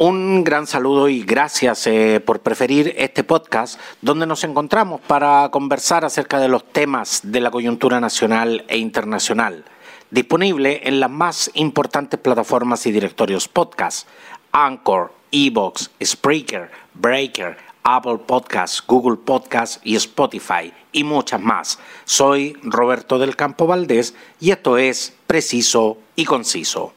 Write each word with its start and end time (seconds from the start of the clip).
Un 0.00 0.44
gran 0.44 0.68
saludo 0.68 1.08
y 1.08 1.24
gracias 1.24 1.88
eh, 1.88 2.22
por 2.24 2.38
preferir 2.38 2.94
este 2.96 3.24
podcast 3.24 3.80
donde 4.00 4.26
nos 4.26 4.44
encontramos 4.44 5.00
para 5.00 5.48
conversar 5.50 6.04
acerca 6.04 6.38
de 6.38 6.46
los 6.46 6.64
temas 6.72 7.22
de 7.24 7.40
la 7.40 7.50
coyuntura 7.50 7.98
nacional 7.98 8.64
e 8.68 8.78
internacional. 8.78 9.64
Disponible 10.12 10.82
en 10.84 11.00
las 11.00 11.10
más 11.10 11.50
importantes 11.54 12.20
plataformas 12.20 12.86
y 12.86 12.92
directorios 12.92 13.48
podcast, 13.48 14.06
Anchor, 14.52 15.12
Evox, 15.32 15.90
Spreaker, 16.00 16.70
Breaker, 16.94 17.56
Apple 17.82 18.18
Podcasts, 18.24 18.80
Google 18.86 19.16
Podcasts 19.16 19.80
y 19.82 19.96
Spotify 19.96 20.72
y 20.92 21.02
muchas 21.02 21.40
más. 21.40 21.80
Soy 22.04 22.56
Roberto 22.62 23.18
del 23.18 23.34
Campo 23.34 23.66
Valdés 23.66 24.14
y 24.38 24.52
esto 24.52 24.78
es 24.78 25.16
Preciso 25.26 25.98
y 26.14 26.24
Conciso. 26.24 26.92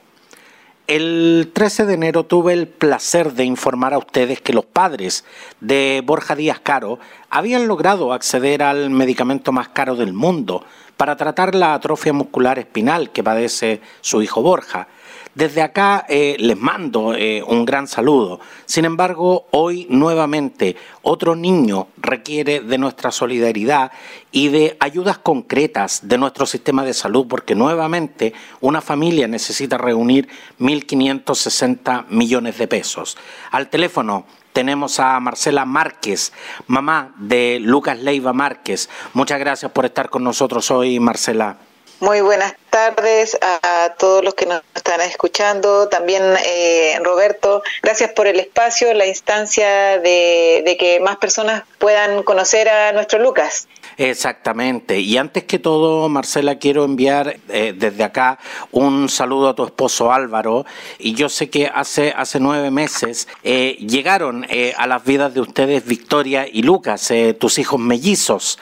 El 0.88 1.52
13 1.54 1.86
de 1.86 1.93
enero 1.93 2.25
tuve 2.25 2.54
el 2.54 2.68
placer 2.68 3.34
de 3.34 3.45
informar 3.45 3.93
a 3.93 3.98
ustedes 3.98 4.41
que 4.41 4.53
los 4.53 4.66
padres 4.66 5.23
de 5.62 6.02
Borja 6.05 6.35
Díaz 6.35 6.59
Caro 6.59 6.99
habían 7.30 7.67
logrado 7.67 8.12
acceder 8.12 8.62
al 8.62 8.90
medicamento 8.90 9.52
más 9.52 9.70
caro 9.70 9.95
del 9.95 10.12
mundo 10.12 10.66
para 10.98 11.16
tratar 11.16 11.55
la 11.55 11.73
atrofia 11.73 12.13
muscular 12.13 12.59
espinal 12.59 13.12
que 13.12 13.23
padece 13.23 13.81
su 14.02 14.21
hijo 14.21 14.41
Borja. 14.41 14.88
Desde 15.34 15.62
acá 15.62 16.05
eh, 16.09 16.35
les 16.40 16.58
mando 16.58 17.13
eh, 17.16 17.41
un 17.48 17.63
gran 17.63 17.88
saludo. 17.88 18.41
Sin 18.66 18.84
embargo, 18.84 19.48
hoy 19.52 19.88
nuevamente 19.90 20.76
otro 21.04 21.38
niño 21.38 21.88
requiere 21.98 22.59
de 22.59 22.77
nuestra 22.77 23.12
solidaridad 23.12 23.94
y 24.34 24.49
de 24.49 24.76
ayudas 24.81 25.17
concretas 25.17 26.02
de 26.04 26.17
nuestro 26.17 26.45
sistema 26.45 26.84
de 26.84 26.94
salud, 26.94 27.27
porque 27.30 27.55
nuevamente 27.55 28.34
una 28.59 28.81
familia 28.81 29.30
necesita 29.30 29.77
reunir 29.77 30.27
1.560 30.59 32.07
millones 32.09 32.57
de 32.57 32.68
pesos. 32.68 33.18
Al 33.52 33.70
teléfono 33.70 34.26
tenemos 34.52 34.99
a 34.99 35.18
Marcela 35.21 35.63
Márquez, 35.63 36.34
mamá 36.68 37.13
de 37.18 37.59
Lucas 37.62 37.98
Leiva 37.99 38.34
Márquez. 38.34 38.90
Muchas 39.13 39.40
gracias 39.40 39.71
por 39.71 39.85
estar 39.85 40.09
con 40.09 40.26
nosotros 40.26 40.70
hoy, 40.71 40.99
Marcela. 40.99 41.55
Muy 42.02 42.20
buenas 42.20 42.54
tardes 42.72 43.38
a 43.41 43.94
todos 44.00 44.24
los 44.24 44.34
que 44.34 44.48
nos 44.48 44.64
están 44.74 45.02
escuchando. 45.02 45.90
También, 45.90 46.24
eh, 46.46 46.98
Roberto, 47.04 47.62
gracias 47.84 48.12
por 48.14 48.26
el 48.26 48.40
espacio, 48.40 48.91
la 48.94 49.05
instancia 49.05 50.00
de, 50.00 50.76
que 50.80 50.99
más 51.02 51.18
personas 51.18 51.64
puedan 51.77 52.24
conocer 52.24 52.70
a 52.70 52.94
nuestro 52.94 53.20
Lucas. 53.20 53.68
Exactamente. 53.98 54.99
Y 54.99 55.18
antes 55.18 55.44
que 55.44 55.60
todo, 55.60 56.08
Marcela, 56.08 56.58
quiero 56.58 56.86
enviar 56.86 57.38
eh, 57.49 57.74
desde 57.77 58.04
acá 58.04 58.40
un 58.72 59.10
saludo 59.10 59.49
a 59.49 59.55
tu 59.55 59.66
esposo 59.66 60.12
Álvaro. 60.12 60.66
Y 60.98 61.14
yo 61.14 61.27
sé 61.30 61.49
que 61.49 61.70
hace, 61.72 62.14
hace 62.16 62.40
nueve 62.40 62.72
meses 62.72 63.27
eh, 63.44 63.77
llegaron 63.82 64.47
a 64.78 64.88
las 64.88 65.03
vidas 65.03 65.34
de 65.34 65.42
ustedes 65.42 65.86
Victoria 65.86 66.47
y 66.52 66.64
Lucas, 66.64 67.12
tus 67.38 67.59
hijos 67.59 67.80
mellizos. 67.80 68.58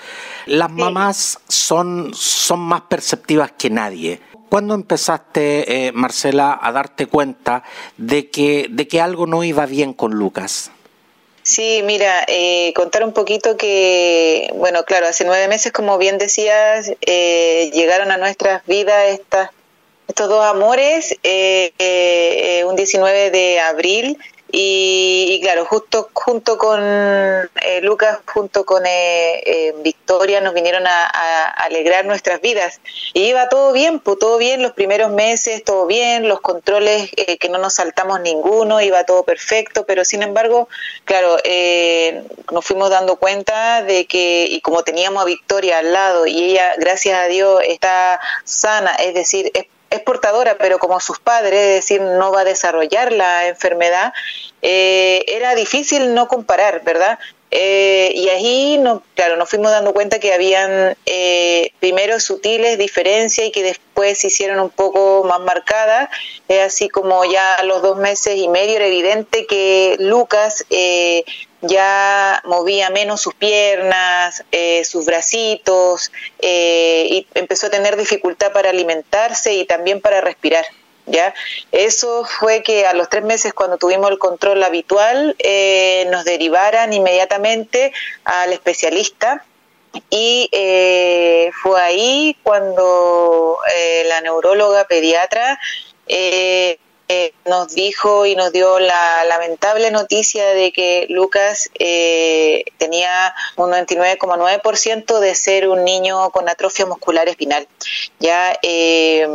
Las 0.47 0.71
mamás 0.71 1.39
son, 1.47 2.11
son 2.13 2.59
más 2.59 2.81
perceptivas 2.81 3.51
que 3.51 3.69
nadie. 3.69 3.98
¿Cuándo 4.49 4.73
empezaste, 4.73 5.87
eh, 5.87 5.91
Marcela, 5.91 6.57
a 6.59 6.71
darte 6.71 7.05
cuenta 7.05 7.63
de 7.97 8.29
que, 8.29 8.65
de 8.69 8.87
que 8.87 8.99
algo 8.99 9.27
no 9.27 9.43
iba 9.43 9.67
bien 9.67 9.93
con 9.93 10.13
Lucas? 10.13 10.71
Sí, 11.43 11.81
mira, 11.83 12.25
eh, 12.27 12.73
contar 12.75 13.03
un 13.03 13.13
poquito 13.13 13.57
que, 13.57 14.51
bueno, 14.55 14.83
claro, 14.85 15.07
hace 15.07 15.23
nueve 15.23 15.47
meses, 15.47 15.71
como 15.71 15.97
bien 15.97 16.17
decías, 16.17 16.91
eh, 17.01 17.69
llegaron 17.73 18.11
a 18.11 18.17
nuestras 18.17 18.65
vidas 18.65 19.09
estas, 19.09 19.51
estos 20.07 20.29
dos 20.29 20.43
amores, 20.43 21.15
un 22.65 22.75
19 22.75 23.31
de 23.31 23.59
abril 23.59 24.17
y, 24.51 25.39
claro, 25.43 25.65
justo 25.65 26.09
junto 26.13 26.57
con 26.57 26.81
eh, 26.81 27.81
Lucas, 27.81 28.19
junto 28.25 28.65
con 28.65 28.83
eh, 28.85 29.43
eh, 29.45 29.75
Victoria, 29.83 30.41
nos 30.41 30.55
vinieron 30.55 30.87
a, 30.87 31.05
alegrar 31.49 32.05
nuestras 32.05 32.41
vidas. 32.41 32.81
Y 33.13 33.25
iba 33.25 33.47
todo 33.49 33.71
bien, 33.73 33.99
pues 33.99 34.17
todo 34.17 34.37
bien, 34.37 34.63
los 34.63 34.71
primeros 34.71 35.11
meses, 35.11 35.63
todo 35.63 35.85
bien, 35.85 36.27
los 36.27 36.41
controles 36.41 37.11
que 37.39 37.49
no 37.49 37.59
nos 37.59 37.75
saltamos 37.75 38.21
ninguno, 38.21 38.81
iba 38.81 39.03
todo 39.03 39.23
perfecto, 39.23 39.85
pero 39.85 40.03
sin 40.03 40.23
embargo, 40.23 40.67
claro, 41.05 41.37
nos 42.51 42.65
fuimos 42.65 42.89
dando 42.89 43.17
cuenta 43.17 43.83
de 43.83 44.05
que, 44.05 44.45
y 44.49 44.61
como 44.61 44.83
teníamos 44.83 45.21
a 45.21 45.25
Victoria 45.25 45.79
al 45.79 45.93
lado, 45.93 46.25
y 46.25 46.43
ella, 46.43 46.73
gracias 46.77 47.19
a 47.19 47.27
Dios, 47.27 47.61
está 47.67 48.19
sana, 48.43 48.95
es 48.95 49.13
decir, 49.13 49.51
es 49.53 49.65
es 49.89 49.99
portadora, 50.01 50.57
pero 50.57 50.79
como 50.79 50.99
sus 50.99 51.19
padres, 51.19 51.59
es 51.59 51.75
decir, 51.75 52.01
no 52.01 52.31
va 52.31 52.41
a 52.41 52.45
desarrollar 52.45 53.11
la 53.11 53.47
enfermedad, 53.47 54.13
eh, 54.61 55.23
era 55.27 55.55
difícil 55.55 56.13
no 56.13 56.27
comparar, 56.27 56.83
¿verdad? 56.83 57.17
Eh, 57.51 58.11
y 58.15 58.29
ahí, 58.29 58.77
no, 58.77 59.03
claro, 59.15 59.35
nos 59.35 59.49
fuimos 59.49 59.71
dando 59.71 59.93
cuenta 59.93 60.19
que 60.19 60.33
habían 60.33 60.95
eh, 61.05 61.71
primero 61.79 62.19
sutiles 62.19 62.77
diferencias 62.77 63.47
y 63.47 63.51
que 63.51 63.63
después 63.63 64.19
se 64.19 64.27
hicieron 64.27 64.59
un 64.59 64.69
poco 64.69 65.23
más 65.23 65.39
marcadas. 65.39 66.09
Es 66.47 66.61
así 66.61 66.89
como 66.89 67.25
ya 67.25 67.55
a 67.55 67.63
los 67.63 67.81
dos 67.81 67.97
meses 67.97 68.37
y 68.37 68.47
medio 68.47 68.75
era 68.75 68.85
evidente 68.85 69.47
que 69.47 69.95
Lucas 69.99 70.65
eh, 70.69 71.23
ya 71.61 72.41
movía 72.45 72.89
menos 72.89 73.21
sus 73.21 73.33
piernas, 73.33 74.43
eh, 74.51 74.83
sus 74.85 75.05
bracitos, 75.05 76.11
eh, 76.39 77.07
y 77.09 77.27
empezó 77.33 77.67
a 77.67 77.69
tener 77.69 77.97
dificultad 77.97 78.51
para 78.53 78.69
alimentarse 78.69 79.53
y 79.53 79.65
también 79.65 80.01
para 80.01 80.21
respirar. 80.21 80.65
¿Ya? 81.09 81.33
Eso 81.71 82.23
fue 82.23 82.61
que 82.61 82.85
a 82.85 82.93
los 82.93 83.09
tres 83.09 83.23
meses, 83.23 83.53
cuando 83.53 83.77
tuvimos 83.77 84.11
el 84.11 84.19
control 84.19 84.63
habitual, 84.63 85.35
eh, 85.39 86.07
nos 86.11 86.23
derivaran 86.23 86.93
inmediatamente 86.93 87.91
al 88.23 88.53
especialista 88.53 89.43
y 90.11 90.49
fue 91.63 91.81
ahí 91.81 92.37
cuando 92.43 93.57
la 94.07 94.21
neuróloga 94.21 94.85
pediatra 94.85 95.59
eh, 96.09 96.79
nos 97.45 97.73
dijo 97.73 98.25
y 98.25 98.35
nos 98.35 98.51
dio 98.51 98.79
la 98.79 99.25
lamentable 99.25 99.89
noticia 99.89 100.45
de 100.49 100.71
que 100.71 101.07
Lucas 101.09 101.69
eh, 101.79 102.63
tenía 102.77 103.33
un 103.55 103.71
99,9% 103.71 105.19
de 105.19 105.33
ser 105.33 105.69
un 105.69 105.83
niño 105.83 106.29
con 106.29 106.47
atrofia 106.47 106.85
muscular 106.85 107.27
espinal. 107.27 107.67
Ya, 108.19 108.57
eh, 108.61 109.27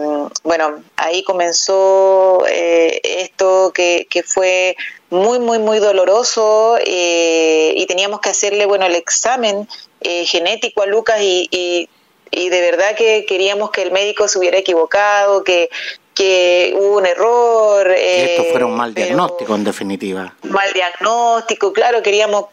bueno, 0.45 0.85
ahí 0.97 1.25
comenzó 1.25 2.45
esto 2.47 3.73
que, 3.75 4.07
que 4.09 4.23
fue 4.23 4.77
muy, 5.11 5.41
muy, 5.41 5.59
muy 5.59 5.81
doloroso 5.81 6.79
y 6.85 7.85
teníamos 7.87 8.21
que 8.21 8.29
hacerle, 8.29 8.67
bueno, 8.67 8.87
el 8.87 8.95
examen 8.95 9.69
genético 10.01 10.83
a 10.83 10.87
Lucas 10.87 11.21
y, 11.21 11.49
y 11.51 11.89
y 12.37 12.49
de 12.49 12.61
verdad 12.61 12.97
que 12.97 13.25
queríamos 13.27 13.71
que 13.71 13.83
el 13.83 13.93
médico 13.93 14.27
se 14.27 14.39
hubiera 14.39 14.59
equivocado, 14.59 15.45
que 15.45 15.71
que 16.15 16.75
hubo 16.77 16.99
un 16.99 17.07
error. 17.07 17.91
Esto 17.91 18.45
fuera 18.45 18.67
un 18.67 18.77
mal 18.77 18.95
diagnóstico, 18.95 19.55
en 19.55 19.65
definitiva. 19.65 20.35
Mal 20.43 20.73
diagnóstico, 20.73 21.73
claro, 21.73 22.03
queríamos, 22.03 22.47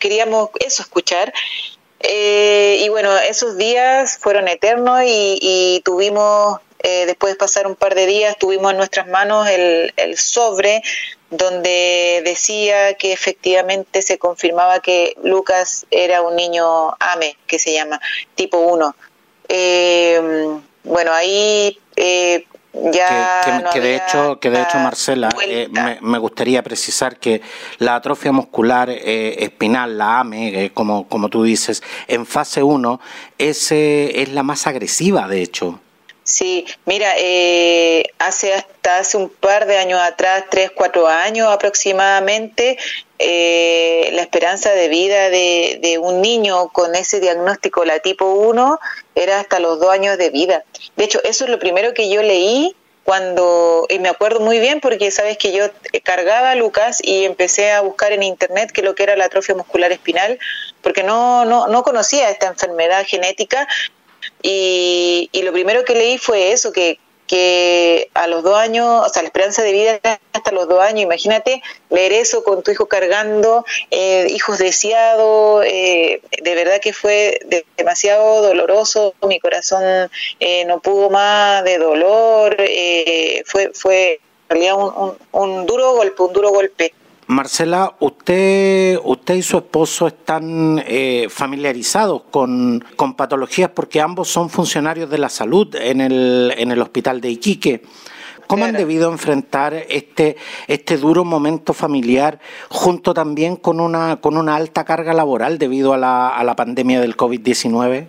queríamos 0.00 0.50
eso 0.60 0.82
escuchar. 0.82 1.32
Eh, 2.00 2.82
y 2.84 2.88
bueno, 2.88 3.16
esos 3.16 3.56
días 3.56 4.18
fueron 4.18 4.48
eternos 4.48 5.02
y, 5.04 5.80
tuvimos, 5.84 6.58
eh, 6.80 7.06
después 7.06 7.34
de 7.34 7.36
pasar 7.36 7.66
un 7.66 7.76
par 7.76 7.94
de 7.94 8.06
días, 8.06 8.36
tuvimos 8.38 8.72
en 8.72 8.78
nuestras 8.78 9.06
manos 9.06 9.48
el, 9.48 9.92
el 9.96 10.18
sobre 10.18 10.82
donde 11.32 12.20
decía 12.24 12.94
que 12.94 13.12
efectivamente 13.12 14.02
se 14.02 14.18
confirmaba 14.18 14.80
que 14.80 15.16
Lucas 15.22 15.86
era 15.90 16.20
un 16.20 16.36
niño 16.36 16.90
AME, 17.00 17.38
que 17.46 17.58
se 17.58 17.72
llama, 17.72 18.00
tipo 18.34 18.58
1. 18.58 18.94
Eh, 19.48 20.60
bueno, 20.84 21.12
ahí 21.12 21.78
eh, 21.96 22.44
que, 22.72 23.80
de 23.80 23.96
hecho 23.96 24.38
que 24.40 24.50
de 24.50 24.62
hecho 24.62 24.78
Marcela 24.78 25.28
eh, 25.46 25.68
me, 26.00 26.18
gustaría 26.18 26.62
precisar 26.62 27.18
que 27.18 27.42
la 27.78 27.96
atrofia 27.96 28.32
muscular 28.32 28.88
eh, 28.88 29.36
espinal 29.40 29.98
la 29.98 30.20
AME 30.20 30.64
eh, 30.64 30.70
como 30.72 31.06
como 31.06 31.28
tú 31.28 31.42
dices 31.42 31.82
en 32.08 32.24
fase 32.24 32.62
1 32.62 33.00
es 33.36 33.72
es 33.72 34.28
la 34.30 34.42
más 34.42 34.66
agresiva 34.66 35.28
de 35.28 35.42
hecho 35.42 35.80
Sí, 36.32 36.64
mira, 36.86 37.12
hace 38.18 38.54
hasta 38.54 39.00
hace 39.00 39.18
un 39.18 39.28
par 39.28 39.66
de 39.66 39.76
años 39.76 40.00
atrás, 40.00 40.44
tres, 40.50 40.70
cuatro 40.74 41.06
años 41.06 41.46
aproximadamente, 41.50 42.78
la 43.18 44.22
esperanza 44.22 44.72
de 44.72 44.88
vida 44.88 45.28
de, 45.28 45.78
de, 45.82 45.98
un 45.98 46.22
niño 46.22 46.68
con 46.68 46.94
ese 46.94 47.20
diagnóstico, 47.20 47.84
la 47.84 47.98
tipo 47.98 48.24
1, 48.24 48.80
era 49.14 49.40
hasta 49.40 49.60
los 49.60 49.78
dos 49.78 49.90
años 49.90 50.16
de 50.16 50.30
vida. 50.30 50.64
De 50.96 51.04
hecho, 51.04 51.20
eso 51.22 51.44
es 51.44 51.50
lo 51.50 51.58
primero 51.58 51.92
que 51.92 52.08
yo 52.08 52.22
leí 52.22 52.74
cuando, 53.04 53.86
y 53.90 53.98
me 53.98 54.08
acuerdo 54.08 54.40
muy 54.40 54.58
bien 54.58 54.80
porque 54.80 55.10
sabes 55.10 55.36
que 55.36 55.52
yo 55.52 55.66
cargaba 56.02 56.54
Lucas 56.54 56.98
y 57.02 57.26
empecé 57.26 57.72
a 57.72 57.82
buscar 57.82 58.12
en 58.12 58.22
internet 58.22 58.70
qué 58.72 58.80
lo 58.80 58.94
que 58.94 59.02
era 59.02 59.16
la 59.16 59.26
atrofia 59.26 59.54
muscular 59.54 59.92
espinal, 59.92 60.38
porque 60.80 61.02
no, 61.02 61.44
no, 61.44 61.66
no 61.66 61.82
conocía 61.82 62.30
esta 62.30 62.46
enfermedad 62.46 63.04
genética 63.06 63.68
y, 64.42 65.28
y 65.32 65.42
lo 65.42 65.52
primero 65.52 65.84
que 65.84 65.94
leí 65.94 66.18
fue 66.18 66.52
eso, 66.52 66.72
que, 66.72 66.98
porque 67.32 68.10
a 68.12 68.26
los 68.26 68.42
dos 68.42 68.58
años, 68.58 69.06
o 69.06 69.08
sea, 69.08 69.22
la 69.22 69.28
esperanza 69.28 69.62
de 69.62 69.72
vida 69.72 70.00
hasta 70.34 70.52
los 70.52 70.68
dos 70.68 70.80
años, 70.80 71.00
imagínate 71.00 71.62
leer 71.88 72.12
eso 72.12 72.44
con 72.44 72.62
tu 72.62 72.70
hijo 72.72 72.86
cargando, 72.86 73.64
eh, 73.90 74.26
hijos 74.28 74.58
deseados, 74.58 75.64
eh, 75.66 76.20
de 76.42 76.54
verdad 76.54 76.78
que 76.82 76.92
fue 76.92 77.40
demasiado 77.78 78.42
doloroso, 78.42 79.14
mi 79.26 79.40
corazón 79.40 80.10
eh, 80.40 80.64
no 80.66 80.80
pudo 80.80 81.08
más 81.08 81.64
de 81.64 81.78
dolor, 81.78 82.54
fue, 83.46 83.70
fue 83.72 84.20
en 84.50 84.50
realidad 84.50 84.74
un, 84.76 85.16
un 85.32 85.64
duro 85.64 85.94
golpe, 85.94 86.22
un 86.22 86.32
duro 86.34 86.50
golpe. 86.50 86.92
Marcela, 87.26 87.94
usted, 88.00 88.98
usted 89.04 89.34
y 89.34 89.42
su 89.42 89.58
esposo 89.58 90.08
están 90.08 90.82
eh, 90.86 91.28
familiarizados 91.30 92.22
con, 92.30 92.84
patologías 93.16 93.70
porque 93.70 94.00
ambos 94.00 94.28
son 94.28 94.50
funcionarios 94.50 95.08
de 95.08 95.18
la 95.18 95.28
salud 95.28 95.74
en 95.76 96.00
el, 96.00 96.52
en 96.56 96.72
el 96.72 96.80
hospital 96.80 97.20
de 97.20 97.30
Iquique. 97.30 97.82
¿Cómo 98.46 98.66
han 98.66 98.74
debido 98.74 99.10
enfrentar 99.10 99.72
este, 99.88 100.36
este 100.66 100.98
duro 100.98 101.24
momento 101.24 101.72
familiar 101.72 102.38
junto 102.68 103.14
también 103.14 103.56
con 103.56 103.80
una, 103.80 104.20
con 104.20 104.36
una 104.36 104.56
alta 104.56 104.84
carga 104.84 105.14
laboral 105.14 105.58
debido 105.58 105.94
a 105.94 105.96
la, 105.96 106.28
a 106.28 106.44
la 106.44 106.54
pandemia 106.54 107.00
del 107.00 107.16
COVID-19? 107.16 108.08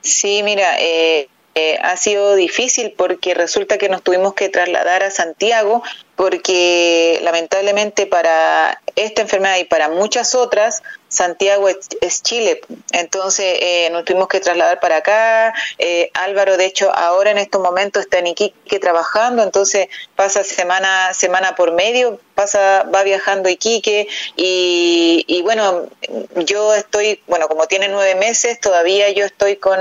Sí, 0.00 0.42
mira, 0.42 0.80
eh, 0.80 1.28
eh, 1.54 1.78
ha 1.82 1.96
sido 1.96 2.34
difícil 2.34 2.94
porque 2.96 3.32
resulta 3.32 3.78
que 3.78 3.88
nos 3.88 4.02
tuvimos 4.02 4.34
que 4.34 4.48
trasladar 4.48 5.04
a 5.04 5.10
Santiago 5.12 5.84
porque 6.16 7.20
lamentablemente 7.22 8.06
para 8.06 8.80
esta 8.96 9.22
enfermedad 9.22 9.58
y 9.58 9.64
para 9.64 9.88
muchas 9.88 10.34
otras, 10.34 10.82
Santiago 11.08 11.68
es, 11.68 12.22
Chile. 12.22 12.60
Entonces 12.92 13.58
eh, 13.60 13.88
nos 13.90 14.04
tuvimos 14.04 14.28
que 14.28 14.40
trasladar 14.40 14.80
para 14.80 14.98
acá. 14.98 15.54
Eh, 15.78 16.10
Álvaro, 16.14 16.56
de 16.56 16.66
hecho, 16.66 16.92
ahora 16.92 17.30
en 17.30 17.38
estos 17.38 17.62
momentos 17.62 18.02
está 18.02 18.18
en 18.18 18.28
Iquique 18.28 18.78
trabajando, 18.78 19.42
entonces 19.42 19.88
pasa 20.16 20.42
semana, 20.44 21.12
semana 21.14 21.54
por 21.54 21.72
medio, 21.72 22.18
pasa, 22.34 22.84
va 22.94 23.02
viajando 23.02 23.48
Iquique 23.48 24.08
y, 24.36 25.24
y 25.28 25.42
bueno, 25.42 25.86
yo 26.36 26.74
estoy, 26.74 27.20
bueno, 27.26 27.48
como 27.48 27.66
tiene 27.66 27.88
nueve 27.88 28.14
meses, 28.14 28.60
todavía 28.60 29.10
yo 29.10 29.24
estoy 29.24 29.56
con, 29.56 29.78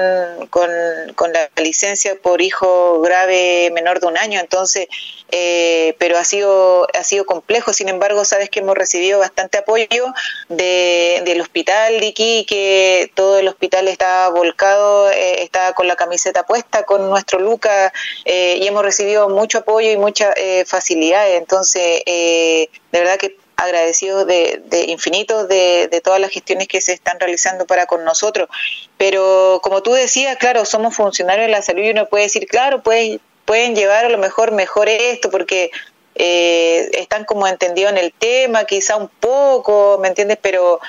con, 0.50 0.69
con 1.15 1.33
la 1.33 1.50
licencia 1.57 2.15
por 2.21 2.41
hijo 2.41 3.01
grave 3.01 3.71
menor 3.74 4.00
de 4.00 4.07
un 4.07 4.18
año, 4.18 4.39
entonces, 4.39 4.88
eh, 5.31 5.95
pero 5.97 6.18
ha 6.24 6.25
sido, 6.25 6.88
ha 6.98 7.04
sido 7.04 7.25
complejo, 7.25 7.74
sin 7.74 7.90
embargo, 7.90 8.24
sabes 8.24 8.50
que 8.50 8.62
hemos 8.62 8.75
recibido 8.75 9.20
bastante 9.20 9.58
apoyo 9.58 10.06
de, 10.48 11.22
del 11.25 11.42
hospital 11.42 12.00
de 12.00 12.08
Iquique, 12.08 13.12
todo 13.14 13.40
el 13.40 13.48
hospital 13.50 13.90
está 13.90 14.30
volcado, 14.30 15.12
eh, 15.12 15.44
está 15.44 15.74
con 15.74 15.88
la 15.88 15.98
camiseta 15.98 16.46
puesta 16.46 16.84
con 16.84 17.10
nuestro 17.10 17.40
Luca 17.40 17.92
eh, 18.24 18.58
y 18.62 18.68
hemos 18.68 18.84
recibido 18.84 19.28
mucho 19.28 19.60
apoyo 19.60 19.92
y 19.92 19.98
mucha 19.98 20.34
eh, 20.38 20.64
facilidad, 20.66 21.30
entonces, 21.36 22.02
de 22.06 22.69
verdad 22.92 23.18
que 23.18 23.36
agradecidos 23.56 24.26
de, 24.26 24.62
de 24.66 24.86
infinitos 24.86 25.48
de, 25.48 25.88
de, 25.90 26.02
todas 26.02 26.19
las 26.19 26.31
gestiones 26.31 26.68
que 26.68 26.81
se 26.81 26.94
están 26.94 27.19
realizando 27.19 27.66
para 27.66 27.86
con 27.86 28.04
nosotros. 28.04 28.50
Pero 28.98 29.60
como 29.62 29.84
tú 29.84 29.94
decías, 29.94 30.38
claro, 30.38 30.66
somos 30.66 30.96
funcionarios 30.96 31.46
de 31.46 31.52
la 31.52 31.62
salud 31.62 31.84
y 31.84 31.92
uno 31.92 32.08
puede 32.08 32.24
decir, 32.24 32.48
claro, 32.48 32.81
pues, 32.81 33.19
pueden 33.46 33.76
llevar 33.76 34.06
a 34.06 34.10
lo 34.10 34.18
mejor 34.18 34.52
mejor 34.52 34.90
esto 34.90 35.30
porque 35.30 35.72
eh, 36.15 36.89
están 36.94 37.25
como 37.25 37.48
entendidos 37.48 37.92
en 37.92 37.98
el 37.98 38.13
tema, 38.13 38.65
quizá 38.65 38.98
un 38.98 39.10
poco, 39.19 39.98
¿me 40.01 40.07
entiendes? 40.07 40.38
Pero 40.42 40.80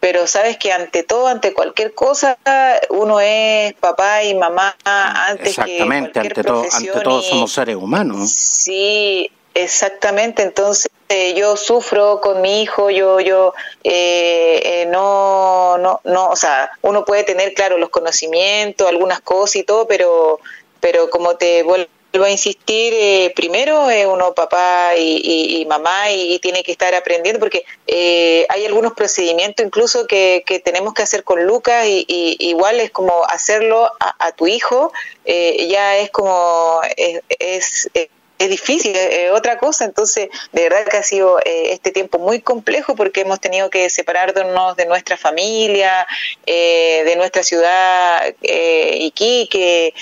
pero 0.00 0.28
sabes 0.28 0.56
que 0.58 0.72
ante 0.72 1.02
todo, 1.02 1.26
ante 1.26 1.52
cualquier 1.52 1.92
cosa, 1.92 2.38
uno 2.90 3.20
es 3.20 3.74
papá 3.74 4.22
y 4.22 4.34
mamá 4.34 4.76
antes 4.84 5.58
Exactamente, 5.58 6.12
que 6.12 6.28
ante 6.28 6.44
todo, 6.44 6.64
ante 6.70 7.00
todo 7.00 7.20
somos 7.20 7.52
seres 7.52 7.74
humanos. 7.74 8.30
Sí, 8.30 9.30
exactamente. 9.54 10.42
Entonces 10.42 10.88
yo 11.34 11.56
sufro 11.56 12.20
con 12.20 12.40
mi 12.42 12.62
hijo, 12.62 12.90
yo, 12.90 13.18
yo 13.18 13.54
eh, 13.82 14.60
eh, 14.62 14.86
no, 14.86 15.78
no, 15.78 16.00
no, 16.04 16.28
o 16.28 16.36
sea, 16.36 16.70
uno 16.82 17.04
puede 17.04 17.24
tener 17.24 17.54
claro 17.54 17.76
los 17.76 17.88
conocimientos, 17.88 18.88
algunas 18.88 19.20
cosas 19.20 19.56
y 19.56 19.62
todo, 19.64 19.88
pero, 19.88 20.38
pero 20.80 21.10
como 21.10 21.36
te 21.36 21.64
vuelvo 21.64 21.88
vuelvo 22.12 22.26
a 22.26 22.30
insistir, 22.30 22.94
eh, 22.96 23.32
primero 23.36 23.90
es 23.90 24.06
uno 24.06 24.34
papá 24.34 24.96
y, 24.96 25.66
mamá 25.68 26.10
y, 26.10 26.38
tiene 26.38 26.62
que 26.62 26.72
estar 26.72 26.94
aprendiendo 26.94 27.38
porque 27.38 27.64
eh, 27.86 28.46
hay 28.48 28.64
algunos 28.64 28.94
procedimientos 28.94 29.64
incluso 29.64 30.06
que, 30.06 30.42
tenemos 30.64 30.94
que 30.94 31.02
hacer 31.02 31.24
con 31.24 31.44
Lucas 31.44 31.86
y, 31.86 32.36
igual 32.38 32.80
es 32.80 32.90
como 32.90 33.24
hacerlo 33.24 33.90
a, 34.00 34.32
tu 34.32 34.46
hijo, 34.46 34.92
eh, 35.24 35.66
ya 35.68 35.98
es 35.98 36.10
como, 36.10 36.80
es, 36.96 37.22
es, 37.38 37.90
es 38.38 38.50
difícil, 38.50 38.94
es 38.94 39.32
otra 39.32 39.58
cosa. 39.58 39.84
Entonces, 39.84 40.28
de 40.52 40.62
verdad 40.62 40.86
que 40.86 40.96
ha 40.96 41.02
sido 41.02 41.38
este 41.44 41.90
tiempo 41.90 42.18
muy 42.18 42.40
complejo 42.40 42.94
porque 42.94 43.22
hemos 43.22 43.40
tenido 43.40 43.68
que 43.68 43.90
separarnos 43.90 44.76
de 44.76 44.86
nuestra 44.86 45.16
familia, 45.16 46.06
de 46.46 47.14
nuestra 47.16 47.42
ciudad 47.42 48.34
Iquique. 48.42 49.92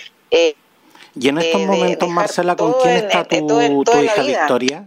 Y 1.18 1.28
en 1.28 1.38
estos 1.38 1.62
momentos, 1.62 2.08
Marcela, 2.08 2.56
¿con 2.56 2.74
quién 2.82 2.96
está 2.96 3.24
tu, 3.24 3.84
tu 3.84 4.02
hija 4.02 4.22
Victoria? 4.22 4.84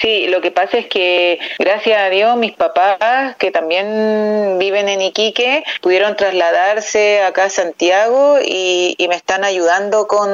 Sí, 0.00 0.28
lo 0.28 0.40
que 0.40 0.52
pasa 0.52 0.78
es 0.78 0.86
que 0.86 1.40
gracias 1.58 2.00
a 2.00 2.10
Dios 2.10 2.36
mis 2.36 2.52
papás, 2.52 3.34
que 3.36 3.50
también 3.50 4.56
viven 4.58 4.88
en 4.88 5.00
Iquique, 5.00 5.64
pudieron 5.80 6.16
trasladarse 6.16 7.22
acá 7.22 7.44
a 7.44 7.50
Santiago 7.50 8.38
y, 8.44 8.94
y 8.98 9.08
me 9.08 9.16
están 9.16 9.42
ayudando 9.42 10.06
con, 10.06 10.28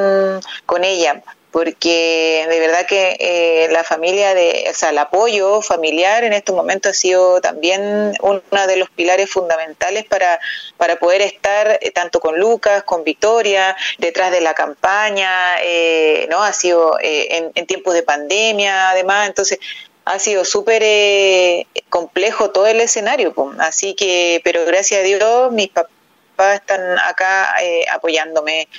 con 0.65 0.83
ella 0.83 1.23
porque 1.51 2.45
de 2.49 2.59
verdad 2.59 2.85
que 2.85 3.15
eh, 3.19 3.69
la 3.71 3.83
familia, 3.83 4.33
de, 4.33 4.67
o 4.69 4.73
sea, 4.73 4.89
el 4.89 4.97
apoyo 4.97 5.61
familiar 5.61 6.23
en 6.23 6.33
estos 6.33 6.55
momentos 6.55 6.91
ha 6.91 6.93
sido 6.93 7.41
también 7.41 8.13
uno 8.21 8.41
de 8.67 8.75
los 8.75 8.89
pilares 8.89 9.29
fundamentales 9.29 10.05
para, 10.05 10.39
para 10.75 10.97
poder 10.97 11.21
estar 11.21 11.79
eh, 11.81 11.91
tanto 11.91 12.19
con 12.19 12.37
Lucas, 12.37 12.83
con 12.83 13.03
Victoria, 13.03 13.77
detrás 13.97 14.31
de 14.31 14.41
la 14.41 14.53
campaña, 14.53 15.61
eh, 15.63 16.27
¿no? 16.29 16.43
Ha 16.43 16.51
sido 16.51 16.97
en, 17.01 17.51
tiempos 17.65 17.93
de 17.93 18.03
pandemia, 18.03 18.89
además, 18.89 19.27
entonces 19.27 19.59
ha 20.05 20.19
sido 20.19 20.45
súper 20.45 21.65
complejo 21.89 22.51
todo 22.51 22.67
el 22.67 22.79
escenario, 22.79 23.33
así 23.59 23.93
que, 23.93 24.41
pero 24.43 24.65
gracias 24.65 25.01
a 25.01 25.03
Dios 25.03 25.51
mis 25.51 25.67
papás 25.69 26.55
están 26.55 26.97
acá 26.99 27.55
apoyándome 27.91 28.69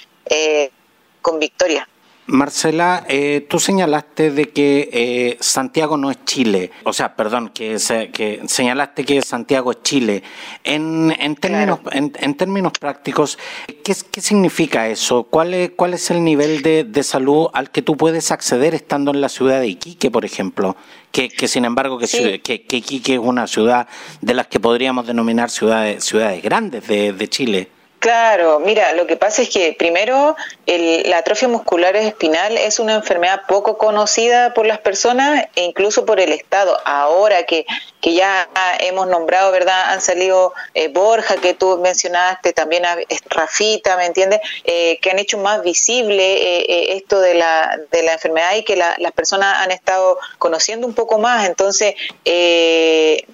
con 1.20 1.38
Victoria. 1.38 1.86
Marcela, 2.28 3.06
eh, 3.08 3.46
tú 3.48 3.58
señalaste 3.58 4.30
de 4.30 4.50
que 4.50 4.90
eh, 4.92 5.38
Santiago 5.40 5.96
no 5.96 6.10
es 6.10 6.22
Chile, 6.26 6.70
o 6.84 6.92
sea, 6.92 7.16
perdón, 7.16 7.48
que, 7.54 7.78
que 8.12 8.42
señalaste 8.46 9.06
que 9.06 9.22
Santiago 9.22 9.72
es 9.72 9.82
Chile. 9.82 10.22
En, 10.62 11.16
en 11.18 11.36
términos, 11.36 11.80
en, 11.90 12.34
términos 12.34 12.72
prácticos, 12.78 13.38
¿qué, 13.82 13.96
¿qué, 14.10 14.20
significa 14.20 14.88
eso? 14.88 15.24
¿Cuál 15.24 15.54
es, 15.54 15.70
cuál 15.70 15.94
es 15.94 16.10
el 16.10 16.22
nivel 16.22 16.60
de, 16.60 16.84
de, 16.84 17.02
salud 17.02 17.48
al 17.54 17.70
que 17.70 17.80
tú 17.80 17.96
puedes 17.96 18.30
acceder 18.30 18.74
estando 18.74 19.10
en 19.10 19.22
la 19.22 19.30
ciudad 19.30 19.60
de 19.60 19.68
Iquique, 19.68 20.10
por 20.10 20.26
ejemplo? 20.26 20.76
Que, 21.10 21.30
que 21.30 21.48
sin 21.48 21.64
embargo, 21.64 21.98
que, 21.98 22.42
que, 22.42 22.76
Iquique 22.76 23.14
es 23.14 23.20
una 23.20 23.46
ciudad 23.46 23.88
de 24.20 24.34
las 24.34 24.48
que 24.48 24.60
podríamos 24.60 25.06
denominar 25.06 25.48
ciudades, 25.48 26.04
ciudades 26.04 26.42
grandes 26.42 26.86
de, 26.88 27.14
de 27.14 27.28
Chile. 27.28 27.77
Claro, 28.00 28.60
mira, 28.60 28.92
lo 28.92 29.08
que 29.08 29.16
pasa 29.16 29.42
es 29.42 29.48
que 29.48 29.74
primero 29.76 30.36
la 30.66 31.18
atrofia 31.18 31.48
muscular 31.48 31.96
espinal 31.96 32.56
es 32.56 32.78
una 32.78 32.94
enfermedad 32.94 33.42
poco 33.48 33.76
conocida 33.76 34.54
por 34.54 34.66
las 34.66 34.78
personas 34.78 35.46
e 35.56 35.64
incluso 35.64 36.06
por 36.06 36.20
el 36.20 36.30
Estado. 36.30 36.78
Ahora 36.84 37.42
que, 37.42 37.66
que 38.00 38.14
ya 38.14 38.48
hemos 38.80 39.08
nombrado, 39.08 39.50
¿verdad? 39.50 39.90
Han 39.90 40.00
salido 40.00 40.52
eh, 40.74 40.86
Borja, 40.88 41.38
que 41.38 41.54
tú 41.54 41.78
mencionaste, 41.78 42.52
también 42.52 42.84
Rafita, 43.30 43.96
¿me 43.96 44.06
entiendes? 44.06 44.40
Eh, 44.62 45.00
que 45.02 45.10
han 45.10 45.18
hecho 45.18 45.38
más 45.38 45.64
visible 45.64 46.22
eh, 46.22 46.96
esto 46.96 47.18
de 47.20 47.34
la, 47.34 47.80
de 47.90 48.04
la 48.04 48.12
enfermedad 48.12 48.54
y 48.54 48.62
que 48.62 48.76
las 48.76 49.12
personas 49.12 49.56
han 49.58 49.72
estado 49.72 50.20
conociendo 50.38 50.86
un 50.86 50.94
poco 50.94 51.18
más. 51.18 51.48
Entonces, 51.48 51.94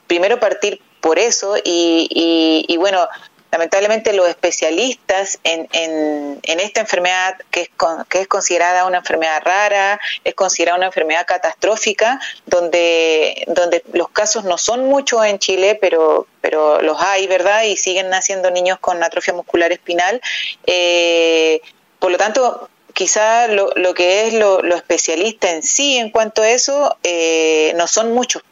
primero 0.07 0.41
partir 0.41 0.81
por 1.03 1.19
eso 1.19 1.57
y, 1.63 2.65
y 2.67 2.77
bueno, 2.79 3.07
lamentablemente 3.55 4.13
los 4.13 4.29
especialistas 4.29 5.39
en, 5.45 5.69
en, 5.71 6.61
esta 6.61 6.81
enfermedad, 6.81 7.37
que 7.53 7.61
es, 7.63 7.71
que 8.09 8.21
es 8.23 8.27
considerada 8.27 8.85
una 8.85 8.99
enfermedad 8.99 9.41
rara, 9.45 10.01
es 10.25 10.35
considerada 10.35 10.77
una 10.77 10.87
enfermedad 10.87 11.25
catastrófica, 11.25 12.19
donde, 12.47 13.45
donde 13.47 13.85
los 13.93 14.09
casos 14.09 14.43
no 14.43 14.59
son 14.59 14.87
muchos 14.87 15.25
en 15.25 15.39
Chile, 15.39 15.79
pero, 15.81 16.27
pero 16.41 16.83
los 16.83 17.01
hay, 17.01 17.29
¿verdad? 17.29 17.63
Y 17.63 17.77
siguen 17.77 18.11
naciendo 18.11 18.51
niños 18.51 18.81
con 18.81 19.01
atrofia 19.01 19.35
muscular 19.35 19.71
espinal. 19.71 20.21
Eh, 20.67 21.61
por 22.01 22.11
lo 22.11 22.19
tanto, 22.19 22.69
quizá 22.93 23.47
lo, 23.47 23.71
lo, 23.77 23.95
que 23.95 24.27
es 24.27 24.35
lo, 24.35 24.63
lo, 24.63 24.75
especialista 24.75 25.53
en 25.53 25.63
sí 25.63 25.97
en 25.97 26.11
cuanto 26.11 26.43
a 26.43 26.51
eso 26.51 26.97
eh, 27.05 27.73
no 27.77 27.87
son 27.87 28.15
muchos. 28.15 28.43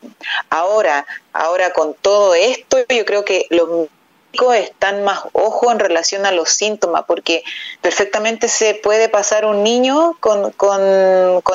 Ahora, 0.48 1.06
ahora 1.32 1.72
con 1.72 1.94
todo 1.94 2.36
esto, 2.36 2.78
yo 2.88 3.04
creo 3.04 3.24
que 3.24 3.46
los 3.50 3.88
están 4.54 5.04
más 5.04 5.20
ojo 5.32 5.70
en 5.70 5.78
relación 5.78 6.26
a 6.26 6.32
los 6.32 6.48
síntomas, 6.48 7.04
porque 7.06 7.44
perfectamente 7.80 8.48
se 8.48 8.74
puede 8.74 9.08
pasar 9.08 9.44
un 9.44 9.62
niño 9.62 10.16
con, 10.20 10.52
con, 10.52 10.82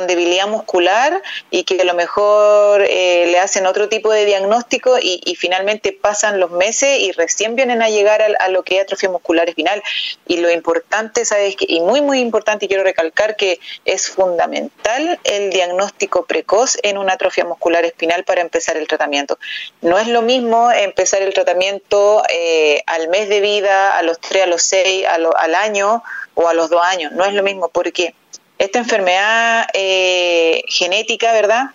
debilidad 0.07 0.47
muscular 0.47 1.21
y 1.49 1.63
que 1.63 1.81
a 1.81 1.83
lo 1.83 1.93
mejor 1.93 2.81
eh, 2.87 3.25
le 3.27 3.39
hacen 3.39 3.65
otro 3.65 3.89
tipo 3.89 4.11
de 4.11 4.25
diagnóstico 4.25 4.97
y, 5.01 5.35
finalmente 5.37 5.91
pasan 5.91 6.39
los 6.39 6.51
meses 6.51 6.99
y 6.99 7.11
recién 7.11 7.55
vienen 7.55 7.81
a 7.81 7.89
llegar 7.89 8.21
a, 8.21 8.47
lo 8.47 8.63
que 8.63 8.77
es 8.77 8.83
atrofia 8.83 9.09
muscular 9.09 9.49
espinal. 9.49 9.83
Y 10.25 10.37
lo 10.37 10.49
importante, 10.49 11.25
¿sabes? 11.25 11.55
Y 11.59 11.81
muy, 11.81 12.01
muy 12.01 12.19
importante, 12.19 12.65
y 12.65 12.67
quiero 12.67 12.83
recalcar 12.83 13.35
que 13.35 13.59
es 13.85 14.07
fundamental 14.07 15.19
el 15.23 15.49
diagnóstico 15.49 16.25
precoz 16.25 16.77
en 16.83 16.97
una 16.97 17.13
atrofia 17.13 17.43
muscular 17.43 17.83
espinal 17.85 18.23
para 18.23 18.41
empezar 18.41 18.77
el 18.77 18.87
tratamiento. 18.87 19.37
No 19.81 19.99
es 19.99 20.07
lo 20.07 20.21
mismo 20.21 20.71
empezar 20.71 21.21
el 21.21 21.33
tratamiento 21.33 22.23
eh, 22.29 22.66
al 22.85 23.07
mes 23.09 23.29
de 23.29 23.41
vida, 23.41 23.97
a 23.97 24.01
los 24.01 24.19
3, 24.19 24.43
a 24.43 24.47
los 24.47 24.61
6, 24.63 25.05
al 25.07 25.55
año 25.55 26.03
o 26.35 26.47
a 26.47 26.53
los 26.53 26.69
2 26.69 26.81
años. 26.85 27.11
No 27.13 27.25
es 27.25 27.33
lo 27.33 27.43
mismo 27.43 27.69
porque 27.69 28.13
esta 28.57 28.79
enfermedad 28.79 29.67
eh, 29.73 30.61
genética, 30.67 31.31
¿verdad? 31.33 31.71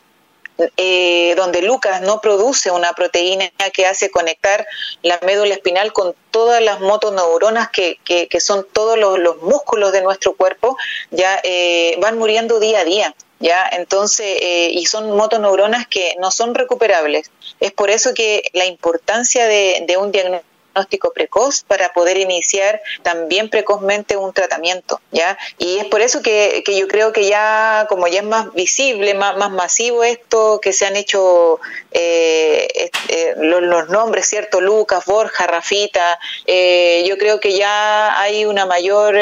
Eh, 0.76 1.34
donde 1.36 1.62
Lucas 1.62 2.02
no 2.02 2.20
produce 2.20 2.70
una 2.70 2.92
proteína 2.92 3.50
que 3.72 3.86
hace 3.86 4.10
conectar 4.10 4.66
la 5.02 5.18
médula 5.24 5.54
espinal 5.54 5.92
con 5.92 6.14
todas 6.30 6.62
las 6.62 6.80
motoneuronas 6.80 7.70
que, 7.70 7.98
que, 8.04 8.28
que 8.28 8.38
son 8.38 8.66
todos 8.70 8.98
los, 8.98 9.18
los, 9.18 9.38
músculos 9.38 9.92
de 9.92 10.02
nuestro 10.02 10.34
cuerpo, 10.34 10.76
ya 11.10 11.40
eh, 11.42 11.96
van 12.00 12.18
muriendo 12.18 12.60
día 12.60 12.80
a 12.80 12.84
día. 12.84 13.14
¿ya? 13.40 13.68
Entonces, 13.72 14.38
eh, 14.40 14.70
y 14.72 14.84
son 14.86 15.16
motoneuronas 15.16 15.86
que 15.88 16.14
no 16.20 16.30
son 16.30 16.54
recuperables. 16.54 17.30
Es 17.58 17.72
por 17.72 17.90
eso 17.90 18.12
que 18.14 18.42
la 18.52 18.66
importancia 18.66 19.46
de, 19.46 19.84
de 19.86 19.96
un 19.96 20.12
diagnóstico 20.12 20.51
diagnóstico 20.72 21.12
precoz 21.12 21.64
para 21.64 21.92
poder 21.92 22.16
iniciar 22.16 22.80
también 23.02 23.50
precozmente 23.50 24.16
un 24.16 24.32
tratamiento, 24.32 25.00
¿ya? 25.10 25.38
Y 25.58 25.78
es 25.78 25.86
por 25.86 26.00
eso 26.00 26.22
que, 26.22 26.64
yo 26.66 26.88
creo 26.88 27.12
que 27.12 27.28
ya, 27.28 27.86
como 27.88 28.08
ya 28.08 28.20
es 28.20 28.26
más 28.26 28.52
visible, 28.54 29.14
más, 29.14 29.36
más 29.36 29.50
masivo 29.50 30.02
esto, 30.02 30.60
que 30.62 30.72
se 30.72 30.86
han 30.86 30.96
hecho 30.96 31.60
eh, 31.90 32.90
eh, 33.08 33.34
los, 33.36 33.88
nombres, 33.88 34.26
¿cierto? 34.26 34.60
Lucas, 34.60 35.04
Borja, 35.04 35.46
Rafita, 35.46 36.18
eh, 36.46 37.04
yo 37.06 37.18
creo 37.18 37.40
que 37.40 37.56
ya 37.56 38.18
hay 38.20 38.44
una 38.44 38.64
mayor 38.66 39.16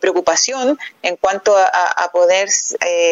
preocupación 0.00 0.78
en 1.02 1.16
cuanto 1.16 1.56
a, 1.56 2.10
poder, 2.12 2.48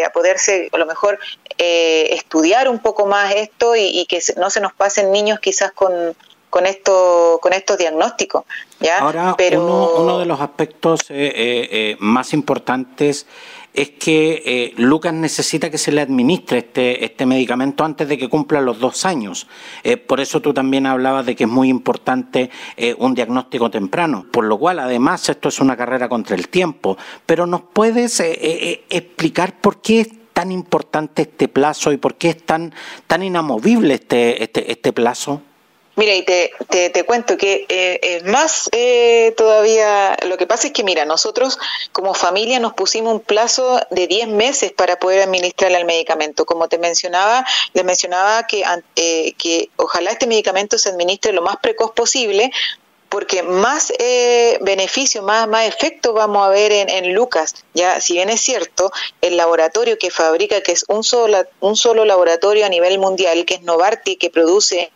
a 0.04 0.10
poderse, 0.10 0.68
a 0.72 0.78
lo 0.78 0.86
mejor, 0.86 1.18
estudiar 1.58 2.68
un 2.68 2.80
poco 2.80 3.06
más 3.06 3.34
esto 3.34 3.76
y 3.76 4.06
que 4.06 4.20
no 4.36 4.50
se 4.50 4.60
nos 4.60 4.72
pasen 4.72 5.12
niños 5.12 5.40
quizás 5.40 5.72
con 5.72 6.16
con 6.50 6.66
esto 6.66 7.38
con 7.42 7.52
estos 7.52 7.78
diagnósticos 7.78 8.44
¿ya? 8.80 8.98
ahora 8.98 9.34
Pero... 9.36 10.00
uno, 10.00 10.18
de 10.18 10.26
los 10.26 10.40
aspectos 10.40 11.02
eh, 11.10 11.14
eh, 11.14 11.68
eh, 11.70 11.96
más 12.00 12.32
importantes 12.32 13.26
es 13.74 13.90
que 13.90 14.74
Lucas 14.76 15.12
necesita 15.12 15.70
que 15.70 15.78
se 15.78 15.92
le 15.92 16.00
administre 16.00 16.58
este, 16.58 17.04
este 17.04 17.26
medicamento 17.26 17.84
antes 17.84 18.08
de 18.08 18.18
que 18.18 18.28
cumpla 18.28 18.60
los 18.60 18.80
dos 18.80 19.04
años. 19.04 19.46
por 20.08 20.18
eso 20.18 20.40
tú 20.40 20.52
también 20.52 20.84
hablabas 20.86 21.26
de 21.26 21.36
que 21.36 21.44
es 21.44 21.50
muy 21.50 21.68
importante 21.68 22.50
un 22.96 23.14
diagnóstico 23.14 23.70
temprano, 23.70 24.26
por 24.32 24.46
lo 24.46 24.58
cual 24.58 24.80
además 24.80 25.28
esto 25.28 25.48
es 25.48 25.60
una 25.60 25.76
carrera 25.76 26.08
contra 26.08 26.34
el 26.34 26.48
tiempo. 26.48 26.96
Pero 27.24 27.46
¿nos 27.46 27.60
puedes 27.72 28.18
explicar 28.18 29.60
por 29.60 29.80
qué 29.80 30.00
es 30.00 30.08
tan 30.32 30.50
importante 30.50 31.22
este 31.22 31.46
plazo 31.46 31.92
y 31.92 31.96
por 31.98 32.14
qué 32.14 32.30
es 32.30 32.46
tan, 32.46 32.72
tan 33.06 33.22
inamovible 33.22 33.94
este, 33.94 34.42
este, 34.42 34.72
este 34.72 34.92
plazo? 34.92 35.42
Mira, 35.98 36.14
y 36.14 36.22
te, 36.22 36.52
te, 36.68 37.02
cuento 37.02 37.36
que 37.36 37.66
eh, 37.68 37.98
es 38.00 38.22
más 38.22 38.70
eh, 38.70 39.34
todavía, 39.36 40.16
lo 40.28 40.36
que 40.36 40.46
pasa 40.46 40.68
es 40.68 40.72
que, 40.72 40.84
mira, 40.84 41.04
nosotros 41.04 41.58
como 41.90 42.14
familia 42.14 42.60
nos 42.60 42.74
pusimos 42.74 43.14
un 43.14 43.18
plazo 43.18 43.80
de 43.90 44.06
10 44.06 44.28
meses 44.28 44.70
para 44.70 45.00
poder 45.00 45.22
administrar 45.22 45.72
el 45.72 45.84
medicamento. 45.86 46.46
Como 46.46 46.68
te 46.68 46.78
mencionaba, 46.78 47.44
les 47.72 47.84
mencionaba 47.84 48.46
que, 48.46 48.62
eh, 48.94 49.32
que 49.38 49.70
ojalá 49.74 50.12
este 50.12 50.28
medicamento 50.28 50.78
se 50.78 50.90
administre 50.90 51.32
lo 51.32 51.42
más 51.42 51.56
precoz 51.56 51.90
posible 51.90 52.52
porque 53.08 53.42
más 53.42 53.92
eh, 53.98 54.58
beneficio, 54.60 55.22
más, 55.22 55.48
más 55.48 55.66
efecto 55.66 56.12
vamos 56.12 56.46
a 56.46 56.50
ver 56.50 56.72
en, 56.72 57.14
Lucas. 57.14 57.54
Ya, 57.74 58.00
si 58.00 58.14
bien 58.14 58.28
es 58.28 58.40
cierto, 58.40 58.90
el 59.20 59.36
laboratorio 59.36 59.98
que 59.98 60.10
fabrica, 60.10 60.60
que 60.60 60.72
es 60.72 60.84
un 60.88 61.02
solo, 61.02 61.44
un 61.60 61.76
solo 61.76 62.04
laboratorio 62.04 62.66
a 62.66 62.68
nivel 62.68 62.98
mundial, 62.98 63.44
que 63.44 63.54
es 63.54 63.62
Novartis, 63.62 64.18
que 64.18 64.30
produce 64.30 64.90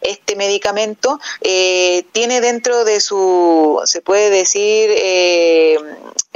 este 0.00 0.36
medicamento, 0.36 1.18
eh, 1.42 2.04
tiene 2.12 2.40
dentro 2.40 2.84
de 2.84 3.00
su, 3.00 3.80
se 3.84 4.00
puede 4.00 4.30
decir, 4.30 4.90
eh, 4.90 5.78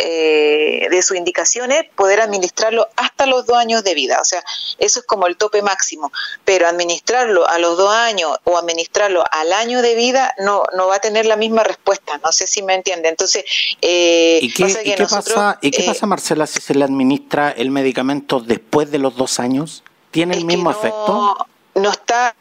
de 0.02 1.02
sus 1.02 1.16
indicaciones, 1.16 1.84
poder 1.94 2.20
administrarlo 2.20 2.88
hasta 2.96 3.26
los 3.26 3.46
dos 3.46 3.56
años 3.56 3.84
de 3.84 3.94
vida. 3.94 4.18
O 4.20 4.24
sea, 4.24 4.42
eso 4.78 5.00
es 5.00 5.06
como 5.06 5.26
el 5.26 5.36
tope 5.36 5.62
máximo. 5.62 6.12
Pero 6.44 6.66
administrarlo 6.66 7.48
a 7.48 7.58
los 7.58 7.76
dos 7.76 7.92
años 7.94 8.36
o 8.44 8.58
administrarlo 8.58 9.24
al 9.30 9.52
año 9.52 9.82
de 9.82 9.94
vida 9.94 10.34
no, 10.38 10.64
no 10.76 10.88
va 10.88 10.96
a 10.96 11.00
tener 11.00 11.26
la 11.26 11.36
misma 11.36 11.62
respuesta. 11.64 12.18
No 12.24 12.32
sé 12.32 12.46
si 12.46 12.62
me 12.62 12.74
entiende. 12.74 13.08
Entonces, 13.08 13.44
eh, 13.80 14.38
¿Y 14.42 14.52
qué, 14.52 14.64
pasa, 14.64 14.82
¿y 14.82 14.94
qué 14.94 15.06
pasa, 15.06 15.58
¿y 15.60 15.70
qué 15.70 15.82
pasa, 15.84 16.06
Marcela, 16.06 16.46
si 16.46 16.60
se 16.60 16.74
le 16.74 16.84
administra 16.84 17.50
el 17.50 17.70
medicamento 17.70 18.40
después 18.40 18.90
de 18.90 18.98
los 18.98 19.16
dos 19.16 19.40
años? 19.40 19.82
¿Tiene 20.10 20.36
el 20.36 20.44
mismo 20.44 20.70
efecto? 20.70 21.46
No 21.74 21.90
está 21.90 22.34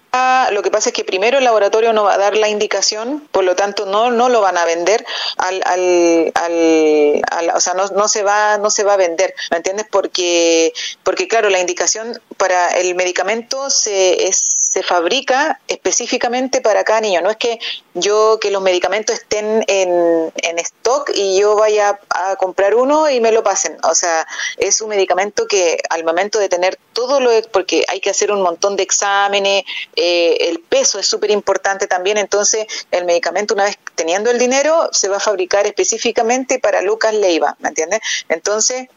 lo 0.52 0.62
que 0.62 0.72
pasa 0.72 0.90
es 0.90 0.94
que 0.94 1.06
primero 1.06 1.38
el 1.38 1.44
laboratorio 1.46 1.94
no 1.94 2.04
va 2.04 2.16
a 2.16 2.18
dar 2.18 2.36
la 2.36 2.50
indicación, 2.50 3.28
por 3.32 3.44
lo 3.44 3.56
tanto 3.56 3.86
no 3.86 4.12
no 4.12 4.28
lo 4.28 4.42
van 4.42 4.58
a 4.58 4.66
vender 4.66 5.06
al, 5.38 5.62
al, 5.66 6.32
al, 6.36 7.52
o 7.56 7.62
sea, 7.62 7.74
no, 7.74 7.88
no, 7.88 8.08
se 8.10 8.24
va 8.24 8.58
no 8.58 8.70
se 8.70 8.84
va 8.84 8.94
a 8.94 8.98
vender, 8.98 9.34
¿me 9.52 9.58
entiendes? 9.58 9.86
Porque 9.90 10.74
porque 11.04 11.28
claro, 11.28 11.50
la 11.50 11.60
indicación 11.60 12.20
para 12.38 12.70
el 12.78 12.94
medicamento 12.96 13.70
se 13.70 14.28
es, 14.28 14.61
se 14.72 14.84
fabrica 14.84 15.60
específicamente 15.68 16.62
para 16.62 16.86
cada 16.86 17.02
niño, 17.02 17.20
no 17.20 17.30
es 17.30 17.36
que 17.36 17.60
yo 17.94 18.40
que 18.40 18.52
los 18.52 18.62
medicamentos 18.62 19.16
estén 19.16 19.66
en, 19.68 20.32
en 20.34 20.60
stock 20.60 21.12
y 21.14 21.38
yo 21.38 21.58
vaya 21.58 22.00
a 22.10 22.38
comprar 22.38 22.76
uno 22.76 23.10
y 23.10 23.20
me 23.20 23.34
lo 23.34 23.44
pasen, 23.44 23.78
o 23.84 23.94
sea, 23.94 24.26
es 24.56 24.80
un 24.80 24.88
medicamento 24.88 25.46
que 25.46 25.78
al 25.90 26.06
momento 26.06 26.40
de 26.40 26.48
tener 26.48 26.80
todo 26.94 27.20
lo 27.20 27.32
porque 27.52 27.84
hay 27.90 28.00
que 28.00 28.12
hacer 28.12 28.32
un 28.32 28.42
montón 28.42 28.78
de 28.78 28.84
exámenes 28.84 29.64
eh, 29.98 30.38
el 30.40 30.62
peso 30.62 31.00
es 31.00 31.06
súper 31.06 31.32
importante 31.32 31.88
también, 31.88 32.18
entonces 32.18 32.66
el 32.92 33.04
medicamento 33.04 33.54
una 33.54 33.66
vez 33.66 33.78
teniendo 33.96 34.32
el 34.32 34.40
dinero 34.40 34.88
se 34.94 35.10
va 35.10 35.18
a 35.18 35.20
fabricar 35.20 35.68
específicamente 35.68 36.60
para 36.60 36.82
Lucas 36.82 37.14
Leiva, 37.14 37.58
¿me 37.60 37.68
entiendes? 37.68 38.00
Entonces, 38.30 38.88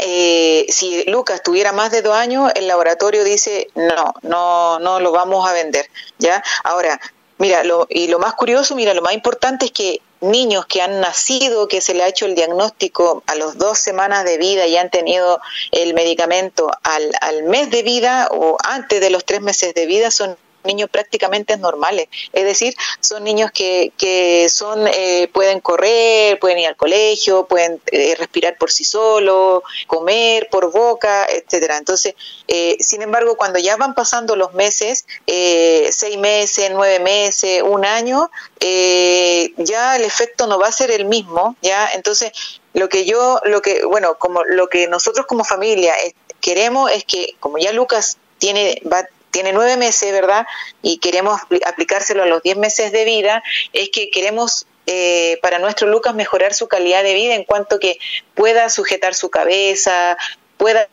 eh, 0.00 0.66
si 0.68 1.04
Lucas 1.04 1.42
tuviera 1.42 1.72
más 1.72 1.90
de 1.90 2.02
dos 2.02 2.14
años, 2.14 2.50
el 2.54 2.66
laboratorio 2.66 3.24
dice 3.24 3.68
no, 3.74 4.14
no, 4.22 4.78
no 4.78 5.00
lo 5.00 5.12
vamos 5.12 5.48
a 5.48 5.52
vender, 5.52 5.88
¿ya? 6.18 6.42
Ahora, 6.64 7.00
mira, 7.38 7.64
lo, 7.64 7.86
y 7.90 8.08
lo 8.08 8.18
más 8.18 8.34
curioso, 8.34 8.74
mira, 8.74 8.94
lo 8.94 9.02
más 9.02 9.14
importante 9.14 9.66
es 9.66 9.72
que 9.72 10.00
niños 10.20 10.66
que 10.66 10.80
han 10.80 11.00
nacido, 11.00 11.68
que 11.68 11.80
se 11.80 11.94
le 11.94 12.02
ha 12.04 12.08
hecho 12.08 12.26
el 12.26 12.34
diagnóstico 12.34 13.22
a 13.26 13.34
los 13.34 13.58
dos 13.58 13.78
semanas 13.78 14.24
de 14.24 14.38
vida 14.38 14.66
y 14.66 14.76
han 14.76 14.90
tenido 14.90 15.40
el 15.72 15.94
medicamento 15.94 16.70
al, 16.82 17.10
al 17.20 17.42
mes 17.42 17.70
de 17.70 17.82
vida 17.82 18.28
o 18.30 18.56
antes 18.62 19.00
de 19.00 19.10
los 19.10 19.24
tres 19.24 19.40
meses 19.40 19.74
de 19.74 19.86
vida, 19.86 20.10
son 20.10 20.36
niños 20.64 20.90
prácticamente 20.90 21.56
normales, 21.56 22.08
es 22.32 22.44
decir, 22.44 22.74
son 23.00 23.24
niños 23.24 23.50
que, 23.52 23.92
que 23.96 24.48
son 24.48 24.86
eh, 24.86 25.28
pueden 25.32 25.60
correr, 25.60 26.38
pueden 26.38 26.58
ir 26.58 26.68
al 26.68 26.76
colegio, 26.76 27.46
pueden 27.46 27.80
eh, 27.90 28.14
respirar 28.16 28.56
por 28.56 28.70
sí 28.70 28.84
solos, 28.84 29.62
comer 29.86 30.48
por 30.50 30.70
boca, 30.72 31.26
etcétera. 31.26 31.76
Entonces, 31.76 32.14
eh, 32.48 32.76
sin 32.80 33.02
embargo, 33.02 33.36
cuando 33.36 33.58
ya 33.58 33.76
van 33.76 33.94
pasando 33.94 34.36
los 34.36 34.54
meses, 34.54 35.06
seis 35.26 36.18
meses, 36.18 36.70
nueve 36.72 36.98
meses, 37.00 37.62
un 37.62 37.84
año, 37.84 38.30
ya 38.60 39.96
el 39.96 40.04
efecto 40.04 40.46
no 40.46 40.58
va 40.58 40.68
a 40.68 40.72
ser 40.72 40.90
el 40.90 41.04
mismo, 41.04 41.56
ya. 41.62 41.88
Entonces, 41.94 42.32
lo 42.74 42.88
que 42.88 43.04
yo, 43.04 43.40
lo 43.44 43.62
que, 43.62 43.84
bueno, 43.84 44.18
como 44.18 44.44
lo 44.44 44.68
que 44.68 44.86
nosotros 44.88 45.26
como 45.26 45.44
familia 45.44 45.94
queremos 46.40 46.90
es 46.90 47.04
que, 47.04 47.36
como 47.40 47.58
ya 47.58 47.72
Lucas 47.72 48.18
tiene 48.38 48.82
va 48.90 49.06
tiene 49.32 49.52
nueve 49.52 49.76
meses, 49.76 50.12
¿verdad? 50.12 50.46
Y 50.82 50.98
queremos 50.98 51.40
aplicárselo 51.66 52.22
a 52.22 52.26
los 52.26 52.42
diez 52.42 52.56
meses 52.56 52.92
de 52.92 53.04
vida, 53.04 53.42
es 53.72 53.90
que 53.90 54.10
queremos 54.10 54.66
eh, 54.86 55.38
para 55.42 55.58
nuestro 55.58 55.88
Lucas 55.88 56.14
mejorar 56.14 56.54
su 56.54 56.68
calidad 56.68 57.02
de 57.02 57.14
vida 57.14 57.34
en 57.34 57.44
cuanto 57.44 57.80
que 57.80 57.98
pueda 58.34 58.68
sujetar 58.68 59.14
su 59.14 59.30
cabeza, 59.30 60.16
pueda 60.56 60.88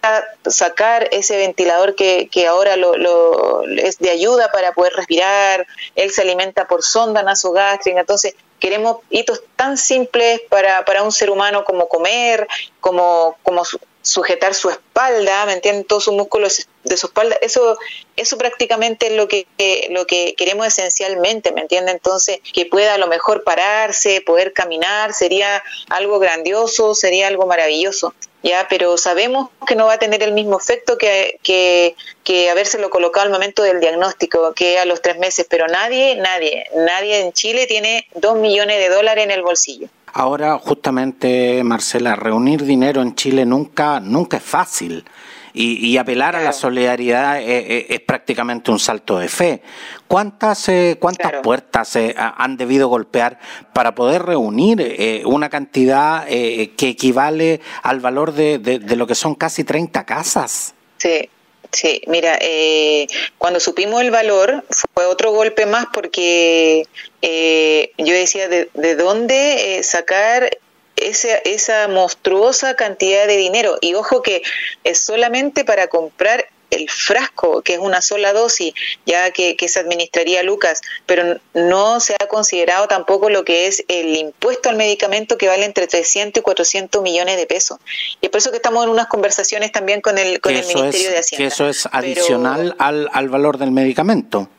sacar 0.48 1.10
ese 1.12 1.38
ventilador 1.38 1.94
que, 1.94 2.28
que 2.32 2.48
ahora 2.48 2.76
lo, 2.76 3.64
es 3.68 4.00
de 4.00 4.10
ayuda 4.10 4.52
para 4.52 4.74
poder 4.74 4.94
respirar, 4.94 5.68
él 5.96 6.10
se 6.10 6.22
alimenta 6.22 6.68
por 6.68 6.82
sonda 6.82 7.22
nasogástrica, 7.22 8.00
entonces 8.00 8.36
queremos 8.60 8.98
hitos 9.10 9.44
tan 9.56 9.78
simples 9.78 10.42
para, 10.50 10.86
para 10.86 11.04
un 11.04 11.12
ser 11.12 11.30
humano 11.30 11.66
como 11.66 11.88
comer, 11.88 12.48
como, 12.80 13.38
como 13.44 13.64
sujetar 14.02 14.54
su 14.54 14.70
espalda, 14.70 15.46
¿me 15.46 15.54
entienden? 15.54 15.84
Todos 15.84 16.06
sus 16.06 16.14
músculos 16.14 16.68
de 16.84 16.98
su 16.98 17.08
espalda, 17.08 17.38
eso, 17.42 17.78
eso 18.16 18.38
prácticamente 18.38 19.08
es 19.08 19.14
lo 19.14 19.28
que, 19.28 19.46
lo 19.92 20.08
que 20.08 20.34
queremos 20.38 20.68
esencialmente, 20.68 21.52
¿me 21.52 21.62
entienden? 21.62 21.96
Entonces, 21.96 22.40
que 22.54 22.66
pueda 22.66 22.94
a 22.94 22.98
lo 22.98 23.08
mejor 23.08 23.44
pararse, 23.44 24.22
poder 24.22 24.54
caminar, 24.54 25.14
sería 25.14 25.64
algo 25.90 26.20
grandioso, 26.20 26.96
sería 26.96 27.28
algo 27.28 27.46
maravilloso, 27.46 28.14
¿ya? 28.42 28.68
Pero 28.70 28.98
sabemos 28.98 29.50
que 29.68 29.76
no 29.76 29.86
va 29.88 29.94
a 29.94 30.00
tener 30.00 30.24
el 30.24 30.32
mismo 30.32 30.58
efecto 30.58 30.98
que, 30.98 31.40
que, 31.44 31.96
que 32.24 32.50
habérselo 32.50 32.90
colocado 32.90 33.26
al 33.26 33.32
momento 33.32 33.64
del 33.64 33.80
diagnóstico, 33.80 34.54
que 34.54 34.80
a 34.80 34.86
los 34.86 35.02
tres 35.02 35.18
meses, 35.18 35.46
pero 35.50 35.68
nadie, 35.68 36.16
nadie, 36.16 36.66
nadie 36.76 37.20
en 37.20 37.34
Chile 37.34 37.68
tiene 37.68 38.08
dos 38.16 38.38
millones 38.38 38.80
de 38.80 38.90
dólares 38.90 39.26
en 39.26 39.32
el 39.32 39.42
bolsillo. 39.42 39.90
Ahora, 40.14 40.58
justamente, 40.58 41.64
Marcela, 41.64 42.16
reunir 42.16 42.64
dinero 42.64 43.02
en 43.02 43.16
Chile 43.16 43.46
nunca, 43.46 44.00
nunca 44.00 44.38
es 44.38 44.44
fácil. 44.44 45.06
Y, 45.52 45.98
apelar 45.98 46.36
a 46.36 46.42
la 46.42 46.54
solidaridad 46.54 47.42
es, 47.42 48.00
prácticamente 48.02 48.72
un 48.72 48.80
salto 48.80 49.18
de 49.18 49.28
fe. 49.28 49.62
¿Cuántas, 50.08 50.70
eh, 50.70 50.98
cuántas 51.00 51.34
puertas 51.42 51.96
eh, 51.96 52.16
han 52.18 52.56
debido 52.56 52.88
golpear 52.88 53.40
para 53.74 53.94
poder 53.96 54.24
reunir 54.24 54.80
eh, 54.80 55.24
una 55.26 55.50
cantidad 55.50 56.26
que 56.28 56.78
equivale 56.80 57.62
al 57.82 58.00
valor 58.00 58.34
de, 58.34 58.60
de, 58.60 58.96
lo 58.96 59.08
que 59.08 59.16
son 59.16 59.36
casi 59.36 59.64
30 59.64 60.06
casas? 60.06 60.76
Sí, 60.98 61.30
Sí, 61.72 62.02
mira, 62.08 62.38
eh, 62.42 63.08
cuando 63.38 63.60
supimos 63.60 64.02
el 64.02 64.10
valor 64.10 64.64
fue 64.94 65.06
otro 65.06 65.32
golpe 65.32 65.68
más 65.68 65.86
porque 65.94 66.88
eh, 67.22 67.92
yo 67.98 68.14
decía 68.14 68.48
de, 68.48 68.70
de 68.74 68.96
dónde 68.96 69.78
eh, 69.78 69.84
sacar 69.84 70.50
esa, 70.96 71.36
esa 71.38 71.88
monstruosa 71.88 72.76
cantidad 72.76 73.28
de 73.28 73.38
dinero. 73.38 73.78
Y 73.82 73.94
ojo 73.94 74.22
que 74.24 74.42
es 74.84 75.00
solamente 75.00 75.64
para 75.64 75.88
comprar 75.88 76.48
el 76.70 76.90
frasco, 76.90 77.62
que 77.62 77.74
es 77.74 77.80
una 77.80 78.02
sola 78.02 78.34
dosis, 78.34 78.74
ya 79.06 79.32
que, 79.32 79.56
se 79.70 79.80
administraría 79.80 80.42
Lucas, 80.44 80.82
pero 81.06 81.40
no 81.54 82.00
se 82.00 82.16
ha 82.16 82.28
considerado 82.28 82.88
tampoco 82.88 83.30
lo 83.30 83.46
que 83.46 83.68
es 83.68 83.84
el 83.88 84.16
impuesto 84.16 84.70
al 84.70 84.76
medicamento 84.76 85.38
que 85.38 85.48
vale 85.48 85.66
entre 85.66 85.88
300 85.88 86.42
y 86.42 86.44
400 86.44 87.02
millones 87.02 87.38
de 87.38 87.46
pesos. 87.46 87.80
Y 88.22 88.28
es 88.28 88.30
por 88.32 88.40
eso 88.40 88.52
que 88.52 88.58
estamos 88.58 88.84
en 88.84 88.90
unas 88.90 89.08
conversaciones 89.08 89.72
también 89.72 90.02
con 90.02 90.18
el, 90.18 90.42
con 90.42 90.54
el 90.54 90.66
Ministerio 90.66 91.12
de 91.12 91.20
Hacienda. 91.20 91.44
Que 91.44 91.54
eso 91.54 91.68
es 91.68 91.88
adicional 91.92 92.76
al, 92.80 93.10
al 93.14 93.30
valor 93.30 93.58
del 93.58 93.72
medicamento. 93.72 94.50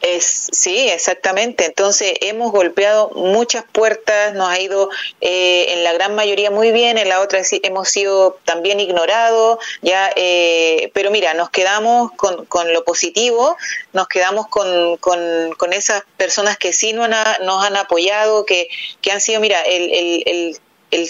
Es, 0.00 0.48
sí, 0.52 0.88
exactamente. 0.88 1.64
Entonces 1.64 2.14
hemos 2.20 2.52
golpeado 2.52 3.10
muchas 3.14 3.64
puertas, 3.70 4.34
nos 4.34 4.48
ha 4.48 4.60
ido 4.60 4.90
eh, 5.20 5.66
en 5.70 5.84
la 5.84 5.92
gran 5.92 6.14
mayoría 6.14 6.50
muy 6.50 6.72
bien, 6.72 6.98
en 6.98 7.08
la 7.08 7.20
otra 7.20 7.40
hemos 7.62 7.88
sido 7.88 8.38
también 8.44 8.80
ignorados, 8.80 9.58
ya. 9.82 10.10
Eh, 10.16 10.90
pero 10.94 11.10
mira, 11.10 11.34
nos 11.34 11.50
quedamos 11.50 12.12
con, 12.12 12.46
con 12.46 12.72
lo 12.72 12.84
positivo, 12.84 13.56
nos 13.92 14.08
quedamos 14.08 14.48
con, 14.48 14.96
con, 14.98 15.54
con, 15.56 15.72
esas 15.72 16.02
personas 16.16 16.56
que 16.56 16.72
sí 16.72 16.92
nos 16.92 17.06
han, 17.06 17.44
nos 17.44 17.64
han 17.64 17.76
apoyado, 17.76 18.44
que, 18.44 18.68
que 19.00 19.12
han 19.12 19.20
sido, 19.20 19.40
mira, 19.40 19.60
el, 19.62 19.90
el, 19.92 20.22
el 20.26 20.60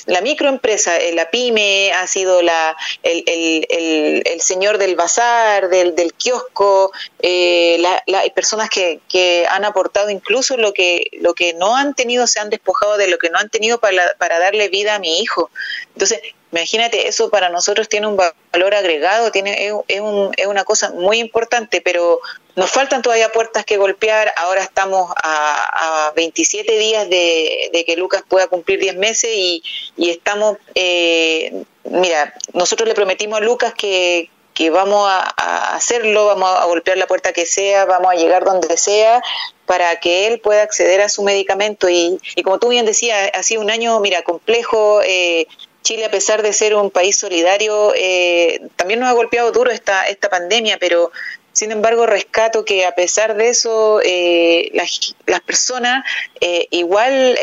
la 0.07 0.21
microempresa, 0.21 0.97
eh, 0.99 1.13
la 1.13 1.31
pyme, 1.31 1.93
ha 1.93 2.07
sido 2.07 2.43
la, 2.43 2.77
el, 3.03 3.23
el, 3.27 4.23
el, 4.25 4.41
señor 4.41 4.79
del 4.79 4.97
bazar, 4.97 5.69
del, 5.69 5.95
del 5.95 6.15
kiosco, 6.15 6.93
eh, 7.21 7.77
la, 7.79 8.21
hay 8.21 8.31
personas 8.31 8.71
que, 8.71 9.01
que 9.09 9.47
han 9.49 9.65
aportado 9.65 10.11
incluso 10.11 10.57
lo 10.57 10.73
que, 10.73 11.11
lo 11.21 11.35
que 11.35 11.55
no 11.55 11.77
han 11.77 11.95
tenido, 11.95 12.27
se 12.27 12.41
han 12.41 12.51
despojado 12.51 12.97
de 12.97 13.09
lo 13.09 13.19
que 13.19 13.31
no 13.31 13.39
han 13.39 13.51
tenido 13.51 13.79
para, 13.79 14.15
para 14.19 14.39
darle 14.39 14.69
vida 14.69 14.97
a 14.97 14.99
mi 14.99 15.21
hijo. 15.21 15.51
Entonces, 15.93 16.21
Imagínate, 16.51 17.09
eso 17.09 17.29
para 17.29 17.51
nosotros 17.51 17.89
tiene 17.89 18.07
un 18.07 18.17
valor 18.17 18.75
agregado, 18.75 19.31
tiene, 19.31 19.67
es, 19.67 20.01
un, 20.01 20.33
es, 20.37 20.47
una 20.47 20.65
cosa 20.65 20.91
muy 20.93 21.19
importante, 21.19 21.83
pero 21.83 22.21
nos 22.57 22.71
faltan 22.71 23.03
todavía 23.03 23.31
puertas 23.31 23.67
que 23.67 23.77
golpear. 23.77 24.33
Ahora 24.37 24.63
estamos 24.63 25.13
a, 25.23 26.07
a 26.09 26.13
27 26.13 26.79
días 26.79 27.09
de, 27.11 27.71
de, 27.73 27.85
que 27.85 27.97
Lucas 27.97 28.23
pueda 28.27 28.47
cumplir 28.47 28.81
10 28.81 28.97
meses 28.97 29.31
y, 29.35 29.63
y 29.97 30.09
estamos, 30.09 30.57
eh, 30.75 31.65
mira, 31.85 32.35
nosotros 32.55 32.89
le 32.89 32.95
prometimos 32.95 33.39
a 33.39 33.45
Lucas 33.45 33.75
que, 33.75 34.31
que 34.55 34.71
vamos 34.71 35.07
a, 35.07 35.35
a, 35.37 35.77
hacerlo, 35.77 36.27
vamos 36.27 36.51
a 36.51 36.65
golpear 36.65 36.97
la 36.97 37.07
puerta 37.07 37.35
que 37.35 37.45
sea, 37.45 37.85
vamos 37.85 38.11
a 38.11 38.17
llegar 38.17 38.45
donde 38.45 38.79
sea 38.79 39.21
para 39.67 40.01
que 40.01 40.27
él 40.27 40.41
pueda 40.41 40.63
acceder 40.63 41.03
a 41.03 41.11
su 41.11 41.23
medicamento 41.23 41.91
y, 41.91 42.19
y 42.35 42.43
como 42.43 42.59
tú 42.59 42.69
bien 42.69 42.87
decías, 42.87 43.31
ha 43.35 43.43
sido 43.43 43.61
un 43.61 43.71
año, 43.71 44.01
mira, 44.01 44.23
complejo, 44.23 45.03
eh, 45.05 45.47
Chile, 45.83 46.05
a 46.05 46.11
pesar 46.11 46.43
de 46.43 46.53
ser 46.53 46.75
un 46.75 46.91
país 46.91 47.17
solidario, 47.17 47.93
eh, 47.97 48.61
también 48.77 49.01
nos 49.01 49.09
ha 49.09 49.13
golpeado 49.13 49.53
duro 49.53 49.71
esta, 49.71 50.07
esta 50.07 50.29
pandemia, 50.29 50.79
pero 50.79 51.11
sin 51.53 51.73
embargo 51.73 52.07
rescato 52.07 52.65
que 52.65 52.85
a 52.85 52.95
pesar 52.95 53.37
de 53.37 53.49
eso, 53.49 54.01
eh, 54.05 54.71
las, 54.75 55.15
las, 55.27 55.41
personas 55.41 56.05
eh, 56.41 56.67
igual 56.71 57.39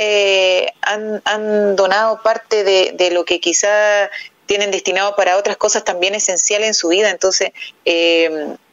han, 0.81 1.21
han, 1.25 1.75
donado 1.75 2.21
parte 2.23 2.63
de, 2.63 2.91
de, 2.93 3.11
lo 3.11 3.25
que 3.25 3.39
quizá 3.39 4.09
tienen 4.45 4.71
destinado 4.71 5.15
para 5.15 5.37
otras 5.37 5.57
cosas 5.57 5.83
también 5.83 6.15
esenciales 6.15 6.67
en 6.67 6.73
su 6.73 6.89
vida. 6.89 7.09
Entonces, 7.09 7.51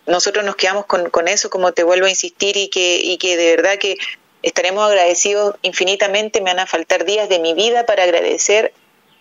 nosotros 0.06 0.44
nos 0.44 0.56
quedamos 0.56 0.86
con, 0.86 1.10
con 1.10 1.28
eso, 1.28 1.50
como 1.50 1.72
te 1.72 1.82
vuelvo 1.82 2.06
a 2.06 2.10
insistir, 2.10 2.56
y 2.56 2.68
que, 2.68 3.00
y 3.02 3.16
que 3.18 3.36
de 3.36 3.56
verdad 3.56 3.78
que 3.78 3.96
estaremos 4.42 4.84
agradecidos 4.88 5.56
infinitamente. 5.62 6.40
Me 6.40 6.50
van 6.50 6.60
a 6.60 6.66
faltar 6.66 7.04
días 7.04 7.28
de 7.28 7.38
mi 7.38 7.54
vida 7.54 7.86
para 7.86 8.02
agradecer 8.02 8.72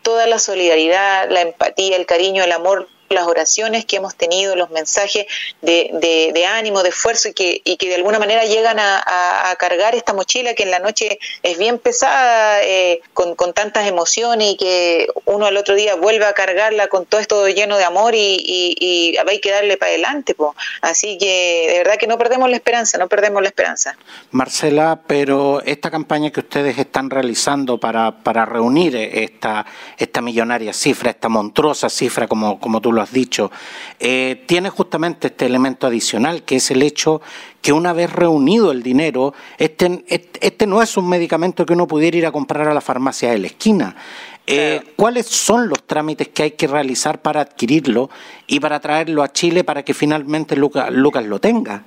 toda 0.02 0.28
la 0.28 0.40
solidaridad, 0.40 1.30
la 1.30 1.42
empatía, 1.42 1.98
el 1.98 2.06
cariño, 2.06 2.44
el 2.44 2.52
amor 2.52 2.88
las 3.12 3.28
oraciones 3.28 3.86
que 3.86 3.98
hemos 3.98 4.16
tenido, 4.16 4.56
los 4.56 4.70
mensajes 4.72 5.26
de, 5.62 6.46
ánimo, 6.48 6.84
de 6.84 6.90
esfuerzo 6.90 7.30
y 7.30 7.34
que, 7.34 7.62
y 7.64 7.78
que 7.78 7.90
de 7.90 7.96
alguna 7.96 8.20
manera 8.20 8.46
llegan 8.46 8.80
a, 8.80 9.52
a, 9.52 9.56
cargar 9.56 9.96
esta 9.96 10.14
mochila 10.14 10.54
que 10.54 10.64
en 10.64 10.72
la 10.72 10.80
noche 10.80 11.20
es 11.44 11.58
bien 11.58 11.78
pesada, 11.78 12.64
eh, 12.64 13.02
con, 13.14 13.36
con, 13.36 13.54
tantas 13.54 13.88
emociones 13.88 14.52
y 14.52 14.58
que 14.58 15.08
uno 15.26 15.46
al 15.46 15.58
otro 15.58 15.76
día 15.76 15.96
vuelve 15.96 16.26
a 16.26 16.34
cargarla 16.34 16.88
con 16.88 17.06
todo 17.06 17.20
esto 17.20 17.48
lleno 17.50 17.78
de 17.78 17.84
amor 17.84 18.16
y, 18.16 18.38
y, 18.38 18.76
y 18.80 19.18
hay 19.18 19.40
que 19.40 19.52
darle 19.52 19.78
para 19.78 19.90
adelante. 19.90 20.34
Po. 20.34 20.56
Así 20.82 21.18
que 21.18 21.68
de 21.70 21.78
verdad 21.80 21.98
que 21.98 22.08
no 22.08 22.18
perdemos 22.18 22.50
la 22.50 22.56
esperanza, 22.56 22.98
no 22.98 23.08
perdemos 23.08 23.42
la 23.42 23.50
esperanza. 23.50 23.98
Marcela, 24.32 25.02
pero 25.06 25.62
esta 25.66 25.92
campaña 25.92 26.32
que 26.32 26.40
ustedes 26.40 26.78
están 26.78 27.10
realizando 27.10 27.80
para, 27.80 28.24
para 28.24 28.46
reunir 28.46 28.96
esta, 28.96 29.66
esta 29.98 30.22
millonaria 30.22 30.74
cifra, 30.74 31.12
esta 31.12 31.30
monstruosa 31.30 31.90
cifra 31.90 32.28
como, 32.28 32.60
como 32.60 32.82
tú 32.82 32.92
lo 32.92 33.01
has 33.02 33.12
dicho, 33.12 33.52
eh, 34.00 34.44
tiene 34.48 34.70
justamente 34.70 35.28
este 35.28 35.46
elemento 35.46 35.88
adicional, 35.88 36.44
que 36.44 36.58
es 36.58 36.72
el 36.72 36.84
hecho 36.84 37.22
que 37.62 37.74
una 37.74 37.94
vez 37.94 38.12
reunido 38.12 38.72
el 38.72 38.84
dinero, 38.84 39.34
este, 39.58 40.04
este 40.08 40.68
no 40.68 40.82
es 40.82 40.98
un 40.98 41.08
medicamento 41.08 41.66
que 41.66 41.74
uno 41.74 41.88
pudiera 41.88 42.18
ir 42.18 42.26
a 42.26 42.32
comprar 42.32 42.68
a 42.68 42.74
la 42.74 42.82
farmacia 42.82 43.32
de 43.32 43.40
la 43.40 43.48
esquina. 43.48 43.96
Eh, 44.48 44.82
¿Cuáles 44.96 45.28
son 45.28 45.70
los 45.70 45.84
trámites 45.86 46.30
que 46.30 46.44
hay 46.44 46.52
que 46.52 46.68
realizar 46.68 47.22
para 47.22 47.42
adquirirlo 47.42 48.10
y 48.48 48.60
para 48.60 48.80
traerlo 48.80 49.24
a 49.24 49.32
Chile 49.32 49.64
para 49.64 49.84
que 49.84 49.94
finalmente 49.94 50.56
Lucas, 50.56 50.92
Lucas 50.92 51.26
lo 51.26 51.40
tenga? 51.40 51.86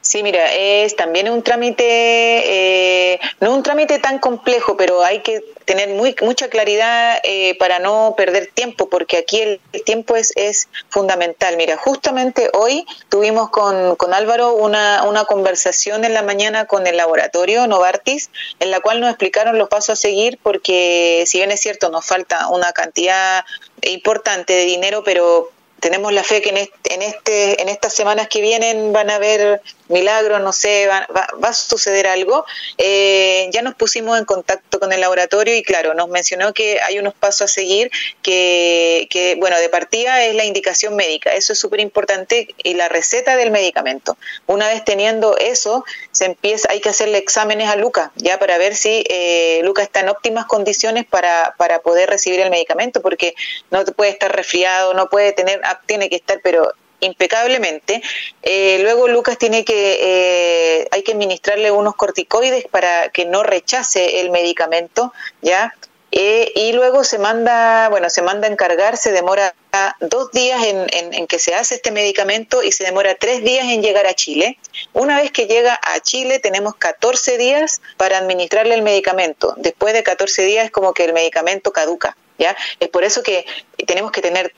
Sí, 0.00 0.22
mira, 0.22 0.52
es 0.54 0.96
también 0.96 1.28
un 1.28 1.42
trámite, 1.42 1.84
eh, 1.84 3.20
no 3.40 3.54
un 3.54 3.62
trámite 3.62 3.98
tan 3.98 4.18
complejo, 4.18 4.76
pero 4.76 5.04
hay 5.04 5.20
que 5.20 5.44
tener 5.64 5.90
muy, 5.90 6.16
mucha 6.22 6.48
claridad 6.48 7.18
eh, 7.22 7.54
para 7.58 7.78
no 7.78 8.14
perder 8.16 8.50
tiempo, 8.52 8.88
porque 8.88 9.18
aquí 9.18 9.40
el, 9.40 9.60
tiempo 9.84 10.16
es, 10.16 10.32
es, 10.34 10.68
fundamental. 10.88 11.56
Mira, 11.56 11.76
justamente 11.76 12.50
hoy 12.54 12.86
tuvimos 13.08 13.50
con, 13.50 13.96
con 13.96 14.14
Álvaro 14.14 14.54
una, 14.54 15.04
una, 15.04 15.26
conversación 15.26 16.04
en 16.04 16.14
la 16.14 16.22
mañana 16.22 16.64
con 16.64 16.86
el 16.86 16.96
laboratorio 16.96 17.66
Novartis, 17.66 18.30
en 18.60 18.70
la 18.70 18.80
cual 18.80 19.00
nos 19.00 19.10
explicaron 19.10 19.58
los 19.58 19.68
pasos 19.68 19.90
a 19.90 19.96
seguir, 19.96 20.38
porque 20.42 21.24
si 21.26 21.38
bien 21.38 21.50
es 21.50 21.60
cierto, 21.60 21.90
nos 21.90 22.06
falta 22.06 22.48
una 22.48 22.72
cantidad 22.72 23.44
importante 23.82 24.54
de 24.54 24.64
dinero, 24.64 25.04
pero 25.04 25.50
tenemos 25.80 26.12
la 26.12 26.22
fe 26.22 26.40
que 26.42 26.50
en, 26.50 26.56
en, 26.56 27.02
este, 27.02 27.60
en 27.62 27.68
estas 27.68 27.92
semanas 27.92 28.28
que 28.28 28.40
vienen 28.40 28.92
van 28.92 29.10
a 29.10 29.16
haber 29.16 29.62
milagros, 29.88 30.40
no 30.40 30.52
sé, 30.52 30.86
va, 30.86 31.06
va, 31.12 31.48
a 31.48 31.52
suceder 31.52 32.06
algo. 32.06 32.44
Eh, 32.76 33.48
ya 33.52 33.62
nos 33.62 33.74
pusimos 33.74 34.18
en 34.18 34.24
contacto 34.24 34.78
con 34.78 34.92
el 34.92 35.00
laboratorio 35.00 35.56
y 35.56 35.62
claro, 35.62 35.94
nos 35.94 36.08
mencionó 36.08 36.52
que 36.52 36.80
hay 36.80 36.98
unos 36.98 37.14
pasos 37.14 37.42
a 37.42 37.48
seguir 37.48 37.90
que, 38.22 39.06
que 39.10 39.36
bueno, 39.36 39.58
de 39.58 39.68
partida 39.68 40.24
es 40.24 40.34
la 40.34 40.44
indicación 40.44 40.96
médica, 40.96 41.34
eso 41.34 41.52
es 41.52 41.58
súper 41.58 41.80
importante, 41.80 42.54
y 42.62 42.74
la 42.74 42.88
receta 42.88 43.36
del 43.36 43.50
medicamento. 43.50 44.16
Una 44.46 44.68
vez 44.68 44.84
teniendo 44.84 45.36
eso, 45.36 45.84
se 46.12 46.26
empieza, 46.26 46.68
hay 46.70 46.80
que 46.80 46.88
hacerle 46.88 47.18
exámenes 47.18 47.68
a 47.68 47.76
Luca, 47.76 48.12
ya 48.16 48.38
para 48.38 48.58
ver 48.58 48.74
si 48.74 49.04
eh, 49.08 49.60
Luca 49.64 49.82
está 49.82 50.00
en 50.00 50.08
óptimas 50.08 50.46
condiciones 50.46 51.04
para, 51.06 51.54
para 51.56 51.80
poder 51.80 52.10
recibir 52.10 52.40
el 52.40 52.50
medicamento, 52.50 53.00
porque 53.00 53.34
no 53.70 53.84
puede 53.84 54.10
estar 54.10 54.34
resfriado, 54.34 54.94
no 54.94 55.08
puede 55.08 55.32
tener, 55.32 55.60
ah, 55.64 55.80
tiene 55.86 56.08
que 56.08 56.16
estar, 56.16 56.40
pero 56.42 56.72
impecablemente. 57.00 58.02
Eh, 58.42 58.78
luego 58.82 59.08
Lucas 59.08 59.38
tiene 59.38 59.64
que, 59.64 59.98
eh, 60.00 60.88
hay 60.90 61.02
que 61.02 61.12
administrarle 61.12 61.70
unos 61.70 61.94
corticoides 61.94 62.66
para 62.66 63.08
que 63.10 63.24
no 63.24 63.42
rechace 63.42 64.20
el 64.20 64.30
medicamento, 64.30 65.12
¿ya? 65.42 65.74
eh, 66.10 66.52
y 66.54 66.72
luego 66.72 67.04
se 67.04 67.18
manda, 67.18 67.88
bueno, 67.90 68.08
se 68.08 68.22
manda 68.22 68.48
a 68.48 68.50
encargar, 68.50 68.96
se 68.96 69.12
demora 69.12 69.54
dos 70.00 70.32
días 70.32 70.60
en, 70.64 71.26
que 71.26 71.38
se 71.38 71.54
hace 71.54 71.76
este 71.76 71.90
medicamento 71.90 72.62
y 72.62 72.72
se 72.72 72.84
demora 72.84 73.14
tres 73.14 73.44
días 73.44 73.66
en 73.66 73.82
llegar 73.82 74.06
a 74.06 74.14
Chile. 74.14 74.58
Una 74.94 75.18
vez 75.20 75.30
que 75.30 75.46
llega 75.46 75.78
a 75.82 76.00
Chile 76.00 76.38
tenemos 76.38 76.74
14 76.76 77.36
días 77.36 77.82
para 77.96 78.18
administrarle 78.18 78.74
el 78.74 78.82
medicamento. 78.82 79.54
Después 79.58 79.92
de 79.92 80.02
14 80.02 80.42
días 80.42 80.64
es 80.64 80.70
como 80.70 80.94
que 80.94 81.04
el 81.04 81.12
medicamento 81.12 81.72
caduca, 81.72 82.16
¿ya? 82.38 82.56
Es 82.80 82.88
por 82.88 83.04
eso 83.04 83.22
que 83.22 83.44
tenemos 83.86 84.10
que 84.10 84.22
tener 84.22 84.54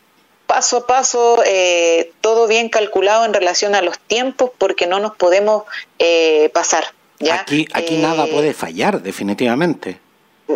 paso 0.51 0.79
a 0.79 0.87
paso, 0.89 1.45
eh, 1.47 2.11
todo 2.21 2.49
bien 2.49 2.71
calculado 2.71 3.25
en 3.25 3.33
relación 3.33 3.77
a 3.77 3.83
los 3.83 4.01
tiempos, 4.01 4.51
porque 4.59 4.89
no 4.89 4.99
nos 4.99 5.15
podemos 5.15 5.63
eh, 6.01 6.51
pasar. 6.53 6.87
¿ya? 7.21 7.37
Aquí, 7.37 7.69
aquí 7.73 7.99
nada 7.99 8.27
puede 8.27 8.53
fallar, 8.53 9.01
definitivamente. 9.01 10.01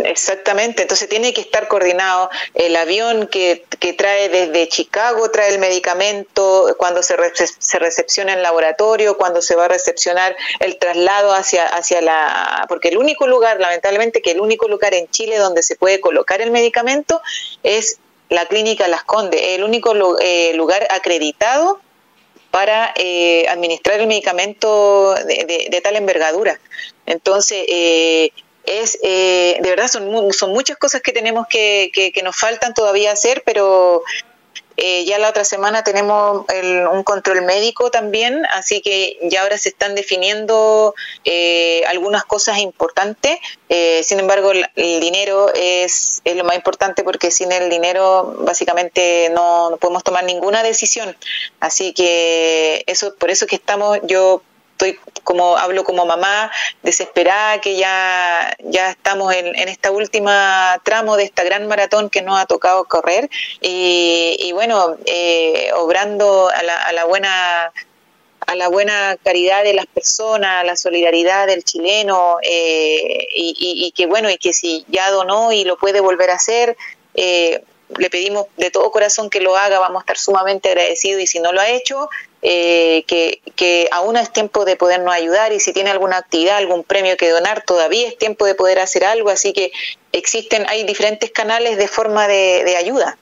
Exactamente, 0.02 0.82
entonces 0.82 1.08
tiene 1.08 1.32
que 1.32 1.40
estar 1.40 1.68
coordinado 1.68 2.28
el 2.54 2.74
avión 2.74 3.28
que, 3.28 3.64
que 3.78 3.92
trae 3.92 4.28
desde 4.28 4.66
Chicago, 4.66 5.30
trae 5.30 5.54
el 5.54 5.60
medicamento, 5.60 6.74
cuando 6.76 7.00
se, 7.04 7.14
se 7.58 7.78
recepciona 7.78 8.32
en 8.32 8.42
laboratorio, 8.42 9.16
cuando 9.16 9.40
se 9.42 9.54
va 9.54 9.66
a 9.66 9.68
recepcionar 9.68 10.34
el 10.58 10.76
traslado 10.78 11.32
hacia, 11.32 11.66
hacia 11.68 12.02
la... 12.02 12.66
Porque 12.68 12.88
el 12.88 12.98
único 12.98 13.28
lugar, 13.28 13.60
lamentablemente, 13.60 14.22
que 14.22 14.32
el 14.32 14.40
único 14.40 14.66
lugar 14.66 14.92
en 14.92 15.08
Chile 15.10 15.38
donde 15.38 15.62
se 15.62 15.76
puede 15.76 16.00
colocar 16.00 16.40
el 16.40 16.50
medicamento 16.50 17.22
es 17.62 18.00
la 18.34 18.46
clínica 18.46 18.88
Las 18.88 19.04
Condes, 19.04 19.40
el 19.42 19.64
único 19.64 19.94
eh, 20.20 20.52
lugar 20.54 20.86
acreditado 20.90 21.80
para 22.50 22.92
eh, 22.96 23.46
administrar 23.48 24.00
el 24.00 24.06
medicamento 24.06 25.14
de, 25.14 25.68
de 25.70 25.80
tal 25.80 25.96
envergadura. 25.96 26.60
Entonces, 27.06 27.64
eh, 27.68 28.30
es 28.66 28.98
eh, 29.02 29.58
de 29.60 29.70
verdad 29.70 29.88
son, 29.88 30.32
son 30.32 30.52
muchas 30.52 30.76
cosas 30.76 31.02
que 31.02 31.12
tenemos 31.12 31.46
que, 31.48 31.90
que, 31.92 32.22
nos 32.22 32.36
faltan 32.36 32.74
todavía 32.74 33.12
hacer, 33.12 33.42
pero 33.44 34.02
eh, 34.76 35.04
ya 35.04 35.18
la 35.18 35.28
otra 35.28 35.44
semana 35.44 35.84
tenemos 35.84 36.44
un 36.92 37.02
control 37.04 37.42
médico 37.42 37.90
también, 37.90 38.44
así 38.52 38.80
que 38.80 39.18
ya 39.22 39.42
ahora 39.42 39.58
se 39.58 39.68
están 39.68 39.94
definiendo 39.94 40.94
eh, 41.24 41.84
algunas 41.86 42.24
cosas 42.24 42.58
importantes. 42.58 43.38
sin 44.02 44.20
embargo, 44.20 44.52
el, 44.52 45.00
dinero 45.00 45.52
es, 45.54 46.22
es, 46.24 46.36
lo 46.36 46.44
más 46.44 46.56
importante 46.56 47.04
porque 47.04 47.30
sin 47.30 47.52
el 47.52 47.70
dinero 47.70 48.36
básicamente 48.40 49.30
no, 49.34 49.70
no 49.70 49.76
podemos 49.76 50.04
tomar 50.04 50.24
ninguna 50.24 50.62
decisión. 50.62 51.16
Así 51.60 51.92
que 51.92 52.84
eso, 52.86 53.14
por 53.16 53.30
eso 53.30 53.46
que 53.46 53.56
estamos, 53.56 53.98
yo 54.04 54.42
estoy 54.74 54.98
como 55.22 55.56
hablo 55.56 55.84
como 55.84 56.04
mamá 56.04 56.50
desesperada 56.82 57.60
que 57.60 57.76
ya 57.76 58.54
ya 58.60 58.90
estamos 58.90 59.32
en, 59.32 59.54
esta 59.68 59.90
última 59.90 60.80
tramo 60.84 61.16
de 61.16 61.24
esta 61.24 61.44
gran 61.44 61.66
maratón 61.66 62.10
que 62.10 62.22
nos 62.22 62.38
ha 62.38 62.46
tocado 62.46 62.84
correr. 62.84 63.30
Y, 63.60 64.52
bueno 64.52 64.96
eh, 65.06 65.70
obrando 65.76 66.48
a 66.48 66.62
la, 66.62 66.76
a 66.76 66.92
la 66.92 67.04
buena 67.04 67.72
a 68.46 68.54
la 68.56 68.68
buena 68.68 69.16
caridad 69.24 69.64
de 69.64 69.72
las 69.72 69.86
personas, 69.86 70.60
a 70.60 70.64
la 70.64 70.76
solidaridad 70.76 71.46
del 71.46 71.64
chileno 71.64 72.38
eh, 72.42 73.26
y, 73.34 73.90
que 73.96 74.06
bueno 74.06 74.28
y 74.30 74.36
que 74.36 74.52
si 74.52 74.84
ya 74.88 75.10
donó 75.10 75.52
y 75.52 75.64
lo 75.64 75.78
puede 75.78 76.00
volver 76.00 76.30
a 76.30 76.34
hacer 76.34 76.76
eh, 77.14 77.62
le 77.98 78.10
pedimos 78.10 78.46
de 78.56 78.70
todo 78.70 78.90
corazón 78.90 79.30
que 79.30 79.40
lo 79.40 79.56
haga, 79.56 79.78
vamos 79.78 80.00
a 80.00 80.04
estar 80.04 80.18
sumamente 80.18 80.70
agradecidos 80.70 81.22
y 81.22 81.26
si 81.26 81.38
no 81.38 81.52
lo 81.52 81.60
ha 81.60 81.68
hecho, 81.68 82.08
eh, 82.44 83.04
que, 83.08 83.40
que, 83.56 83.88
aún 83.90 84.16
es 84.16 84.32
tiempo 84.32 84.64
de 84.64 84.76
podernos 84.76 85.12
ayudar 85.12 85.52
y 85.52 85.58
si 85.58 85.72
tiene 85.72 85.90
alguna 85.90 86.18
actividad, 86.18 86.58
algún 86.58 86.84
premio 86.84 87.16
que 87.16 87.28
donar, 87.30 87.64
todavía 87.64 88.06
es 88.06 88.16
tiempo 88.16 88.46
de 88.46 88.54
poder 88.54 88.78
hacer 88.78 89.04
algo, 89.04 89.30
así 89.30 89.52
que 89.52 89.72
existen, 90.12 90.64
hay 90.68 90.84
diferentes 90.84 91.30
canales 91.32 91.76
de 91.76 91.88
forma 91.88 92.28
de 92.28 92.76
ayuda. 92.78 93.18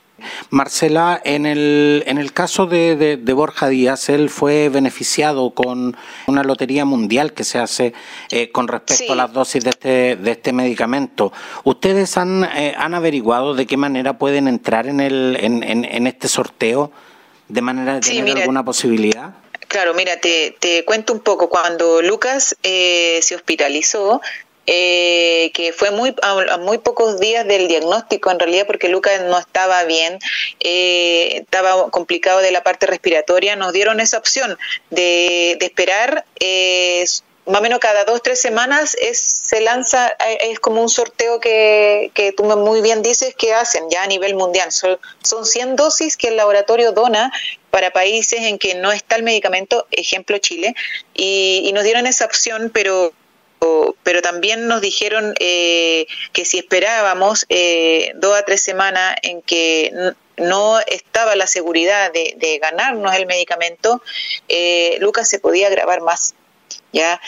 Marcela, 0.51 1.21
en 1.25 1.47
el, 1.47 2.05
en 2.07 2.19
el 2.19 2.33
caso 2.33 2.67
de, 2.67 3.21
Borja 3.35 3.69
Díaz, 3.69 4.09
él 4.09 4.31
fue 4.31 4.69
beneficiado 4.69 5.51
con 5.51 5.97
una 6.27 6.45
lotería 6.45 6.85
mundial 6.85 7.33
que 7.33 7.45
se 7.45 7.59
hace 7.59 7.93
eh, 8.31 8.51
con 8.51 8.69
respecto 8.69 9.13
a 9.13 9.17
las 9.17 9.33
dosis 9.33 9.65
de 9.65 9.71
este, 9.71 10.17
de 10.17 10.31
este 10.31 10.53
medicamento. 10.53 11.33
¿Ustedes 11.65 12.17
han, 12.17 12.45
eh, 12.45 12.75
han 12.77 12.95
averiguado 12.95 13.55
de 13.55 13.67
qué 13.67 13.77
manera 13.77 14.19
pueden 14.19 14.49
entrar 14.49 14.87
en, 14.87 15.01
el, 15.01 15.37
en, 15.41 15.63
en, 15.63 16.07
este 16.07 16.29
sorteo? 16.29 16.93
¿De 17.53 17.61
manera 17.61 17.97
de 17.97 18.01
tener 18.01 18.39
alguna 18.39 18.65
posibilidad? 18.65 19.35
Claro, 19.69 19.93
mira, 19.93 20.17
te, 20.17 20.57
te, 20.59 20.87
cuento 20.87 21.13
un 21.13 21.21
poco. 21.21 21.51
Cuando 21.51 22.01
Lucas 22.01 22.57
eh, 22.63 23.19
se 23.21 23.35
hospitalizó, 23.35 24.23
eh, 24.67 25.51
que 25.53 25.75
fue 25.75 25.91
muy 25.91 26.15
a, 26.23 26.57
muy 26.57 26.79
pocos 26.79 27.21
días 27.21 27.47
del 27.47 27.69
diagnóstico 27.69 28.31
en 28.31 28.39
realidad 28.39 28.65
porque 28.67 28.89
Lucas 28.89 29.21
no 29.21 29.39
estaba 29.39 29.85
bien, 29.85 30.19
eh, 30.61 31.41
estaba 31.43 31.91
complicado 31.91 32.39
de 32.41 32.53
la 32.53 32.63
parte 32.63 32.87
respiratoria, 32.87 33.55
nos 33.55 33.75
dieron 33.75 34.01
esa 34.01 34.17
opción 34.17 34.57
de, 34.89 35.59
esperar. 35.61 36.25
Eh, 36.41 37.05
más 37.47 37.61
o 37.61 37.63
menos 37.63 37.81
cada 37.81 38.05
dos, 38.05 38.23
tres 38.23 38.41
semanas 38.41 38.97
es, 39.01 39.19
se 39.19 39.61
lanza, 39.61 40.09
es 40.41 40.61
como 40.61 40.81
un 40.81 40.89
sorteo 40.89 41.41
que, 41.41 42.11
que 42.15 42.33
tú 42.33 42.45
muy 42.45 42.81
bien 42.83 43.03
dices 43.03 43.35
que 43.35 43.53
hacen 43.53 43.91
ya 43.91 44.05
a 44.05 44.07
nivel 44.07 44.35
mundial. 44.35 44.71
Son, 44.71 44.99
son 45.23 45.45
100 45.45 45.77
dosis 45.77 46.17
que 46.17 46.29
el 46.29 46.37
laboratorio 46.37 46.93
dona 46.93 47.33
para 47.71 47.91
países 47.93 48.43
en 48.43 48.59
que 48.59 48.75
no 48.75 48.93
está 48.93 49.17
el 49.17 49.23
medicamento, 49.23 49.87
ejemplo 49.91 50.39
Chile, 50.39 50.75
y, 51.15 51.63
y 51.65 51.73
nos 51.73 51.85
dieron 51.85 52.07
esa 52.07 52.27
opción, 52.27 52.71
pero 52.73 53.13
pero 54.03 54.23
también 54.23 54.67
nos 54.67 54.81
dijeron 54.81 55.35
eh, 55.39 56.07
que 56.33 56.45
si 56.45 56.59
esperábamos 56.59 57.47
eh, 57.49 58.13
dos 58.17 58.37
a 58.37 58.45
tres 58.45 58.63
semanas 58.63 59.17
en 59.23 59.43
que 59.43 60.15
no 60.37 60.81
estaba 60.81 61.37
la 61.37 61.47
seguridad 61.47 62.13
de, 62.13 62.59
ganarnos 62.61 63.15
el 63.15 63.27
medicamento, 63.27 64.03
eh, 64.49 64.97
Lucas 65.01 65.29
se 65.29 65.39
podía 65.39 65.69
agravar 65.69 66.01
más. 66.01 66.35
¿Ya? 66.93 67.21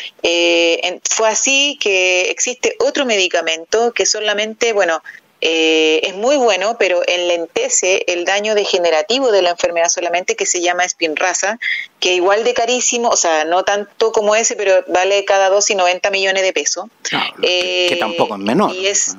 fue 1.11 1.29
así 1.29 1.79
que 1.81 2.31
existe 2.31 2.77
otro 2.81 3.07
medicamento 3.07 3.93
que 3.93 4.07
solamente, 4.07 4.73
bueno, 4.73 5.03
eh, 5.47 6.01
es 6.09 6.15
muy 6.15 6.37
bueno, 6.37 6.77
pero 6.79 7.03
enlentece 7.07 8.05
el 8.07 8.25
daño 8.25 8.55
degenerativo 8.55 9.31
de 9.31 9.43
la 9.43 9.51
enfermedad 9.51 9.91
solamente, 9.91 10.37
que 10.37 10.47
se 10.47 10.63
llama 10.63 10.87
espinraza, 10.87 11.59
que 12.01 12.15
igual 12.15 12.45
de 12.45 12.55
carísimo, 12.55 13.11
o 13.11 13.17
sea, 13.17 13.45
no 13.45 13.63
tanto 13.63 14.11
como 14.11 14.35
ese, 14.35 14.57
pero 14.57 14.83
vale 14.89 15.27
cada 15.27 15.51
dosis 15.51 15.77
90 15.77 16.11
millones 16.11 16.43
de 16.43 16.53
pesos. 16.55 16.87
que, 17.11 17.89
eh, 17.93 17.97
tampoco 18.01 18.37
es 18.37 18.41
menor. 18.41 18.75
Y 18.75 18.87
es, 18.87 19.17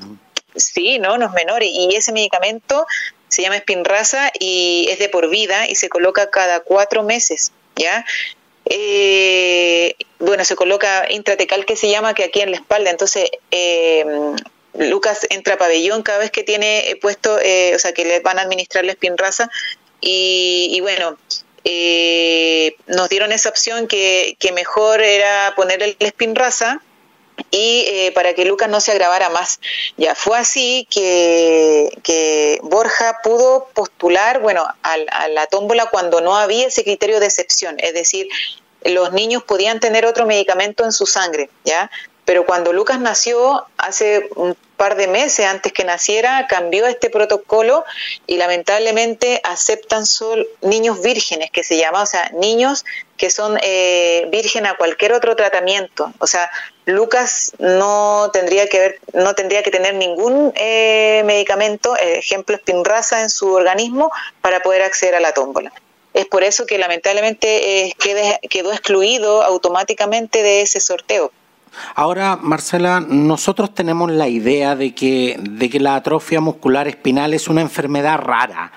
sí, 0.56 0.98
no, 0.98 1.20
no 1.20 1.28
es 1.28 1.34
menor. 1.34 1.62
Y 1.62 1.96
ese 1.96 2.12
medicamento 2.12 2.88
se 3.28 3.44
llama 3.44 3.58
espinraza 3.58 4.32
y 4.40 4.88
es 4.90 4.98
de 4.98 5.10
por 5.10 5.30
vida 5.30 5.70
y 5.70 5.76
se 5.76 5.90
coloca 5.90 6.32
cada 6.32 6.62
cuatro 6.62 7.04
meses, 7.04 7.52
¿ya? 7.76 8.04
Eh, 8.66 9.96
bueno, 10.20 10.44
se 10.44 10.56
coloca 10.56 11.06
intratecal 11.12 11.66
que 11.66 11.76
se 11.76 11.90
llama 11.90 12.14
que 12.14 12.24
aquí 12.24 12.42
en 12.42 12.52
la 12.52 12.58
espalda, 12.58 12.90
entonces 12.90 13.30
Lucas 14.78 15.26
entra 15.30 15.56
a 15.56 15.58
pabellón 15.58 16.04
cada 16.04 16.20
vez 16.20 16.32
que 16.32 16.44
tiene 16.44 16.90
eh, 16.90 16.96
puesto, 16.96 17.40
eh, 17.40 17.74
o 17.76 17.80
sea, 17.80 17.94
que 17.94 18.06
le 18.06 18.20
van 18.20 18.40
a 18.40 18.42
administrar 18.42 18.86
la 18.86 18.92
espinraza. 18.92 19.50
Y, 20.02 20.70
y 20.72 20.82
bueno, 20.82 21.18
eh, 21.64 22.76
nos 22.88 23.10
dieron 23.10 23.32
esa 23.32 23.50
opción 23.50 23.88
que, 23.88 24.36
que 24.40 24.52
mejor 24.52 25.02
era 25.02 25.54
ponerle 25.56 25.96
la 26.00 26.08
espinraza 26.08 26.82
y 27.52 28.12
para 28.12 28.34
que 28.34 28.46
Lucas 28.46 28.70
no 28.70 28.80
se 28.80 28.92
agravara 28.92 29.30
más. 29.30 29.60
Ya 29.98 30.16
fue 30.16 30.38
así 30.38 30.88
que, 30.90 31.90
que 32.04 32.60
Borja 32.64 33.20
pudo 33.24 33.68
postular, 33.74 34.40
bueno, 34.40 34.64
a, 34.64 34.94
a, 34.94 35.28
la 35.30 35.48
tómbola 35.48 35.88
cuando 35.88 36.22
no 36.22 36.36
había 36.36 36.68
ese 36.68 36.84
criterio 36.84 37.20
de 37.20 37.28
excepción, 37.28 37.76
es 37.80 37.94
decir, 37.94 38.28
los 38.84 39.14
niños 39.14 39.44
podían 39.44 39.80
tener 39.80 40.06
otro 40.06 40.26
medicamento 40.26 40.84
en 40.84 40.92
su 40.92 41.06
sangre, 41.06 41.50
¿ya? 41.64 41.90
Pero 42.26 42.46
cuando 42.46 42.74
Lucas 42.74 43.00
nació, 43.00 43.66
hace 43.78 44.30
un 44.36 44.58
par 44.78 44.96
de 44.96 45.08
meses 45.08 45.46
antes 45.46 45.72
que 45.72 45.84
naciera, 45.84 46.48
cambió 46.48 46.86
este 46.88 47.10
protocolo 47.10 47.86
y 48.28 48.38
lamentablemente 48.38 49.40
aceptan 49.44 50.06
solo 50.06 50.44
niños 50.62 51.02
vírgenes, 51.02 51.52
que 51.52 51.64
se 51.64 51.78
llama, 51.78 52.02
o 52.02 52.06
sea, 52.06 52.30
niños 52.34 52.84
que 53.18 53.30
son 53.30 53.58
eh, 53.62 54.28
virgen 54.32 54.66
a 54.66 54.76
cualquier 54.76 55.14
otro 55.14 55.36
tratamiento. 55.36 56.12
O 56.20 56.28
sea, 56.28 56.50
Lucas 56.86 57.54
no 57.60 58.30
tendría 58.34 58.68
que 58.68 58.80
ver, 58.80 59.00
no 59.14 59.36
tendría 59.36 59.64
que 59.64 59.72
tener 59.72 59.94
ningún 59.94 60.52
eh, 60.56 61.22
medicamento, 61.26 61.96
ejemplo 61.96 62.56
espinraza 62.56 63.22
en 63.22 63.30
su 63.30 63.54
organismo 63.54 64.12
para 64.42 64.62
poder 64.62 64.82
acceder 64.82 65.16
a 65.16 65.20
la 65.20 65.34
tómbola. 65.34 65.72
Es 66.14 66.26
por 66.26 66.44
eso 66.44 66.66
que 66.66 66.78
lamentablemente 66.78 67.88
eh, 67.88 67.94
quedó 68.50 68.72
excluido 68.72 69.44
automáticamente 69.44 70.44
de 70.44 70.62
ese 70.62 70.80
sorteo. 70.80 71.32
Ahora, 71.96 72.38
Marcela, 72.42 73.00
nosotros 73.00 73.74
tenemos 73.74 74.12
la 74.12 74.28
idea 74.28 74.76
de 74.76 74.94
que, 74.94 75.40
de 75.42 75.70
que 75.70 75.80
la 75.80 75.96
atrofia 75.96 76.42
muscular 76.42 76.88
espinal 76.88 77.34
es 77.34 77.48
una 77.48 77.62
enfermedad 77.62 78.18
rara. 78.20 78.72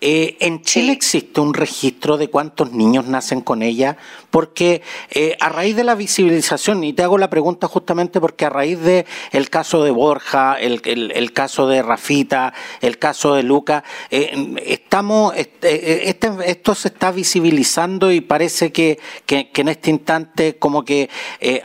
Eh, 0.00 0.36
¿En 0.40 0.62
Chile 0.62 0.92
existe 0.92 1.40
un 1.40 1.54
registro 1.54 2.16
de 2.18 2.30
cuántos 2.30 2.72
niños 2.72 3.06
nacen 3.06 3.40
con 3.40 3.62
ella? 3.62 3.96
Porque 4.30 4.82
eh, 5.10 5.36
a 5.40 5.48
raíz 5.48 5.74
de 5.76 5.84
la 5.84 5.94
visibilización, 5.94 6.84
y 6.84 6.92
te 6.92 7.02
hago 7.02 7.18
la 7.18 7.30
pregunta 7.30 7.66
justamente 7.66 8.20
porque 8.20 8.44
a 8.44 8.50
raíz 8.50 8.80
de 8.80 9.06
el 9.32 9.48
caso 9.48 9.82
de 9.84 9.90
Borja, 9.90 10.54
el, 10.54 10.82
el, 10.84 11.32
caso 11.32 11.66
de 11.66 11.82
Rafita, 11.82 12.52
el 12.80 12.98
caso 12.98 13.34
de 13.34 13.42
Luca, 13.42 13.84
eh, 14.10 14.54
estamos, 14.66 15.34
este, 15.36 16.10
esto 16.10 16.74
se 16.74 16.88
está 16.88 17.10
visibilizando 17.10 18.12
y 18.12 18.20
parece 18.20 18.72
que, 18.72 18.98
que, 19.24 19.50
en 19.54 19.68
este 19.68 19.90
instante 19.90 20.56
como 20.56 20.84
que 20.84 21.10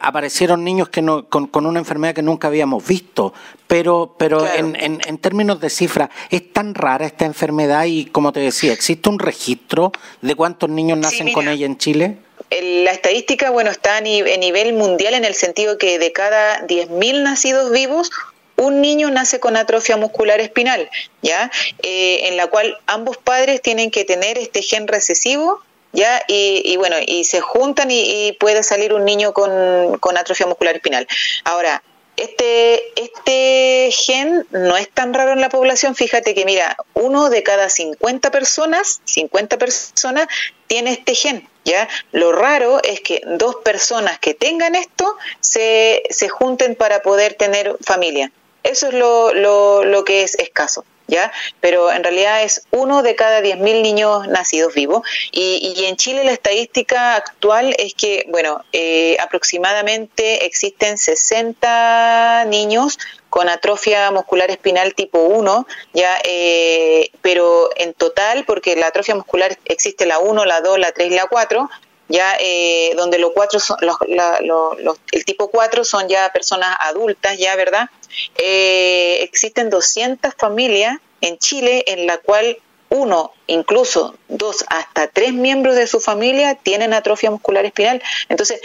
aparecieron 0.02 0.64
niños 0.64 0.90
que 0.90 1.02
no, 1.02 1.30
con, 1.30 1.48
con 1.48 1.66
una 1.66 1.80
enfermedad 1.80 2.16
que 2.16 2.22
nunca 2.22 2.48
habíamos 2.48 2.86
visto. 2.88 3.34
Pero, 3.68 4.16
pero 4.20 4.46
en, 4.46 4.76
en, 4.76 5.18
términos 5.18 5.60
de 5.60 5.70
cifras, 5.70 6.10
¿es 6.30 6.54
tan 6.54 6.76
rara 6.76 7.06
esta 7.06 7.26
enfermedad? 7.26 7.86
Y 7.86 8.06
como 8.06 8.32
te 8.32 8.40
decía, 8.40 8.72
¿existe 8.74 9.10
un 9.10 9.20
registro 9.20 9.92
de 10.22 10.36
cuántos 10.36 10.70
niños 10.70 10.98
nacen 11.00 11.32
con 11.34 11.48
ella 11.48 11.66
en 11.66 11.78
Chile? 11.78 12.18
La 12.62 12.92
estadística, 12.92 13.50
bueno, 13.50 13.72
está 13.72 13.98
a 13.98 14.02
nivel 14.02 14.74
mundial 14.74 15.14
en 15.14 15.26
el 15.26 15.34
sentido 15.34 15.78
que 15.78 15.98
de 16.00 16.12
cada 16.12 16.66
10.000 16.68 17.24
nacidos 17.24 17.72
vivos, 17.72 18.12
un 18.56 18.82
niño 18.82 19.10
nace 19.10 19.40
con 19.40 19.58
atrofia 19.58 19.98
muscular 19.98 20.40
espinal, 20.40 20.90
¿ya? 21.22 21.52
Eh, 21.82 22.28
en 22.28 22.38
la 22.38 22.48
cual 22.48 22.78
ambos 22.86 23.18
padres 23.18 23.62
tienen 23.62 23.92
que 23.92 24.06
tener 24.06 24.38
este 24.38 24.62
gen 24.62 24.88
recesivo 24.88 25.62
¿ya? 25.94 26.24
Y, 26.28 26.76
bueno, 26.78 26.98
y 27.06 27.24
se 27.24 27.40
juntan 27.40 27.92
y, 27.92 28.28
y, 28.28 28.32
puede 28.34 28.64
salir 28.64 28.94
un 28.94 29.06
niño 29.06 29.32
con, 29.32 29.98
con 30.00 30.18
atrofia 30.18 30.48
muscular 30.48 30.76
espinal. 30.76 31.08
Ahora, 31.46 31.82
este, 32.18 32.82
este 33.02 33.90
gen 33.92 34.46
no 34.52 34.76
es 34.76 34.90
tan 34.90 35.14
raro 35.14 35.34
en 35.34 35.42
la 35.42 35.50
población. 35.50 35.96
Fíjate 35.96 36.36
que, 36.36 36.46
mira, 36.46 36.78
uno 36.94 37.30
de 37.30 37.44
cada 37.44 37.70
50 37.70 38.32
personas, 38.32 39.02
50 39.06 39.58
personas, 39.58 40.28
tiene 40.68 40.92
este 40.92 41.16
gen. 41.16 41.48
¿ya? 41.66 41.88
Lo 42.12 42.32
raro 42.32 42.82
es 42.84 43.02
que 43.02 43.22
dos 43.26 43.58
personas 43.58 44.20
que 44.20 44.34
tengan 44.34 44.76
esto 44.76 45.18
se, 45.40 46.04
se 46.10 46.30
junten 46.30 46.76
para 46.76 47.02
poder 47.02 47.34
tener 47.36 47.78
familia. 47.82 48.32
Eso 48.64 48.88
es 48.88 48.94
lo, 48.94 49.34
lo, 49.34 49.84
lo 49.84 50.04
que 50.06 50.24
es 50.24 50.36
escaso. 50.36 50.86
¿ya? 51.08 51.32
Pero 51.60 51.92
en 51.92 52.04
realidad 52.04 52.44
es 52.44 52.66
uno 52.72 53.04
de 53.04 53.16
cada 53.16 53.42
10.000 53.42 53.82
niños 53.82 54.28
nacidos 54.28 54.74
vivos. 54.74 55.08
Y, 55.32 55.74
y, 55.78 55.86
en 55.86 55.96
Chile 55.96 56.24
la 56.24 56.32
estadística 56.32 57.16
actual 57.16 57.76
es 57.78 57.94
que, 57.94 58.26
bueno, 58.30 58.64
eh, 58.72 59.18
aproximadamente 59.20 60.46
existen 60.46 60.98
60 60.98 62.46
niños 62.48 63.00
con 63.34 63.50
atrofia 63.50 64.12
muscular 64.12 64.52
espinal 64.52 64.94
tipo 64.94 65.18
1, 65.18 65.66
ya, 65.92 66.20
eh, 66.24 67.10
pero 67.24 67.72
en 67.78 67.96
total, 67.96 68.46
porque 68.46 68.76
la 68.76 68.86
atrofia 68.86 69.16
muscular 69.16 69.58
existe 69.66 70.06
la 70.06 70.20
1, 70.20 70.46
la 70.46 70.62
2, 70.62 70.78
la 70.78 70.92
3 70.92 71.12
y 71.12 71.16
la 71.16 71.26
4, 71.26 71.68
ya 72.10 72.38
eh, 72.40 72.94
donde 72.96 73.18
los 73.18 73.32
cuatro 73.32 73.60
son, 73.60 73.78
los, 73.82 73.98
los, 74.08 74.98
el 75.12 75.26
tipo 75.26 75.50
4 75.50 75.84
son 75.84 76.08
ya 76.08 76.32
personas 76.32 76.78
adultas, 76.80 77.40
ya, 77.40 77.56
¿verdad? 77.56 77.90
Eh, 78.38 79.18
existen 79.24 79.72
200 79.72 80.36
familias 80.38 81.00
en 81.22 81.40
Chile 81.40 81.86
en 81.88 82.06
la 82.06 82.20
cual 82.20 82.60
uno, 82.90 83.32
incluso 83.48 84.16
dos, 84.28 84.64
hasta 84.68 85.08
tres 85.08 85.34
miembros 85.34 85.76
de 85.76 85.88
su 85.88 86.00
familia 86.00 86.54
tienen 86.54 86.94
atrofia 86.94 87.32
muscular 87.32 87.66
espinal. 87.66 88.00
Entonces, 88.30 88.62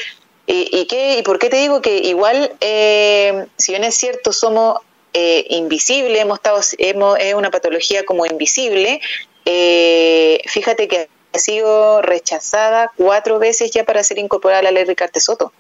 ¿y, 0.49 0.87
qué, 0.87 1.19
y 1.19 1.23
por 1.23 1.39
qué 1.39 1.49
te 1.51 1.59
digo 1.59 1.81
que 1.81 1.99
igual, 1.99 2.53
eh, 2.61 3.47
si 3.57 3.73
bien 3.73 3.85
es 3.85 3.95
cierto, 3.95 4.33
somos 4.33 4.79
eh, 5.13 5.47
invisibles, 5.51 6.21
hemos 6.21 6.39
estado, 6.39 6.61
hemos, 6.79 7.19
es 7.19 7.35
una 7.35 7.51
patología 7.51 8.05
como 8.05 8.27
invisible, 8.27 9.01
fíjate 9.45 10.89
que 10.89 11.09
ha 11.35 11.39
sido 11.39 12.03
rechazada 12.03 12.93
cuatro 12.97 13.39
veces 13.39 13.71
ya 13.71 13.85
para 13.85 14.03
ser 14.03 14.19
incorporada 14.19 14.61
a 14.61 14.63
la 14.65 14.71
ley 14.71 14.85
Ricardo 14.85 15.21
Soto. 15.21 15.53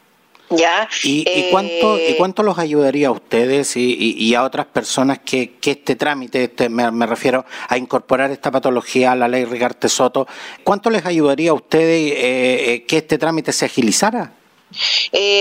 ¿Ya? 0.51 0.88
¿Y, 1.03 1.51
cuánto, 1.51 1.98
¿Y 1.98 2.01
eh, 2.01 2.14
cuánto 2.16 2.42
los 2.42 2.59
ayudaría 2.59 3.09
a 3.09 3.11
ustedes 3.11 3.77
y, 3.77 4.35
a 4.35 4.44
otras 4.44 4.64
personas 4.66 5.18
que, 5.18 5.57
que 5.57 5.72
este 5.72 5.94
trámite, 5.94 6.44
este, 6.44 6.70
me, 6.70 7.07
refiero 7.07 7.44
a 7.68 7.77
incorporar 7.77 8.31
esta 8.31 8.51
patología 8.51 9.12
a 9.12 9.16
la 9.16 9.29
ley 9.29 9.44
Rigarte 9.44 9.90
Soto, 9.90 10.27
cuánto 10.64 10.88
les 10.88 11.05
ayudaría 11.05 11.51
a 11.51 11.55
ustedes 11.55 12.12
eh, 12.12 12.72
eh, 12.72 12.85
que 12.87 12.98
este 12.98 13.18
trámite 13.18 13.53
se 13.53 13.66
agilizara? 13.66 14.33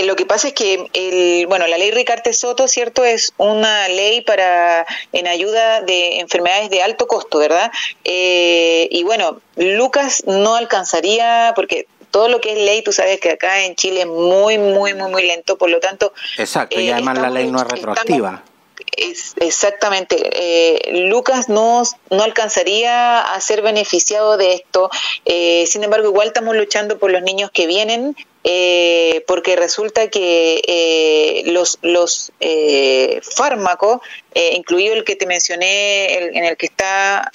Lo 0.04 0.16
que 0.16 0.26
pasa 0.26 0.48
es 0.48 0.54
que 0.54 0.88
el, 0.92 1.46
bueno, 1.46 1.66
la 1.66 1.78
ley 1.78 1.90
Ricarte 1.90 2.32
Soto, 2.32 2.68
cierto, 2.68 3.04
es 3.04 3.32
una 3.36 3.88
ley 3.88 4.20
para 4.22 4.86
en 5.12 5.26
ayuda 5.26 5.82
de 5.82 6.20
enfermedades 6.20 6.70
de 6.70 6.82
alto 6.82 7.06
costo, 7.06 7.38
¿verdad? 7.38 7.70
y 8.04 9.02
bueno, 9.04 9.40
Lucas 9.56 10.24
no 10.26 10.54
alcanzaría 10.54 11.52
porque 11.54 11.86
todo 12.10 12.28
lo 12.28 12.40
que 12.40 12.52
es 12.52 12.58
ley, 12.58 12.82
tú 12.82 12.92
sabes 12.92 13.20
que 13.20 13.30
acá 13.30 13.64
en 13.64 13.74
Chile 13.74 14.00
es 14.00 14.06
muy, 14.06 14.58
muy, 14.58 14.94
muy, 14.94 15.10
muy 15.10 15.26
lento, 15.26 15.58
por 15.58 15.70
lo 15.70 15.80
tanto... 15.80 16.12
Exacto, 16.36 16.80
y 16.80 16.88
eh, 16.88 16.92
además 16.92 17.18
la 17.18 17.30
ley 17.30 17.50
no 17.50 17.58
es 17.58 17.68
retroactiva. 17.68 18.42
exactamente. 19.36 20.16
Eh, 20.32 21.06
Lucas 21.08 21.48
no, 21.48 21.82
no 22.10 22.22
alcanzaría 22.22 23.20
a 23.20 23.40
ser 23.40 23.62
beneficiado 23.62 24.36
de 24.36 24.54
esto. 24.54 24.90
Eh, 25.24 25.64
sin 25.66 25.84
embargo, 25.84 26.08
igual 26.08 26.28
estamos 26.28 26.56
luchando 26.56 26.98
por 26.98 27.10
los 27.10 27.22
niños 27.22 27.50
que 27.52 27.66
vienen, 27.66 28.16
porque 29.26 29.56
resulta 29.56 30.08
que 30.08 31.42
los, 31.46 31.78
los 31.82 32.32
fármacos, 33.36 34.00
incluido 34.34 34.94
el 34.94 35.04
que 35.04 35.16
te 35.16 35.26
mencioné, 35.26 36.14
en 36.36 36.44
el 36.44 36.56
que 36.56 36.66
está 36.66 37.30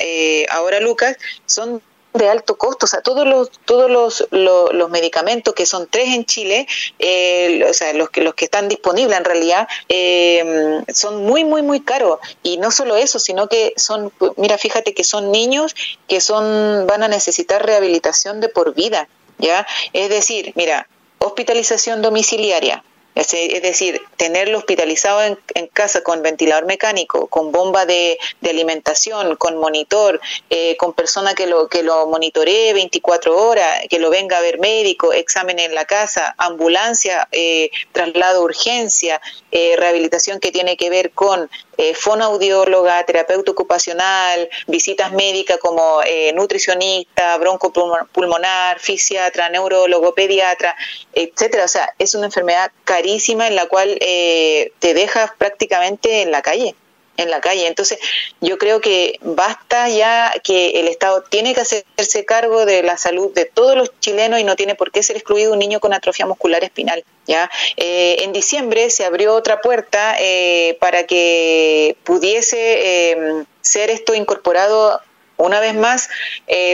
ahora 0.49 0.79
Lucas, 0.79 1.17
son 1.45 1.81
de 2.13 2.29
alto 2.29 2.57
costo, 2.57 2.85
o 2.85 2.87
sea, 2.87 3.01
todos 3.01 3.27
los 3.27 3.49
todos 3.65 3.89
los, 3.89 4.27
los, 4.31 4.89
medicamentos 4.89 5.53
que 5.53 5.65
son 5.65 5.87
tres 5.89 6.09
en 6.09 6.25
Chile, 6.25 6.67
eh, 6.99 7.65
o 7.67 7.73
sea, 7.73 7.93
los 7.93 8.09
que 8.09 8.21
los 8.21 8.35
que 8.35 8.45
están 8.45 8.69
disponibles 8.69 9.17
en 9.17 9.25
realidad 9.25 9.67
eh, 9.89 10.83
son 10.93 11.23
muy 11.23 11.43
muy 11.43 11.61
muy 11.63 11.81
caros. 11.81 12.19
Y 12.43 12.57
no 12.57 12.71
solo 12.71 12.95
eso, 12.95 13.19
sino 13.19 13.47
que 13.47 13.73
son, 13.77 14.11
mira, 14.37 14.57
fíjate 14.57 14.93
que 14.93 15.03
son 15.03 15.31
niños 15.31 15.75
que 16.07 16.21
son 16.21 16.85
van 16.87 17.03
a 17.03 17.07
necesitar 17.07 17.65
rehabilitación 17.65 18.41
de 18.41 18.49
por 18.49 18.75
vida, 18.75 19.07
ya, 19.39 19.65
es 19.93 20.09
decir, 20.09 20.53
mira, 20.55 20.87
hospitalización 21.23 22.01
domiciliaria, 22.01 22.83
es 23.15 23.61
decir, 23.61 24.01
tenerlo 24.17 24.57
hospitalizado 24.57 25.21
en, 25.21 25.67
casa 25.67 26.01
con 26.01 26.23
ventilador 26.23 26.65
mecánico, 26.65 27.27
con 27.27 27.51
bomba 27.51 27.85
de, 27.85 28.17
alimentación, 28.43 29.35
con 29.35 29.57
monitor, 29.57 30.19
eh, 30.49 30.75
con 30.77 30.93
persona 30.93 31.35
que 31.35 31.45
lo, 31.45 31.67
que 31.67 31.83
lo 31.83 32.07
monitoree 32.07 32.73
24 32.73 33.37
horas, 33.37 33.81
que 33.89 33.99
lo 33.99 34.09
venga 34.09 34.37
a 34.37 34.41
ver 34.41 34.59
médico, 34.59 35.13
examen 35.13 35.59
en 35.59 35.75
la 35.75 35.85
casa, 35.85 36.33
ambulancia, 36.37 37.27
eh, 37.31 37.69
traslado 37.91 38.43
urgencia, 38.43 39.21
eh, 39.51 39.75
rehabilitación 39.77 40.39
que 40.39 40.51
tiene 40.51 40.75
que 40.75 40.89
ver 40.89 41.11
con 41.11 41.49
eh, 41.77 41.93
fonoaudióloga, 41.93 43.03
terapeuta 43.05 43.51
ocupacional, 43.51 44.49
visitas 44.67 45.11
médicas 45.11 45.57
como 45.57 46.01
eh, 46.05 46.31
nutricionista, 46.33 47.37
broncopulmonar, 47.37 48.79
fisiatra, 48.79 49.49
neurólogo, 49.49 50.13
pediatra, 50.13 50.75
etcétera. 51.13 51.65
O 51.65 51.67
sea, 51.67 51.93
es 51.99 52.15
una 52.15 52.25
enfermedad 52.25 52.71
carísima 52.83 53.47
en 53.47 53.55
la 53.55 53.67
cual 53.67 53.97
eh, 54.01 54.71
te 54.79 54.93
dejas 54.93 55.31
prácticamente 55.37 56.21
en 56.21 56.31
la 56.31 56.41
calle 56.41 56.75
en 57.17 57.29
la 57.29 57.41
calle. 57.41 57.67
Entonces, 57.67 57.99
yo 58.41 58.57
creo 58.57 58.81
que 58.81 59.19
basta 59.21 59.89
ya 59.89 60.33
que 60.43 60.79
el 60.79 60.87
Estado 60.87 61.23
tiene 61.23 61.53
que 61.53 61.61
hacerse 61.61 62.25
cargo 62.25 62.65
de 62.65 62.83
la 62.83 62.97
salud 62.97 63.33
de 63.33 63.45
todos 63.45 63.75
los 63.75 63.91
chilenos 63.99 64.39
y 64.39 64.43
no 64.43 64.55
tiene 64.55 64.75
por 64.75 64.91
qué 64.91 65.03
ser 65.03 65.15
excluido 65.15 65.53
un 65.53 65.59
niño 65.59 65.79
con 65.79 65.93
atrofia 65.93 66.25
muscular 66.25 66.63
espinal. 66.63 67.03
¿ya? 67.27 67.49
Eh, 67.77 68.17
en 68.21 68.33
diciembre 68.33 68.89
se 68.89 69.05
abrió 69.05 69.33
otra 69.35 69.61
puerta 69.61 70.15
eh, 70.19 70.77
para 70.79 71.05
que 71.05 71.95
pudiese 72.03 73.11
eh, 73.11 73.45
ser 73.61 73.89
esto 73.89 74.13
incorporado 74.13 74.99
una 75.37 75.59
vez 75.59 75.73
más, 75.73 76.09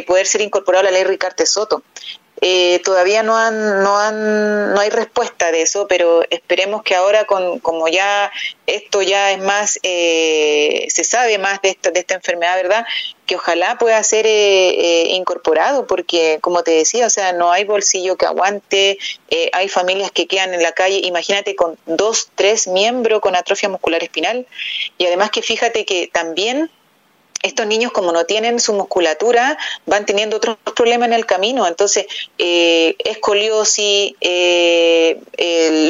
poder 0.06 0.28
ser 0.28 0.42
incorporado 0.42 0.82
a 0.82 0.92
la 0.92 0.92
ley 0.92 1.04
Ricarte 1.06 1.46
Soto. 1.46 1.82
Eh, 2.42 2.80
todavía 2.84 3.24
no 3.24 3.38
han, 3.38 3.84
no 3.84 3.98
han, 3.98 4.74
no 4.74 4.80
hay 4.80 4.90
respuesta 4.90 5.52
de 5.52 5.62
eso, 5.62 5.88
pero 5.88 6.24
esperemos 6.30 6.84
que 6.84 6.96
ahora 6.96 7.26
con, 7.26 7.60
como 7.60 7.88
ya 7.88 8.32
esto 8.66 9.02
ya 9.02 9.32
es 9.32 9.40
más, 9.40 9.80
eh, 9.84 10.88
se 10.90 11.04
sabe 11.04 11.38
más 11.38 11.62
de 11.62 11.70
esta, 11.70 11.92
de 11.92 12.00
esta 12.00 12.16
enfermedad, 12.16 12.56
¿verdad? 12.56 12.86
Que 13.26 13.36
ojalá 13.36 13.78
pueda 13.78 14.02
ser 14.04 14.26
eh, 14.28 15.08
incorporado, 15.10 15.86
porque 15.86 16.40
como 16.42 16.64
te 16.64 16.72
decía, 16.72 17.08
o 17.08 17.10
sea, 17.10 17.34
no 17.34 17.52
hay 17.52 17.66
bolsillo 17.66 18.16
que 18.16 18.26
aguante, 18.26 18.98
hay 19.52 19.70
familias 19.70 20.12
que 20.12 20.28
quedan 20.28 20.54
en 20.54 20.64
la 20.64 20.72
calle, 20.72 21.02
imagínate 21.04 21.56
con 21.56 21.78
dos, 21.86 22.30
tres 22.36 22.68
miembros 22.68 23.22
con 23.22 23.36
atrofia 23.36 23.70
muscular 23.70 24.04
espinal, 24.04 24.48
y 24.98 25.06
además 25.06 25.30
que 25.32 25.42
fíjate 25.42 25.86
que 25.86 26.10
también 26.12 26.72
estos 27.42 27.66
niños 27.68 27.92
como 27.92 28.12
no 28.12 28.26
tienen 28.26 28.60
su 28.60 28.74
musculatura 28.74 29.58
van 29.86 30.06
teniendo 30.06 30.38
otros 30.38 30.58
problemas 30.76 31.08
en 31.08 31.14
el 31.14 31.26
camino 31.26 31.68
entonces 31.68 32.06
eh, 32.38 32.96
escoliosis 33.00 34.14
eh, 34.22 35.20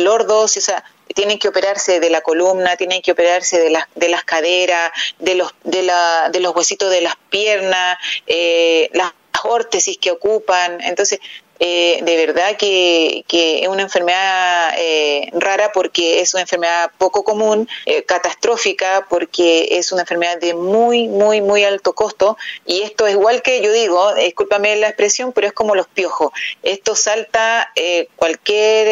lordosis 0.03 0.63
o 0.63 0.65
sea 0.65 0.83
tienen 1.15 1.39
que 1.39 1.47
operarse 1.47 1.99
de 1.99 2.09
la 2.09 2.21
columna, 2.21 2.75
tienen 2.77 3.01
que 3.01 3.11
operarse 3.11 3.59
de, 3.59 3.71
las 3.71 3.85
de 3.95 4.09
las 4.09 4.23
caderas, 4.23 4.91
de 5.17 5.35
los, 5.35 5.53
de, 5.63 5.83
la, 5.83 6.29
de 6.31 6.39
los 6.39 6.55
huesitos 6.55 6.89
de 6.91 7.01
las 7.01 7.15
piernas, 7.29 7.97
eh, 8.27 8.89
las 8.93 9.11
órtesis 9.43 9.97
que 9.97 10.11
ocupan. 10.11 10.79
Entonces, 10.81 11.19
eh, 11.59 11.99
de 12.03 12.25
verdad 12.25 12.55
que, 12.57 13.25
es 13.27 13.67
una 13.67 13.81
enfermedad 13.81 14.73
eh, 14.77 15.29
rara 15.33 15.71
porque 15.73 16.21
es 16.21 16.33
una 16.33 16.41
enfermedad 16.41 16.89
poco 16.97 17.25
común, 17.25 17.67
eh, 17.85 18.03
catastrófica 18.03 19.05
porque 19.09 19.67
es 19.71 19.91
una 19.91 20.01
enfermedad 20.01 20.37
de 20.39 20.53
muy, 20.53 21.09
muy, 21.09 21.41
muy 21.41 21.65
alto 21.65 21.93
costo 21.93 22.37
y 22.65 22.83
esto 22.83 23.07
es 23.07 23.13
igual 23.13 23.41
que 23.41 23.61
yo 23.61 23.73
digo, 23.73 24.13
discúlpame 24.15 24.77
la 24.77 24.87
expresión, 24.87 25.33
pero 25.33 25.47
es 25.47 25.53
como 25.53 25.75
los 25.75 25.87
piojos. 25.87 26.31
Esto 26.63 26.95
salta 26.95 27.71
cualquier 28.15 28.87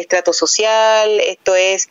estrato 0.00 0.32
social, 0.32 1.20
esto 1.20 1.54
es 1.54 1.90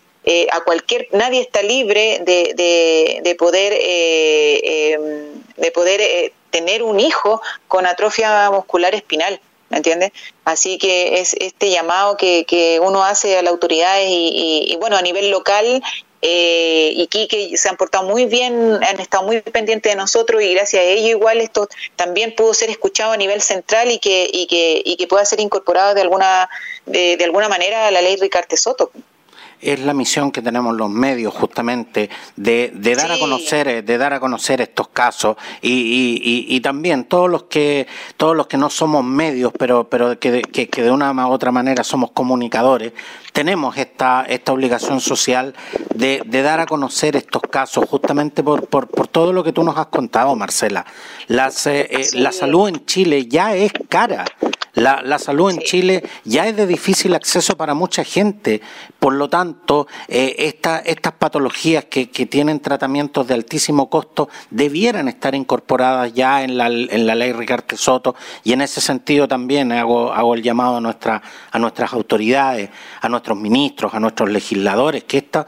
a 0.51 0.61
cualquier, 0.61 1.07
nadie 1.11 1.41
está 1.41 1.61
libre 1.61 2.19
de, 2.21 2.53
de, 2.55 3.19
de 3.23 3.35
poder, 3.35 3.73
em, 3.79 5.43
de 5.55 5.71
poder 5.71 6.33
tener 6.49 6.81
un 6.83 6.99
hijo 6.99 7.41
con 7.67 7.85
atrofia 7.85 8.49
muscular 8.49 8.95
espinal. 8.95 9.39
¿Me 9.69 9.77
entiendes? 9.77 10.11
Así 10.45 10.77
que 10.77 11.19
es 11.19 11.35
este 11.39 11.69
llamado 11.69 12.17
que, 12.17 12.45
que 12.45 12.79
uno 12.79 13.03
hace 13.03 13.37
a 13.37 13.41
las 13.41 13.51
autoridades 13.51 14.07
y, 14.09 14.75
bueno, 14.79 14.97
a 14.97 15.01
nivel 15.01 15.29
local, 15.29 15.81
eh, 16.21 16.93
y 16.95 17.07
que 17.07 17.57
se 17.57 17.69
han 17.69 17.77
portado 17.77 18.07
muy 18.07 18.25
bien, 18.25 18.83
han 18.83 18.99
estado 18.99 19.23
muy 19.23 19.39
pendientes 19.41 19.91
de 19.91 19.95
nosotros 19.95 20.41
y 20.41 20.53
gracias 20.53 20.81
a 20.81 20.85
ello 20.85 21.09
igual 21.09 21.39
esto 21.41 21.69
también 21.95 22.33
pudo 22.35 22.55
ser 22.55 22.71
escuchado 22.71 23.11
a 23.11 23.17
nivel 23.17 23.39
central 23.39 23.91
y 23.91 23.99
que, 23.99 24.27
y 24.31 24.47
que, 24.47 24.81
y 24.83 24.97
que 24.97 25.05
pueda 25.05 25.23
ser 25.25 25.39
incorporado 25.39 25.93
de 25.93 26.01
alguna, 26.01 26.49
de, 26.87 27.17
de 27.17 27.23
alguna 27.23 27.49
manera 27.49 27.87
a 27.87 27.91
la 27.91 28.01
ley 28.01 28.15
Ricarte 28.15 28.57
Soto 28.57 28.91
es 29.61 29.79
la 29.79 29.93
misión 29.93 30.31
que 30.31 30.41
tenemos 30.41 30.75
los 30.75 30.89
medios 30.89 31.33
justamente 31.33 32.09
de, 32.35 32.71
de 32.73 32.95
dar 32.95 33.11
a 33.11 33.19
conocer 33.19 33.67
eh, 33.67 33.81
de 33.81 33.97
dar 33.97 34.13
a 34.13 34.19
conocer 34.19 34.61
estos 34.61 34.89
casos 34.89 35.37
y, 35.61 35.71
y, 35.71 36.55
y, 36.55 36.59
también 36.61 37.05
todos 37.05 37.29
los 37.29 37.43
que 37.43 37.87
todos 38.17 38.35
los 38.35 38.47
que 38.47 38.57
no 38.57 38.69
somos 38.69 39.03
medios 39.03 39.51
pero 39.57 39.89
pero 39.89 40.19
que, 40.19 40.41
que, 40.41 40.69
que 40.69 40.81
de 40.81 40.91
una 40.91 41.11
u 41.11 41.31
otra 41.31 41.51
manera 41.51 41.83
somos 41.83 42.11
comunicadores 42.11 42.93
tenemos 43.37 43.77
esta, 43.77 44.25
esta 44.27 44.51
obligación 44.51 44.99
social 44.99 45.53
de, 45.93 46.23
de, 46.25 46.41
dar 46.41 46.59
a 46.59 46.65
conocer 46.65 47.15
estos 47.15 47.43
casos, 47.43 47.85
justamente 47.87 48.41
por, 48.41 48.65
por, 48.65 48.87
por, 48.87 49.07
todo 49.07 49.31
lo 49.31 49.43
que 49.43 49.53
tú 49.53 49.63
nos 49.63 49.77
has 49.77 49.85
contado, 49.87 50.35
Marcela. 50.35 50.87
Las, 51.27 51.67
eh, 51.67 51.87
eh, 51.87 52.07
La 52.13 52.31
salud 52.31 52.67
en 52.67 52.83
Chile 52.87 53.27
ya 53.27 53.55
es 53.55 53.71
cara. 53.89 54.25
La, 54.77 55.01
la 55.03 55.17
salud 55.17 55.49
en 55.49 55.57
Chile 55.57 56.03
ya 56.23 56.45
es 56.47 56.55
de 56.55 56.67
difícil 56.67 57.15
acceso 57.15 57.57
para 57.57 57.73
mucha 57.73 58.03
gente. 58.03 58.61
Por 58.99 59.13
lo 59.13 59.27
tanto, 59.27 59.87
eh, 60.07 60.35
esta, 60.37 60.77
estas 60.77 61.13
patologías 61.13 61.85
que, 61.85 62.11
que, 62.11 62.27
tienen 62.27 62.59
tratamientos 62.59 63.27
de 63.27 63.33
altísimo 63.33 63.89
costo 63.89 64.29
debieran 64.51 65.07
estar 65.07 65.33
incorporadas 65.33 66.13
ya 66.13 66.43
en 66.43 66.59
la, 66.59 66.67
en 66.67 67.07
la 67.07 67.15
ley 67.15 67.31
Ricardo 67.31 67.75
Soto 67.75 68.13
y 68.43 68.53
en 68.53 68.61
ese 68.61 68.79
sentido 68.79 69.27
también 69.27 69.71
hago, 69.71 70.13
hago 70.13 70.35
el 70.35 70.43
llamado 70.43 70.77
a, 70.77 70.81
nuestra, 70.81 71.23
a 71.51 71.57
nuestras 71.57 71.91
autoridades, 71.93 72.69
a 73.01 73.09
nuestras 73.09 73.35
ministros, 73.35 73.95
a 73.95 73.99
nuestros 73.99 74.29
legisladores, 74.29 75.05
que 75.05 75.17
esta, 75.17 75.47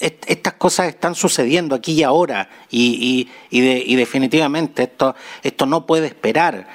estas 0.00 0.52
cosas 0.52 0.86
están 0.86 1.16
sucediendo 1.16 1.74
aquí 1.74 1.94
y 1.94 2.04
ahora 2.04 2.48
y, 2.70 3.28
y, 3.50 3.58
y, 3.58 3.96
definitivamente 3.96 4.84
esto, 4.84 5.16
esto 5.42 5.66
no 5.66 5.84
puede 5.84 6.06
esperar. 6.06 6.68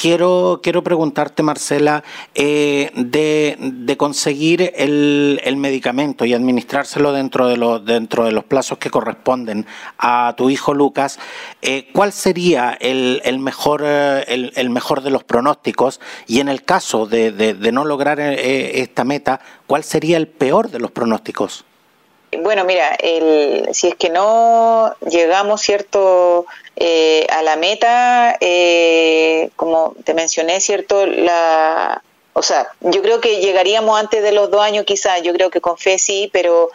Quiero, 0.00 0.60
quiero 0.62 0.84
preguntarte, 0.84 1.42
Marcela, 1.42 2.04
eh, 2.32 2.92
de, 2.94 3.96
conseguir 3.96 4.72
el, 4.76 5.40
el, 5.42 5.56
medicamento 5.56 6.24
y 6.24 6.34
administrárselo 6.34 7.10
dentro 7.10 7.48
de, 7.48 7.56
los, 7.56 7.84
dentro 7.84 8.24
de 8.24 8.30
los 8.30 8.44
plazos 8.44 8.78
que 8.78 8.90
corresponden 8.90 9.66
a 9.98 10.34
tu 10.36 10.50
hijo 10.50 10.72
Lucas, 10.72 11.18
eh, 11.62 11.88
¿cuál 11.92 12.12
sería 12.12 12.78
el, 12.80 13.20
el 13.24 13.40
mejor, 13.40 13.82
eh, 13.84 14.52
el, 14.54 14.70
mejor 14.70 15.02
de 15.02 15.10
los 15.10 15.24
pronósticos? 15.24 16.00
Y 16.28 16.38
en 16.38 16.48
el 16.48 16.62
caso 16.62 17.06
de, 17.06 17.32
de, 17.32 17.72
no 17.72 17.84
lograr 17.84 18.20
esta 18.20 19.02
meta, 19.02 19.40
¿cuál 19.66 19.82
sería 19.82 20.16
el 20.16 20.28
peor 20.28 20.70
de 20.70 20.78
los 20.78 20.92
pronósticos? 20.92 21.64
Bueno, 22.30 22.64
mira, 22.64 22.94
el, 22.94 23.68
si 23.72 23.88
es 23.88 23.94
que 23.94 24.10
no 24.10 24.94
llegamos, 25.08 25.62
¿cierto?, 25.62 26.46
eh, 26.76 27.26
a 27.30 27.42
la 27.42 27.56
meta, 27.56 28.36
eh, 28.40 29.50
como 29.56 29.94
te 30.04 30.12
mencioné, 30.12 30.60
¿cierto?, 30.60 31.06
la, 31.06 32.02
o 32.34 32.42
sea, 32.42 32.68
yo 32.80 33.02
creo 33.02 33.20
que 33.20 33.40
llegaríamos 33.40 33.98
antes 33.98 34.22
de 34.22 34.32
los 34.32 34.50
dos 34.50 34.60
años 34.60 34.84
quizás, 34.84 35.22
yo 35.22 35.32
creo 35.32 35.50
que 35.50 35.60
con 35.60 35.78
fe 35.78 35.98
sí, 35.98 36.28
pero 36.32 36.70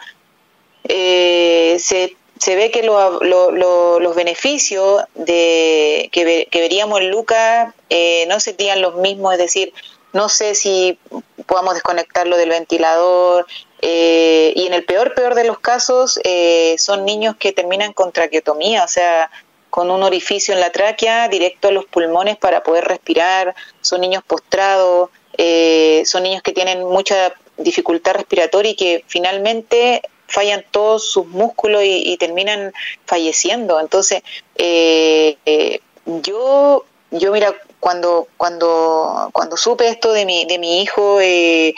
eh, 0.84 1.76
se, 1.78 2.16
se 2.38 2.56
ve 2.56 2.70
que 2.70 2.82
lo, 2.82 3.22
lo, 3.22 3.50
lo, 3.50 4.00
los 4.00 4.14
beneficios 4.14 5.02
de, 5.14 6.10
que, 6.12 6.48
que 6.50 6.60
veríamos 6.60 7.00
en 7.00 7.10
Lucas 7.10 7.72
eh, 7.90 8.26
no 8.28 8.40
serían 8.40 8.82
los 8.82 8.96
mismos, 8.96 9.32
es 9.34 9.38
decir, 9.38 9.72
no 10.12 10.28
sé 10.28 10.54
si 10.54 10.98
podamos 11.46 11.74
desconectarlo 11.74 12.36
del 12.36 12.50
ventilador, 12.50 13.46
eh, 13.86 14.54
y 14.56 14.66
en 14.66 14.72
el 14.72 14.84
peor, 14.84 15.14
peor 15.14 15.34
de 15.34 15.44
los 15.44 15.58
casos, 15.58 16.18
eh, 16.24 16.74
son 16.78 17.04
niños 17.04 17.36
que 17.36 17.52
terminan 17.52 17.92
con 17.92 18.12
traqueotomía, 18.12 18.82
o 18.82 18.88
sea, 18.88 19.30
con 19.68 19.90
un 19.90 20.02
orificio 20.02 20.54
en 20.54 20.60
la 20.60 20.72
tráquea 20.72 21.28
directo 21.28 21.68
a 21.68 21.70
los 21.70 21.84
pulmones 21.84 22.38
para 22.38 22.62
poder 22.62 22.84
respirar, 22.84 23.54
son 23.82 24.00
niños 24.00 24.22
postrados, 24.26 25.10
eh, 25.36 26.02
son 26.06 26.22
niños 26.22 26.42
que 26.42 26.52
tienen 26.52 26.82
mucha 26.82 27.34
dificultad 27.58 28.14
respiratoria 28.14 28.70
y 28.70 28.76
que 28.76 29.04
finalmente 29.06 30.00
fallan 30.28 30.64
todos 30.70 31.06
sus 31.06 31.26
músculos 31.26 31.82
y, 31.84 32.16
terminan 32.16 32.72
falleciendo. 33.04 33.78
Entonces, 33.80 34.22
eh, 34.56 35.36
eh, 35.44 35.80
yo, 36.06 36.86
yo 37.10 37.32
mira, 37.32 37.54
cuando, 37.80 38.28
cuando, 38.38 39.28
cuando 39.34 39.58
supe 39.58 39.88
esto 39.88 40.14
de 40.14 40.24
mi, 40.24 40.46
de 40.46 40.58
mi 40.58 40.80
hijo, 40.80 41.20
eh, 41.20 41.74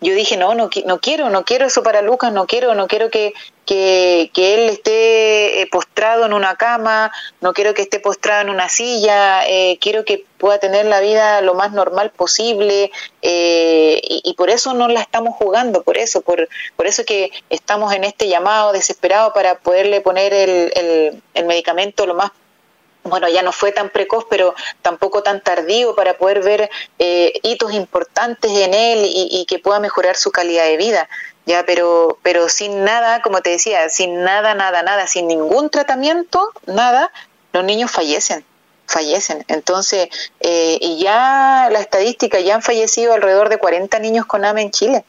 yo 0.00 0.14
dije, 0.14 0.36
no, 0.36 0.54
no, 0.54 0.70
no 0.86 1.00
quiero, 1.00 1.28
no 1.28 1.44
quiero 1.44 1.66
eso 1.66 1.82
para 1.82 2.02
Lucas, 2.02 2.32
no 2.32 2.46
quiero, 2.46 2.74
no 2.74 2.86
quiero 2.86 3.10
que, 3.10 3.32
que, 3.66 4.30
que 4.32 4.54
él 4.54 4.70
esté 4.70 5.60
eh, 5.60 5.66
postrado 5.66 6.24
en 6.24 6.32
una 6.32 6.56
cama, 6.56 7.10
no 7.40 7.52
quiero 7.52 7.74
que 7.74 7.82
esté 7.82 7.98
postrado 7.98 8.42
en 8.42 8.50
una 8.50 8.68
silla, 8.68 9.46
eh, 9.48 9.76
quiero 9.80 10.04
que 10.04 10.24
pueda 10.38 10.58
tener 10.58 10.86
la 10.86 11.00
vida 11.00 11.40
lo 11.40 11.54
más 11.54 11.72
normal 11.72 12.10
posible 12.10 12.92
eh, 13.22 14.00
y, 14.02 14.22
y, 14.24 14.34
por 14.34 14.50
eso 14.50 14.72
no 14.72 14.86
la 14.86 15.00
estamos 15.00 15.34
jugando, 15.34 15.82
por 15.82 15.98
eso, 15.98 16.20
por, 16.20 16.48
por 16.76 16.86
eso 16.86 17.04
que 17.04 17.32
estamos 17.50 17.92
en 17.92 18.04
este 18.04 18.28
llamado 18.28 18.72
desesperado 18.72 19.32
para 19.32 19.58
poderle 19.58 20.00
poner 20.00 20.32
el, 20.32 20.72
el, 20.76 21.22
el 21.34 21.44
medicamento 21.46 22.06
lo 22.06 22.14
más 22.14 22.30
bueno, 23.08 23.28
ya 23.28 23.42
no 23.42 23.52
fue 23.52 23.72
tan 23.72 23.90
precoz, 23.90 24.26
pero 24.28 24.54
tampoco 24.82 25.22
tan 25.22 25.40
tardío 25.42 25.94
para 25.94 26.18
poder 26.18 26.42
ver 26.42 26.70
eh, 26.98 27.32
hitos 27.42 27.72
importantes 27.72 28.50
en 28.50 28.74
él 28.74 29.04
y, 29.04 29.28
y, 29.30 29.46
que 29.46 29.58
pueda 29.58 29.80
mejorar 29.80 30.16
su 30.16 30.30
calidad 30.30 30.64
de 30.64 30.76
vida. 30.76 31.08
Ya, 31.46 31.64
pero, 31.64 32.18
pero 32.22 32.48
sin 32.50 32.84
nada, 32.84 33.22
como 33.22 33.40
te 33.40 33.50
decía, 33.50 33.88
sin 33.88 34.22
nada, 34.22 34.54
nada, 34.54 34.82
nada, 34.82 35.06
sin 35.06 35.26
ningún 35.28 35.70
tratamiento, 35.70 36.52
nada, 36.66 37.10
los 37.52 37.64
niños 37.64 37.90
fallecen, 37.90 38.44
fallecen. 38.86 39.44
Entonces, 39.48 40.08
eh, 40.40 40.78
y 40.80 40.98
ya 40.98 41.68
la 41.72 41.80
estadística, 41.80 42.38
ya 42.40 42.54
han 42.54 42.62
fallecido 42.62 43.14
alrededor 43.14 43.48
de 43.48 43.56
40 43.56 43.98
niños 43.98 44.26
con 44.26 44.44
AME 44.44 44.62
en 44.62 44.70
Chile. 44.70 45.04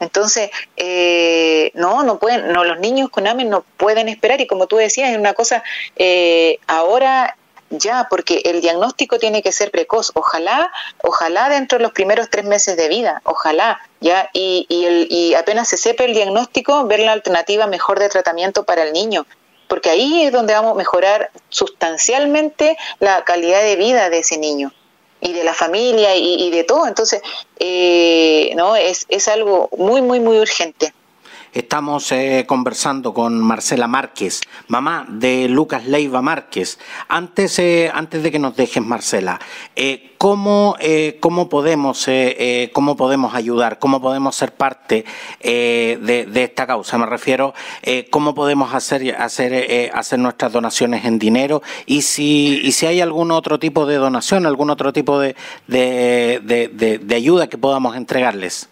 Entonces, 0.00 0.50
eh, 0.76 1.70
no, 1.74 2.02
no 2.02 2.18
pueden, 2.18 2.52
no, 2.52 2.64
los 2.64 2.78
niños 2.78 3.10
con 3.10 3.26
AME 3.26 3.44
no 3.44 3.64
pueden 3.76 4.08
esperar. 4.08 4.40
Y 4.40 4.46
como 4.46 4.66
tú 4.66 4.76
decías, 4.76 5.10
es 5.10 5.18
una 5.18 5.34
cosa, 5.34 5.62
eh, 5.96 6.58
ahora 6.66 7.36
ya, 7.70 8.06
porque 8.08 8.42
el 8.44 8.60
diagnóstico 8.60 9.18
tiene 9.18 9.42
que 9.42 9.52
ser 9.52 9.70
precoz, 9.70 10.12
ojalá, 10.14 10.70
ojalá 11.02 11.48
dentro 11.48 11.78
de 11.78 11.84
los 11.84 11.92
primeros 11.92 12.30
tres 12.30 12.44
meses 12.44 12.76
de 12.76 12.88
vida, 12.88 13.20
ojalá, 13.24 13.80
ya, 14.00 14.30
y, 14.32 14.66
y, 14.68 14.84
el, 14.84 15.06
y 15.10 15.34
apenas 15.34 15.68
se 15.68 15.76
sepa 15.76 16.04
el 16.04 16.14
diagnóstico, 16.14 16.86
ver 16.86 17.00
la 17.00 17.12
alternativa 17.12 17.66
mejor 17.66 17.98
de 17.98 18.08
tratamiento 18.08 18.64
para 18.64 18.82
el 18.84 18.92
niño, 18.92 19.26
porque 19.66 19.90
ahí 19.90 20.22
es 20.22 20.32
donde 20.32 20.54
vamos 20.54 20.72
a 20.72 20.78
mejorar 20.78 21.30
sustancialmente 21.48 22.76
la 23.00 23.24
calidad 23.24 23.62
de 23.62 23.76
vida 23.76 24.10
de 24.10 24.18
ese 24.18 24.38
niño 24.38 24.72
y 25.24 25.32
de 25.32 25.42
la 25.42 25.54
familia 25.54 26.14
y, 26.14 26.50
de 26.50 26.64
todo. 26.64 26.86
Entonces, 26.86 27.22
eh, 27.58 28.52
no 28.54 28.76
es, 28.76 29.06
es 29.08 29.26
algo 29.26 29.68
muy, 29.76 30.02
muy, 30.02 30.20
muy 30.20 30.38
urgente. 30.38 30.92
Estamos 31.54 32.10
eh, 32.10 32.46
conversando 32.48 33.14
con 33.14 33.40
Marcela 33.40 33.86
Márquez, 33.86 34.40
mamá 34.66 35.06
de 35.08 35.48
Lucas 35.48 35.86
Leiva 35.86 36.20
Márquez. 36.20 36.80
Antes, 37.06 37.60
eh, 37.60 37.92
antes 37.94 38.24
de 38.24 38.32
que 38.32 38.40
nos 38.40 38.56
dejes, 38.56 38.82
Marcela, 38.82 39.38
eh, 39.76 40.14
¿cómo, 40.18 40.74
¿cómo, 41.20 41.48
podemos, 41.48 42.08
¿cómo 42.72 42.96
podemos 42.96 43.34
ayudar? 43.36 43.78
¿Cómo 43.78 44.00
podemos 44.00 44.34
ser 44.34 44.52
parte 44.52 45.04
de, 45.40 46.26
de, 46.28 46.42
esta 46.42 46.66
causa? 46.66 46.98
Me 46.98 47.06
refiero, 47.06 47.54
¿cómo 48.10 48.34
podemos 48.34 48.74
hacer, 48.74 49.14
hacer, 49.14 49.92
hacer 49.94 50.18
nuestras 50.18 50.50
donaciones 50.50 51.04
en 51.04 51.20
dinero? 51.20 51.62
Y 51.86 52.02
si, 52.02 52.62
y 52.64 52.72
si 52.72 52.86
hay 52.86 53.00
algún 53.00 53.30
otro 53.30 53.60
tipo 53.60 53.86
de 53.86 53.94
donación, 53.94 54.46
algún 54.46 54.70
otro 54.70 54.92
tipo 54.92 55.20
de, 55.20 55.36
de, 55.68 56.40
de 57.00 57.14
ayuda 57.14 57.46
que 57.46 57.58
podamos 57.58 57.96
entregarles. 57.96 58.70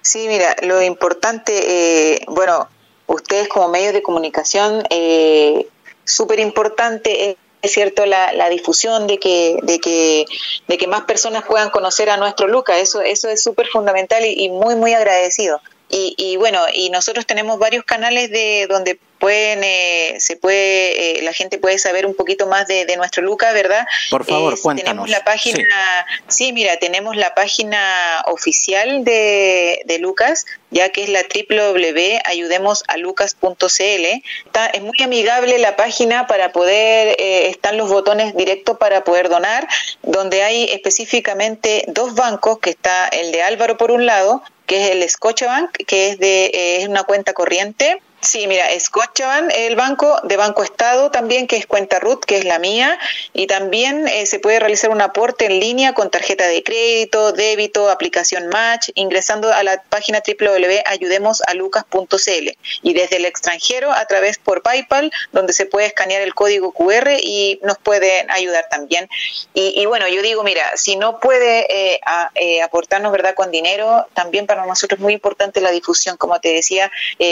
Sí, 0.00 0.28
mira, 0.28 0.56
lo 0.62 0.82
importante, 0.82 2.14
eh, 2.14 2.20
bueno, 2.28 2.68
ustedes 3.06 3.48
como 3.48 3.68
medios 3.68 3.92
de 3.92 4.02
comunicación, 4.02 4.84
eh, 4.90 5.68
súper 6.04 6.40
importante 6.40 7.36
es 7.60 7.72
cierto 7.72 8.06
la, 8.06 8.32
la, 8.32 8.48
difusión 8.48 9.06
de 9.06 9.18
que 9.18 9.58
de 9.62 9.80
que 9.80 10.26
de 10.68 10.78
que 10.78 10.86
más 10.86 11.02
personas 11.02 11.44
puedan 11.44 11.70
conocer 11.70 12.08
a 12.10 12.16
nuestro 12.16 12.46
Luca. 12.46 12.78
Eso 12.78 13.00
eso 13.00 13.28
es 13.28 13.42
súper 13.42 13.66
fundamental 13.66 14.24
y, 14.24 14.44
y, 14.44 14.48
muy 14.48 14.76
muy 14.76 14.94
agradecido. 14.94 15.60
Y, 15.90 16.14
y, 16.16 16.36
bueno 16.36 16.60
y 16.72 16.90
nosotros 16.90 17.26
tenemos 17.26 17.58
varios 17.58 17.84
canales 17.84 18.30
de 18.30 18.66
donde 18.68 19.00
pueden 19.18 19.62
eh, 19.64 20.16
se 20.18 20.36
puede 20.36 21.18
eh, 21.18 21.22
la 21.22 21.32
gente 21.32 21.58
puede 21.58 21.78
saber 21.78 22.06
un 22.06 22.14
poquito 22.14 22.46
más 22.46 22.66
de, 22.66 22.86
de 22.86 22.96
nuestro 22.96 23.22
Luca 23.22 23.52
verdad 23.52 23.86
por 24.10 24.24
favor 24.24 24.54
eh, 24.54 24.58
cuéntanos 24.60 25.06
tenemos 25.06 25.10
la 25.10 25.24
página 25.24 26.06
sí. 26.26 26.46
sí. 26.46 26.52
mira 26.52 26.76
tenemos 26.78 27.16
la 27.16 27.34
página 27.34 28.24
oficial 28.26 29.04
de, 29.04 29.82
de 29.84 29.98
Lucas 29.98 30.46
ya 30.70 30.90
que 30.90 31.04
es 31.04 31.08
la 31.08 31.22
www.ayudemosalucas.cl 31.22 34.22
está 34.46 34.66
es 34.66 34.82
muy 34.82 34.96
amigable 35.02 35.58
la 35.58 35.76
página 35.76 36.26
para 36.26 36.52
poder 36.52 37.16
eh, 37.18 37.48
están 37.48 37.76
los 37.76 37.88
botones 37.88 38.36
directos 38.36 38.78
para 38.78 39.04
poder 39.04 39.28
donar 39.28 39.66
donde 40.02 40.42
hay 40.42 40.64
específicamente 40.64 41.84
dos 41.88 42.14
bancos 42.14 42.58
que 42.58 42.70
está 42.70 43.08
el 43.08 43.32
de 43.32 43.42
Álvaro 43.42 43.76
por 43.76 43.90
un 43.90 44.06
lado 44.06 44.42
que 44.66 44.84
es 44.84 44.90
el 44.90 45.08
Scotiabank 45.08 45.70
que 45.86 46.10
es 46.10 46.18
de 46.18 46.46
eh, 46.46 46.82
es 46.82 46.88
una 46.88 47.04
cuenta 47.04 47.32
corriente 47.32 48.00
Sí, 48.20 48.48
mira, 48.48 48.64
Scotiabank, 48.78 49.52
el 49.54 49.76
banco 49.76 50.20
de 50.24 50.36
Banco 50.36 50.64
Estado 50.64 51.12
también, 51.12 51.46
que 51.46 51.56
es 51.56 51.66
cuenta 51.66 52.00
RUT, 52.00 52.24
que 52.24 52.38
es 52.38 52.44
la 52.44 52.58
mía, 52.58 52.98
y 53.32 53.46
también 53.46 54.08
eh, 54.08 54.26
se 54.26 54.40
puede 54.40 54.58
realizar 54.58 54.90
un 54.90 55.00
aporte 55.00 55.46
en 55.46 55.60
línea 55.60 55.94
con 55.94 56.10
tarjeta 56.10 56.48
de 56.48 56.64
crédito, 56.64 57.30
débito, 57.30 57.88
aplicación 57.88 58.48
Match, 58.48 58.88
ingresando 58.94 59.52
a 59.52 59.62
la 59.62 59.80
página 59.88 60.20
www.ayudemosalucas.cl 60.26 62.58
y 62.82 62.92
desde 62.92 63.18
el 63.18 63.24
extranjero 63.24 63.92
a 63.92 64.04
través 64.06 64.38
por 64.38 64.62
PayPal, 64.62 65.12
donde 65.30 65.52
se 65.52 65.66
puede 65.66 65.86
escanear 65.86 66.22
el 66.22 66.34
código 66.34 66.72
QR 66.72 67.18
y 67.22 67.60
nos 67.62 67.78
pueden 67.78 68.28
ayudar 68.32 68.66
también. 68.68 69.08
Y, 69.54 69.86
bueno, 69.86 70.08
yo 70.08 70.22
digo, 70.22 70.42
mira, 70.42 70.76
si 70.76 70.96
no 70.96 71.20
puede 71.20 71.72
eh, 71.72 72.00
eh, 72.34 72.62
aportarnos 72.62 73.12
verdad 73.12 73.36
con 73.36 73.52
dinero, 73.52 74.08
también 74.14 74.48
para 74.48 74.66
nosotros 74.66 74.98
es 74.98 75.02
muy 75.02 75.12
importante 75.12 75.60
la 75.60 75.70
difusión, 75.70 76.16
como 76.16 76.40
te 76.40 76.52
decía, 76.52 76.90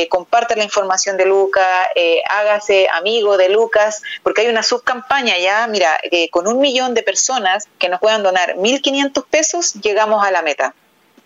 comparta 0.08 0.54
la 0.54 0.62
información 0.62 0.75
información 0.76 1.16
de 1.16 1.24
Lucas, 1.24 1.66
eh, 1.94 2.22
hágase 2.28 2.86
amigo 2.92 3.38
de 3.38 3.48
Lucas, 3.48 4.02
porque 4.22 4.42
hay 4.42 4.48
una 4.48 4.62
subcampaña 4.62 5.38
ya, 5.38 5.66
mira, 5.66 5.98
eh, 6.02 6.28
con 6.28 6.46
un 6.46 6.58
millón 6.58 6.92
de 6.92 7.02
personas 7.02 7.66
que 7.78 7.88
nos 7.88 7.98
puedan 7.98 8.22
donar 8.22 8.56
1.500 8.56 9.24
pesos, 9.24 9.72
llegamos 9.74 10.22
a 10.24 10.30
la 10.30 10.42
meta. 10.42 10.74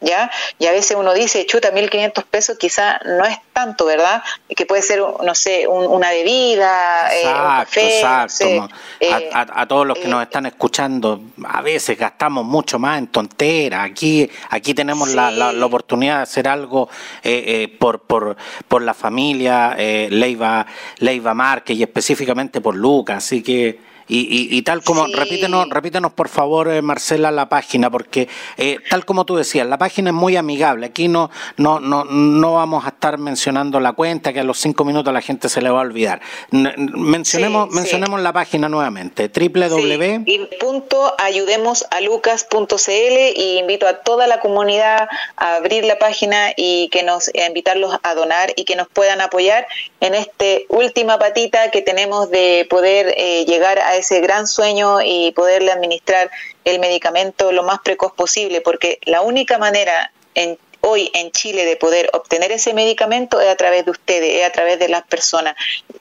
¿Ya? 0.00 0.30
Y 0.58 0.66
a 0.66 0.72
veces 0.72 0.96
uno 0.98 1.12
dice, 1.12 1.44
chuta, 1.44 1.72
1.500 1.72 2.24
pesos 2.24 2.56
quizá 2.58 3.00
no 3.04 3.24
es 3.24 3.36
tanto, 3.52 3.84
¿verdad? 3.84 4.22
Que 4.48 4.64
puede 4.64 4.80
ser, 4.80 5.00
no 5.00 5.34
sé, 5.34 5.66
un, 5.66 5.86
una 5.86 6.10
bebida, 6.10 7.10
exacto, 7.14 7.28
eh, 7.28 7.42
un 7.42 7.56
café. 7.58 7.96
Exacto. 7.96 8.44
No 8.48 8.68
sé, 8.98 9.12
a, 9.12 9.40
a, 9.40 9.62
a, 9.62 9.68
todos 9.68 9.86
los 9.86 9.98
que 9.98 10.08
nos 10.08 10.22
están 10.22 10.46
escuchando, 10.46 11.20
a 11.44 11.60
veces 11.60 11.98
gastamos 11.98 12.46
mucho 12.46 12.78
más 12.78 12.98
en 12.98 13.08
tonteras. 13.08 13.84
Aquí, 13.84 14.30
aquí 14.48 14.72
tenemos 14.72 15.10
sí. 15.10 15.16
la, 15.16 15.30
la, 15.30 15.52
la, 15.52 15.66
oportunidad 15.66 16.16
de 16.16 16.22
hacer 16.22 16.48
algo 16.48 16.88
eh, 17.22 17.44
eh, 17.46 17.76
por, 17.78 18.00
por, 18.00 18.36
por 18.68 18.80
la 18.80 18.94
familia 18.94 19.76
Leiva, 19.76 20.66
Leiva 20.98 21.34
Márquez 21.34 21.76
y 21.76 21.82
específicamente 21.82 22.60
por 22.60 22.74
Lucas. 22.74 23.18
Así 23.18 23.42
que 23.42 23.89
y, 24.10 24.20
y, 24.20 24.58
y 24.58 24.62
tal 24.62 24.82
como, 24.82 25.06
sí. 25.06 25.14
repítenos, 25.14 25.68
repítenos 25.70 26.12
por 26.12 26.28
favor, 26.28 26.68
eh, 26.68 26.82
Marcela, 26.82 27.30
la 27.30 27.48
página, 27.48 27.90
porque 27.90 28.28
eh, 28.56 28.78
tal 28.90 29.04
como 29.04 29.24
tú 29.24 29.36
decías, 29.36 29.66
la 29.66 29.78
página 29.78 30.10
es 30.10 30.14
muy 30.14 30.36
amigable. 30.36 30.86
Aquí 30.86 31.06
no, 31.06 31.30
no, 31.56 31.78
no, 31.78 32.04
no 32.04 32.54
vamos 32.54 32.84
a 32.84 32.88
estar 32.88 33.18
mencionando 33.18 33.78
la 33.78 33.92
cuenta, 33.92 34.32
que 34.32 34.40
a 34.40 34.44
los 34.44 34.58
cinco 34.58 34.84
minutos 34.84 35.14
la 35.14 35.20
gente 35.20 35.48
se 35.48 35.62
le 35.62 35.70
va 35.70 35.78
a 35.78 35.82
olvidar. 35.82 36.20
Mencionemos 36.50 37.68
sí, 37.70 37.76
mencionemos 37.76 38.20
la 38.20 38.32
página 38.32 38.68
nuevamente, 38.68 39.28
www. 39.28 40.24
Sí. 40.26 40.48
punto 40.58 41.14
ayudemosalucas.cl 41.18 42.90
y 43.36 43.58
invito 43.58 43.86
a 43.86 44.00
toda 44.00 44.26
la 44.26 44.40
comunidad 44.40 45.08
a 45.36 45.56
abrir 45.56 45.84
la 45.84 45.98
página 45.98 46.52
y 46.56 46.88
que 46.88 47.04
nos 47.04 47.28
a 47.28 47.46
invitarlos 47.46 47.96
a 48.02 48.14
donar 48.14 48.52
y 48.56 48.64
que 48.64 48.74
nos 48.74 48.88
puedan 48.88 49.20
apoyar 49.20 49.66
en 50.00 50.14
esta 50.14 50.44
última 50.68 51.18
patita 51.18 51.70
que 51.70 51.82
tenemos 51.82 52.30
de 52.30 52.66
poder 52.68 53.14
eh, 53.16 53.44
llegar 53.46 53.78
a 53.78 53.99
ese 54.00 54.20
gran 54.20 54.46
sueño 54.46 55.00
y 55.02 55.32
poderle 55.32 55.72
administrar 55.72 56.30
el 56.64 56.78
medicamento 56.80 57.52
lo 57.52 57.62
más 57.62 57.80
precoz 57.80 58.12
posible, 58.12 58.60
porque 58.60 58.98
la 59.04 59.22
única 59.22 59.58
manera 59.58 60.12
en, 60.34 60.58
hoy 60.80 61.10
en 61.14 61.30
Chile 61.30 61.64
de 61.64 61.76
poder 61.76 62.10
obtener 62.12 62.52
ese 62.52 62.74
medicamento 62.74 63.40
es 63.40 63.48
a 63.48 63.56
través 63.56 63.84
de 63.84 63.90
ustedes, 63.92 64.40
es 64.40 64.46
a 64.46 64.52
través 64.52 64.78
de 64.78 64.88
las 64.88 65.02
personas. 65.02 65.54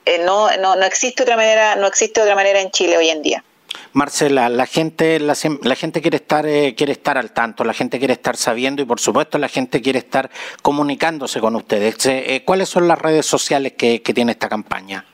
Eh, 0.04 0.22
no, 0.24 0.54
no, 0.56 0.76
no 0.76 0.84
existe 0.84 1.22
otra 1.22 1.36
manera, 1.36 1.76
no 1.76 1.86
existe 1.86 2.20
otra 2.20 2.34
manera 2.34 2.60
en 2.60 2.70
Chile 2.70 2.96
hoy 2.96 3.08
en 3.08 3.22
día. 3.22 3.44
Marcela, 3.92 4.48
la 4.48 4.66
gente, 4.66 5.18
la, 5.18 5.36
la 5.62 5.74
gente 5.74 6.00
quiere 6.00 6.16
estar, 6.16 6.46
eh, 6.46 6.74
quiere 6.76 6.92
estar 6.92 7.18
al 7.18 7.32
tanto, 7.32 7.64
la 7.64 7.74
gente 7.74 7.98
quiere 7.98 8.14
estar 8.14 8.36
sabiendo 8.36 8.82
y 8.82 8.84
por 8.84 9.00
supuesto 9.00 9.38
la 9.38 9.48
gente 9.48 9.80
quiere 9.80 9.98
estar 9.98 10.30
comunicándose 10.62 11.40
con 11.40 11.56
ustedes. 11.56 12.06
Eh, 12.06 12.42
¿Cuáles 12.44 12.68
son 12.68 12.86
las 12.86 12.98
redes 12.98 13.26
sociales 13.26 13.74
que, 13.76 14.02
que 14.02 14.14
tiene 14.14 14.32
esta 14.32 14.48
campaña? 14.48 15.04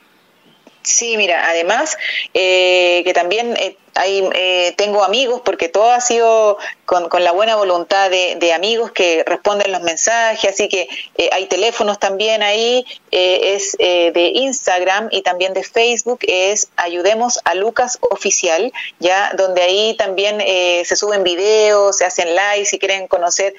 Sí, 0.87 1.17
mira, 1.17 1.49
además 1.49 1.97
eh, 2.33 3.01
que 3.03 3.13
también 3.13 3.57
eh, 3.57 3.75
hay, 3.97 4.27
eh, 4.33 4.73
tengo 4.77 5.03
amigos, 5.03 5.41
porque 5.43 5.69
todo 5.69 5.91
ha 5.91 6.01
sido 6.01 6.57
con, 6.87 7.09
la 7.23 7.31
buena 7.33 7.55
voluntad 7.55 8.09
de, 8.09 8.53
amigos 8.53 8.91
que 8.91 9.23
responden 9.25 9.71
los 9.71 9.81
mensajes, 9.81 10.51
así 10.51 10.69
que 10.69 10.87
eh, 11.17 11.29
hay 11.33 11.45
teléfonos 11.47 11.99
también 11.99 12.41
ahí, 12.41 12.85
eh, 13.11 13.55
es 13.55 13.75
eh, 13.79 14.11
de 14.13 14.31
Instagram 14.35 15.09
y 15.11 15.21
también 15.21 15.53
de 15.53 15.63
Facebook, 15.63 16.19
es 16.21 16.69
Ayudemos 16.77 17.39
a 17.43 17.55
Lucas 17.55 17.99
Oficial, 18.01 18.71
ya 18.99 19.31
donde 19.37 19.61
ahí 19.61 19.95
también 19.97 20.39
eh, 20.39 20.83
se 20.85 20.95
suben 20.95 21.23
videos, 21.23 21.97
se 21.97 22.05
hacen 22.05 22.29
live, 22.29 22.65
si 22.65 22.79
quieren 22.79 23.07
conocer 23.07 23.53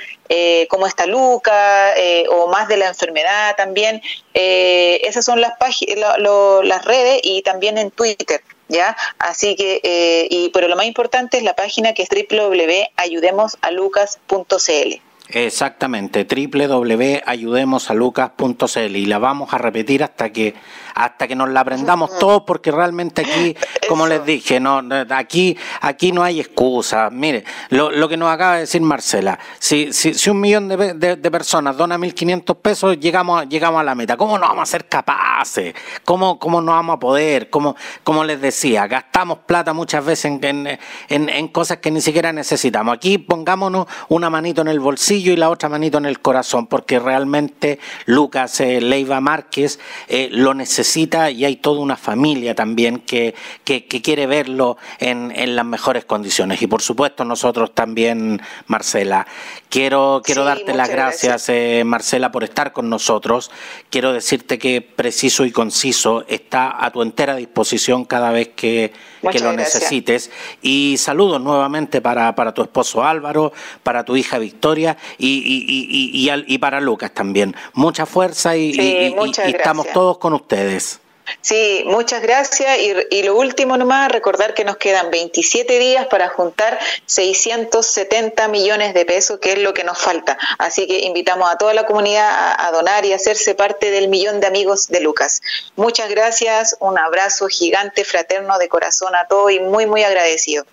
cómo 0.68 0.86
está 0.86 1.06
Luca 1.06 1.94
o 2.30 2.48
más 2.48 2.68
de 2.68 2.76
la 2.76 2.88
enfermedad 2.88 3.56
también. 3.56 4.02
esas 4.34 5.24
son 5.24 5.40
las, 5.40 5.52
lo, 5.96 6.18
lo, 6.18 6.62
las 6.62 6.84
redes 6.84 7.20
y 7.22 7.42
también 7.42 7.78
en 7.78 7.90
Twitter. 7.90 8.42
¿Ya? 8.68 8.96
Así 9.18 9.56
que, 9.56 9.80
eh, 9.82 10.28
y, 10.30 10.50
pero 10.50 10.68
lo 10.68 10.76
más 10.76 10.86
importante 10.86 11.38
es 11.38 11.42
la 11.42 11.56
página 11.56 11.94
que 11.94 12.02
es 12.02 12.08
www.ayudemosalucas.cl. 12.10 15.00
Exactamente, 15.30 16.24
www.ayudemosalucas.cl 16.24 18.96
y 18.96 19.06
la 19.06 19.18
vamos 19.18 19.52
a 19.52 19.58
repetir 19.58 20.02
hasta 20.02 20.32
que 20.32 20.54
hasta 20.98 21.28
que 21.28 21.36
nos 21.36 21.48
la 21.48 21.60
aprendamos 21.60 22.18
todos 22.18 22.42
porque 22.42 22.72
realmente 22.72 23.22
aquí, 23.22 23.56
como 23.88 24.06
Eso. 24.06 24.14
les 24.14 24.24
dije, 24.26 24.58
no 24.58 24.82
aquí 25.10 25.56
aquí 25.80 26.10
no 26.10 26.24
hay 26.24 26.40
excusa. 26.40 27.08
Mire, 27.10 27.44
lo, 27.70 27.92
lo 27.92 28.08
que 28.08 28.16
nos 28.16 28.28
acaba 28.28 28.54
de 28.54 28.60
decir 28.60 28.82
Marcela, 28.82 29.38
si, 29.60 29.92
si, 29.92 30.12
si 30.14 30.28
un 30.28 30.40
millón 30.40 30.66
de, 30.66 30.94
de, 30.94 31.14
de 31.14 31.30
personas 31.30 31.76
dona 31.76 31.96
1.500 31.96 32.56
pesos, 32.56 32.98
llegamos, 32.98 33.48
llegamos 33.48 33.80
a 33.80 33.84
la 33.84 33.94
meta. 33.94 34.16
¿Cómo 34.16 34.38
no 34.38 34.48
vamos 34.48 34.64
a 34.64 34.66
ser 34.66 34.88
capaces? 34.88 35.72
¿Cómo, 36.04 36.36
cómo 36.40 36.60
no 36.60 36.72
vamos 36.72 36.96
a 36.96 36.98
poder? 36.98 37.48
Como, 37.48 37.76
como 38.02 38.24
les 38.24 38.40
decía, 38.40 38.88
gastamos 38.88 39.38
plata 39.46 39.72
muchas 39.72 40.04
veces 40.04 40.24
en, 40.24 40.44
en, 40.44 40.78
en, 41.08 41.28
en 41.28 41.48
cosas 41.48 41.78
que 41.78 41.92
ni 41.92 42.00
siquiera 42.00 42.32
necesitamos. 42.32 42.96
Aquí 42.96 43.18
pongámonos 43.18 43.86
una 44.08 44.30
manito 44.30 44.62
en 44.62 44.68
el 44.68 44.80
bolsillo 44.80 45.32
y 45.32 45.36
la 45.36 45.48
otra 45.48 45.68
manito 45.68 45.98
en 45.98 46.06
el 46.06 46.18
corazón, 46.18 46.66
porque 46.66 46.98
realmente 46.98 47.78
Lucas 48.06 48.58
eh, 48.58 48.80
Leiva 48.80 49.20
Márquez 49.20 49.78
eh, 50.08 50.28
lo 50.32 50.54
necesita 50.54 50.87
y 50.96 51.44
hay 51.44 51.56
toda 51.56 51.80
una 51.80 51.96
familia 51.96 52.54
también 52.54 53.00
que, 53.00 53.34
que, 53.64 53.86
que 53.86 54.02
quiere 54.02 54.26
verlo 54.26 54.76
en, 54.98 55.32
en, 55.34 55.56
las 55.56 55.64
mejores 55.64 56.04
condiciones. 56.04 56.62
Y 56.62 56.66
por 56.66 56.82
supuesto 56.82 57.24
nosotros 57.24 57.74
también, 57.74 58.40
Marcela. 58.66 59.26
Quiero, 59.68 60.22
quiero 60.24 60.42
sí, 60.42 60.48
darte 60.48 60.74
las 60.74 60.88
gracias, 60.88 61.32
gracias. 61.32 61.48
Eh, 61.48 61.84
Marcela, 61.84 62.32
por 62.32 62.44
estar 62.44 62.72
con 62.72 62.88
nosotros. 62.88 63.50
Quiero 63.90 64.12
decirte 64.12 64.58
que 64.58 64.80
preciso 64.80 65.44
y 65.44 65.50
conciso 65.50 66.24
está 66.28 66.84
a 66.84 66.90
tu 66.90 67.02
entera 67.02 67.36
disposición 67.36 68.04
cada 68.04 68.30
vez 68.30 68.48
que, 68.48 68.92
que 69.20 69.38
lo 69.40 69.52
gracias. 69.52 69.74
necesites. 69.74 70.30
Y 70.62 70.96
saludos 70.98 71.40
nuevamente 71.40 72.00
para, 72.00 72.34
para 72.34 72.52
tu 72.52 72.62
esposo 72.62 73.04
Álvaro, 73.04 73.52
para 73.82 74.04
tu 74.04 74.16
hija 74.16 74.38
Victoria 74.38 74.96
y, 75.18 75.26
y, 75.26 76.28
y, 76.28 76.44
y, 76.46 76.58
para 76.58 76.80
Lucas 76.80 77.12
también. 77.12 77.54
Mucha 77.74 78.06
fuerza 78.06 78.56
y, 78.56 78.72
sí, 78.74 79.14
y 79.46 79.50
estamos 79.50 79.86
todos 79.92 80.18
con 80.18 80.34
ustedes. 80.34 81.00
Sí, 81.40 81.84
muchas 81.86 82.22
gracias. 82.22 82.78
Y, 82.78 82.94
y, 83.10 83.22
lo 83.22 83.36
último 83.36 83.76
nomás, 83.76 84.10
recordar 84.10 84.54
que 84.54 84.64
nos 84.64 84.76
quedan 84.76 85.10
27 85.10 85.78
días 85.78 86.06
para 86.06 86.28
juntar 86.28 86.78
670 87.06 88.48
millones 88.48 88.94
de 88.94 89.04
pesos, 89.04 89.38
que 89.38 89.52
es 89.52 89.58
lo 89.58 89.74
que 89.74 89.84
nos 89.84 89.98
falta. 89.98 90.38
Así 90.58 90.86
que 90.86 91.00
invitamos 91.00 91.50
a 91.50 91.56
toda 91.56 91.74
la 91.74 91.86
comunidad 91.86 92.28
a, 92.28 92.66
a 92.66 92.72
donar 92.72 93.04
y 93.04 93.12
a 93.12 93.16
hacerse 93.16 93.54
parte 93.54 93.90
del 93.90 94.08
millón 94.08 94.40
de 94.40 94.46
amigos 94.46 94.88
de 94.88 95.00
Lucas. 95.00 95.42
Muchas 95.76 96.08
gracias, 96.10 96.76
un 96.80 96.98
abrazo 96.98 97.48
gigante, 97.48 98.04
fraterno 98.04 98.58
de 98.58 98.68
corazón 98.68 99.14
a 99.14 99.26
todos 99.26 99.52
y 99.52 99.60
muy, 99.60 99.86
muy 99.86 100.02
agradecido. 100.02 100.64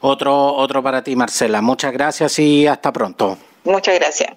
Otro, 0.00 0.54
otro 0.54 0.82
para 0.82 1.02
ti, 1.02 1.14
Marcela. 1.14 1.62
Muchas 1.62 1.92
gracias 1.92 2.38
y 2.40 2.66
hasta 2.66 2.92
pronto. 2.92 3.38
Muchas 3.64 3.94
gracias. 3.94 4.32